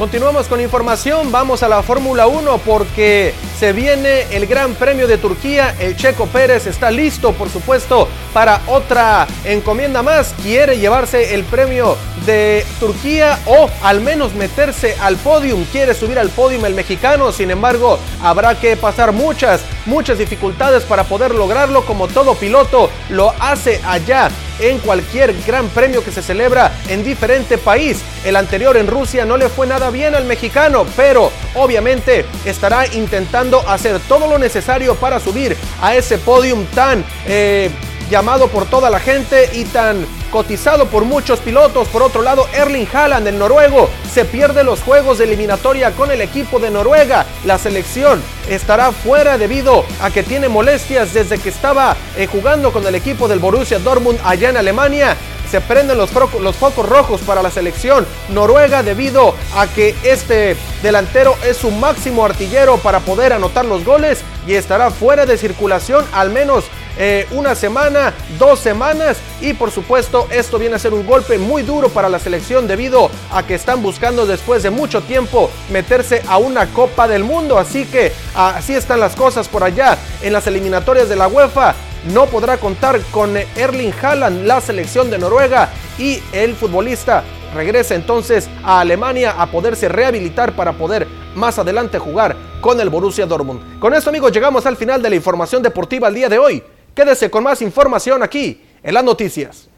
[0.00, 5.18] Continuamos con información, vamos a la Fórmula 1 porque se viene el Gran Premio de
[5.18, 11.44] Turquía, el Checo Pérez está listo por supuesto para otra encomienda más, quiere llevarse el
[11.44, 17.30] premio de Turquía o al menos meterse al podium, quiere subir al podium el mexicano,
[17.30, 23.34] sin embargo habrá que pasar muchas, muchas dificultades para poder lograrlo como todo piloto lo
[23.38, 28.02] hace allá en cualquier gran premio que se celebra en diferente país.
[28.24, 33.66] El anterior en Rusia no le fue nada bien al mexicano, pero obviamente estará intentando
[33.68, 37.70] hacer todo lo necesario para subir a ese podium tan eh,
[38.10, 41.88] llamado por toda la gente y tan cotizado por muchos pilotos.
[41.88, 46.20] Por otro lado, Erling Haaland, el noruego, se pierde los juegos de eliminatoria con el
[46.20, 47.26] equipo de Noruega.
[47.44, 52.86] La selección estará fuera debido a que tiene molestias desde que estaba eh, jugando con
[52.86, 55.16] el equipo del Borussia Dortmund allá en Alemania
[55.50, 61.56] se prenden los, focos rojos para la selección noruega debido a que este delantero es
[61.56, 66.66] su máximo artillero para poder anotar los goles y estará fuera de circulación al menos
[66.98, 71.62] eh, una semana, dos semanas y por supuesto esto viene a ser un golpe muy
[71.62, 76.38] duro para la selección debido a que están buscando después de mucho tiempo meterse a
[76.38, 77.58] una Copa del Mundo.
[77.58, 81.74] Así que así están las cosas por allá en las eliminatorias de la UEFA
[82.04, 85.68] no podrá contar con Erling Haaland, la selección de Noruega
[85.98, 87.22] y el futbolista
[87.54, 93.26] regresa entonces a Alemania a poderse rehabilitar para poder más adelante jugar con el Borussia
[93.26, 93.78] Dortmund.
[93.78, 96.62] Con esto amigos llegamos al final de la información deportiva el día de hoy.
[96.94, 99.69] Quédese con más información aquí en las noticias.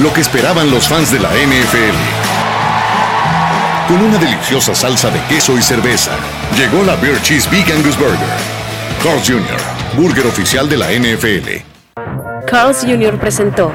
[0.00, 1.96] Lo que esperaban los fans de la NFL.
[3.88, 6.12] Con una deliciosa salsa de queso y cerveza,
[6.56, 8.16] llegó la Beer Cheese Big Angus Burger.
[9.02, 9.58] Carl's Jr.,
[9.96, 11.64] burger oficial de la NFL.
[12.46, 13.18] Carl's Jr.
[13.18, 13.72] presentó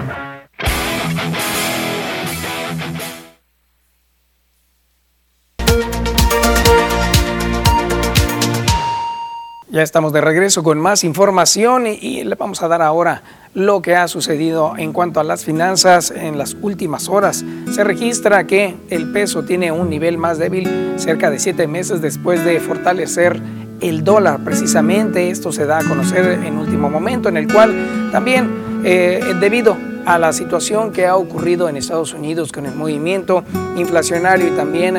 [9.74, 13.24] Ya estamos de regreso con más información y, le vamos a dar ahora
[13.56, 17.44] lo que ha sucedido en cuanto a las finanzas en las últimas horas.
[17.72, 22.46] Se registra que el peso tiene un nivel más débil cerca de siete meses después
[22.46, 23.42] de fortalecer
[23.82, 24.42] el dólar.
[24.44, 29.76] Precisamente esto se da a conocer en último momento, en el cual también eh, debido
[30.06, 33.44] a la situación que ha ocurrido en Estados Unidos con el movimiento
[33.76, 34.98] inflacionario y también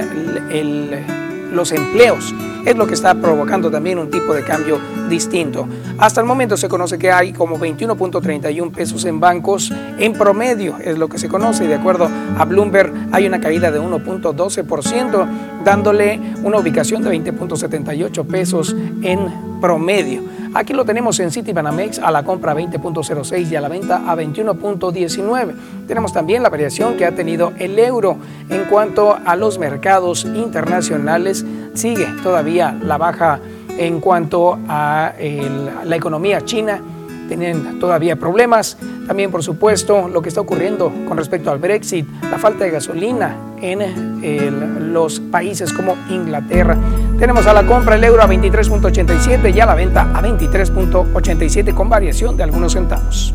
[1.54, 4.78] los empleos es lo que está provocando también un tipo de cambio
[5.08, 5.68] distinto.
[5.98, 10.98] Hasta el momento se conoce que hay como 21.31 pesos en bancos en promedio, es
[10.98, 11.66] lo que se conoce.
[11.66, 12.08] De acuerdo
[12.38, 15.28] a Bloomberg, hay una caída de 1.12%,
[15.64, 20.20] dándole una ubicación de 20.78 pesos en promedio.
[20.52, 25.54] Aquí lo tenemos en Citibanamex a la compra 20.06 y a la venta a 21.19.
[25.88, 28.18] Tenemos también la variación que ha tenido el euro
[28.50, 31.46] en cuanto a los mercados internacionales.
[31.72, 33.40] Sigue todavía la baja
[33.78, 36.82] en cuanto a la economía china
[37.28, 38.76] tienen todavía problemas.
[39.06, 43.36] También, por supuesto, lo que está ocurriendo con respecto al Brexit, la falta de gasolina
[43.60, 46.76] en los países como Inglaterra.
[47.18, 51.88] Tenemos a la compra el euro a 23.87 y a la venta a 23.87 con
[51.88, 53.34] variación de algunos centavos.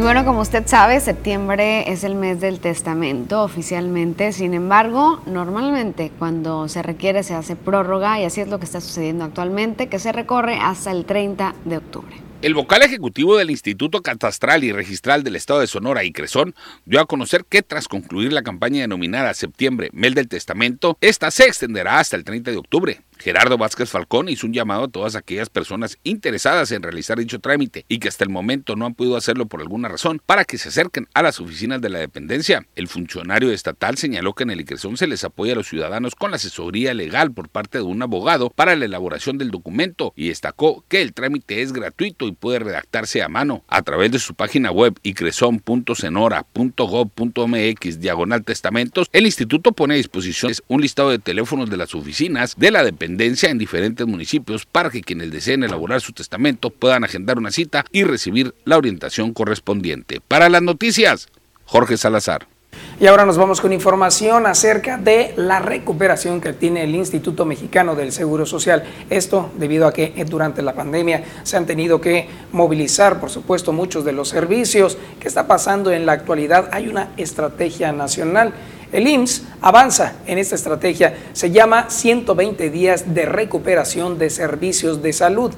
[0.00, 4.32] Y bueno, como usted sabe, septiembre es el mes del testamento oficialmente.
[4.32, 8.80] Sin embargo, normalmente cuando se requiere se hace prórroga y así es lo que está
[8.80, 12.16] sucediendo actualmente, que se recorre hasta el 30 de octubre.
[12.40, 16.54] El vocal ejecutivo del Instituto Catastral y Registral del Estado de Sonora y Cresón
[16.86, 21.44] dio a conocer que tras concluir la campaña denominada Septiembre, Mes del Testamento, esta se
[21.44, 23.02] extenderá hasta el 30 de octubre.
[23.20, 27.84] Gerardo Vázquez Falcón hizo un llamado a todas aquellas personas interesadas en realizar dicho trámite
[27.86, 30.70] y que hasta el momento no han podido hacerlo por alguna razón para que se
[30.70, 32.66] acerquen a las oficinas de la dependencia.
[32.76, 36.30] El funcionario estatal señaló que en el ICRESON se les apoya a los ciudadanos con
[36.30, 40.86] la asesoría legal por parte de un abogado para la elaboración del documento y destacó
[40.88, 44.70] que el trámite es gratuito y puede redactarse a mano a través de su página
[44.70, 49.08] web icreson.senora.gov.mx diagonal testamentos.
[49.12, 53.09] El instituto pone a disposición un listado de teléfonos de las oficinas de la dependencia
[53.18, 58.04] en diferentes municipios para que quienes deseen elaborar su testamento puedan agendar una cita y
[58.04, 60.20] recibir la orientación correspondiente.
[60.26, 61.28] Para las noticias,
[61.64, 62.46] Jorge Salazar.
[63.00, 67.94] Y ahora nos vamos con información acerca de la recuperación que tiene el Instituto Mexicano
[67.94, 68.84] del Seguro Social.
[69.08, 74.04] Esto debido a que durante la pandemia se han tenido que movilizar, por supuesto, muchos
[74.04, 74.98] de los servicios.
[75.18, 76.68] ¿Qué está pasando en la actualidad?
[76.72, 78.52] Hay una estrategia nacional
[78.92, 85.12] el IMSS avanza en esta estrategia, se llama 120 días de recuperación de servicios de
[85.12, 85.52] salud.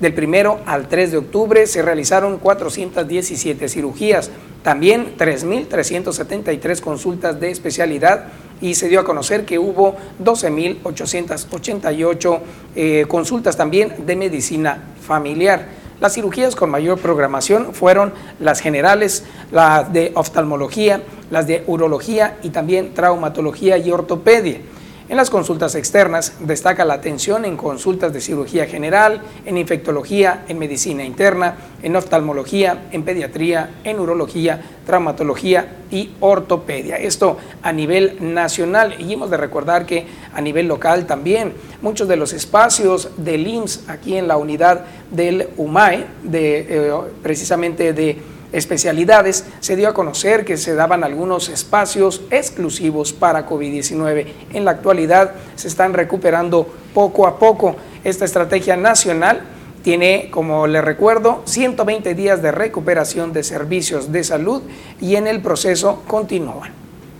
[0.00, 4.30] Del primero al 3 de octubre se realizaron 417 cirugías,
[4.62, 8.26] también 3.373 consultas de especialidad
[8.60, 12.38] y se dio a conocer que hubo 12.888
[12.76, 15.78] eh, consultas también de medicina familiar.
[16.00, 22.50] Las cirugías con mayor programación fueron las generales, las de oftalmología, las de urología y
[22.50, 24.60] también traumatología y ortopedia.
[25.08, 30.58] En las consultas externas destaca la atención en consultas de cirugía general, en infectología, en
[30.58, 36.96] medicina interna, en oftalmología, en pediatría, en urología, traumatología y ortopedia.
[36.96, 42.16] Esto a nivel nacional y hemos de recordar que a nivel local también muchos de
[42.16, 48.18] los espacios del IMSS aquí en la unidad del UMAE, de, eh, precisamente de
[48.52, 54.26] especialidades, se dio a conocer que se daban algunos espacios exclusivos para COVID-19.
[54.52, 57.76] En la actualidad se están recuperando poco a poco.
[58.04, 59.42] Esta estrategia nacional
[59.82, 64.62] tiene, como le recuerdo, 120 días de recuperación de servicios de salud
[65.00, 66.72] y en el proceso continúan.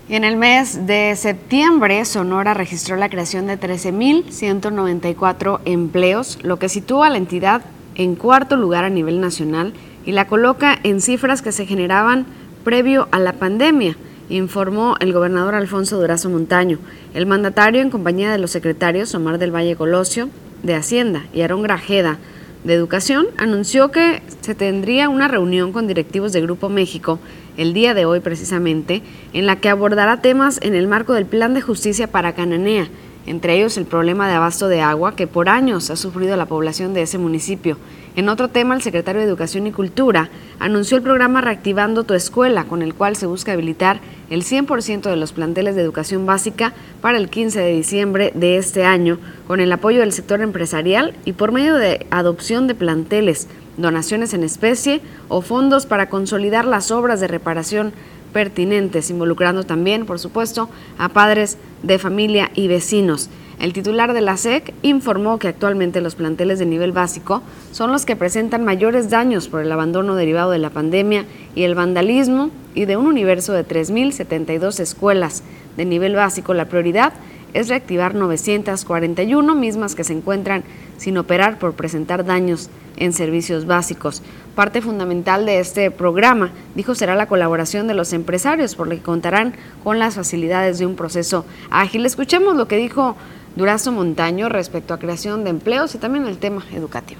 [0.09, 7.07] en el mes de septiembre, Sonora registró la creación de 13.194 empleos, lo que sitúa
[7.07, 7.61] a la entidad
[7.93, 9.73] en cuarto lugar a nivel nacional
[10.05, 12.25] y la coloca en cifras que se generaban
[12.63, 13.95] previo a la pandemia.
[14.29, 16.77] informó el gobernador Alfonso Durazo Montaño.
[17.15, 20.29] El mandatario, en compañía de los secretarios Omar del Valle Colosio,
[20.61, 22.19] de Hacienda, y Aarón Grajeda,
[22.63, 27.19] de Educación, anunció que se tendría una reunión con directivos de Grupo México
[27.57, 29.01] el día de hoy precisamente,
[29.33, 32.87] en la que abordará temas en el marco del Plan de Justicia para Cananea,
[33.25, 36.93] entre ellos el problema de abasto de agua que por años ha sufrido la población
[36.93, 37.77] de ese municipio.
[38.15, 40.29] En otro tema, el secretario de Educación y Cultura
[40.59, 43.99] anunció el programa Reactivando tu Escuela, con el cual se busca habilitar
[44.29, 48.83] el 100% de los planteles de educación básica para el 15 de diciembre de este
[48.83, 54.33] año, con el apoyo del sector empresarial y por medio de adopción de planteles, donaciones
[54.33, 57.93] en especie o fondos para consolidar las obras de reparación
[58.33, 63.29] pertinentes, involucrando también, por supuesto, a padres de familia y vecinos.
[63.59, 68.05] El titular de la SEC informó que actualmente los planteles de nivel básico son los
[68.05, 71.25] que presentan mayores daños por el abandono derivado de la pandemia
[71.55, 75.43] y el vandalismo y de un universo de 3.072 escuelas
[75.75, 76.53] de nivel básico.
[76.53, 77.11] La prioridad
[77.53, 80.63] es reactivar 941 mismas que se encuentran
[80.97, 84.21] sin operar por presentar daños en servicios básicos.
[84.55, 89.01] Parte fundamental de este programa, dijo, será la colaboración de los empresarios, por lo que
[89.01, 89.53] contarán
[89.83, 92.05] con las facilidades de un proceso ágil.
[92.05, 93.15] Escuchemos lo que dijo
[93.59, 97.19] Durazo Montaño respecto a creación de empleos y también el tema educativo.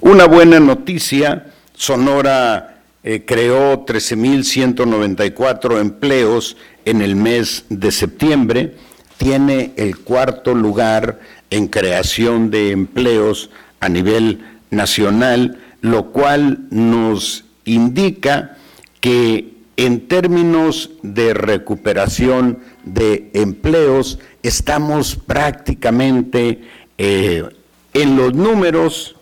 [0.00, 6.56] Una buena noticia, Sonora eh, creó 13.194 empleos
[6.86, 8.76] en el mes de septiembre,
[9.18, 11.20] tiene el cuarto lugar
[11.50, 13.50] en creación de empleos
[13.80, 18.56] a nivel nacional, lo cual nos indica
[19.02, 26.62] que en términos de recuperación de empleos estamos prácticamente
[26.98, 27.48] eh,
[27.94, 29.16] en los números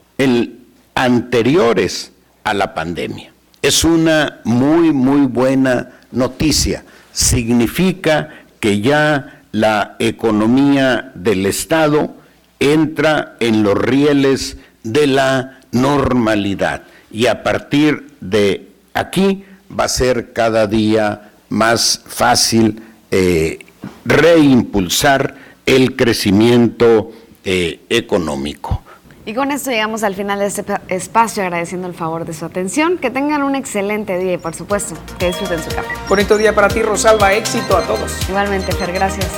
[0.94, 2.12] anteriores
[2.44, 3.32] a la pandemia.
[3.62, 6.84] Es una muy, muy buena noticia.
[7.12, 12.14] Significa que ya la economía del Estado
[12.58, 19.44] entra en los rieles de la normalidad y a partir de aquí
[19.78, 23.58] va a ser cada día más fácil eh,
[24.04, 25.36] reimpulsar
[25.66, 27.10] el crecimiento
[27.44, 28.82] eh, económico.
[29.24, 32.98] Y con esto llegamos al final de este espacio agradeciendo el favor de su atención.
[32.98, 35.94] Que tengan un excelente día y por supuesto que disfruten su café.
[36.08, 38.28] Bonito día para ti Rosalba, éxito a todos.
[38.28, 39.30] Igualmente Fer, gracias.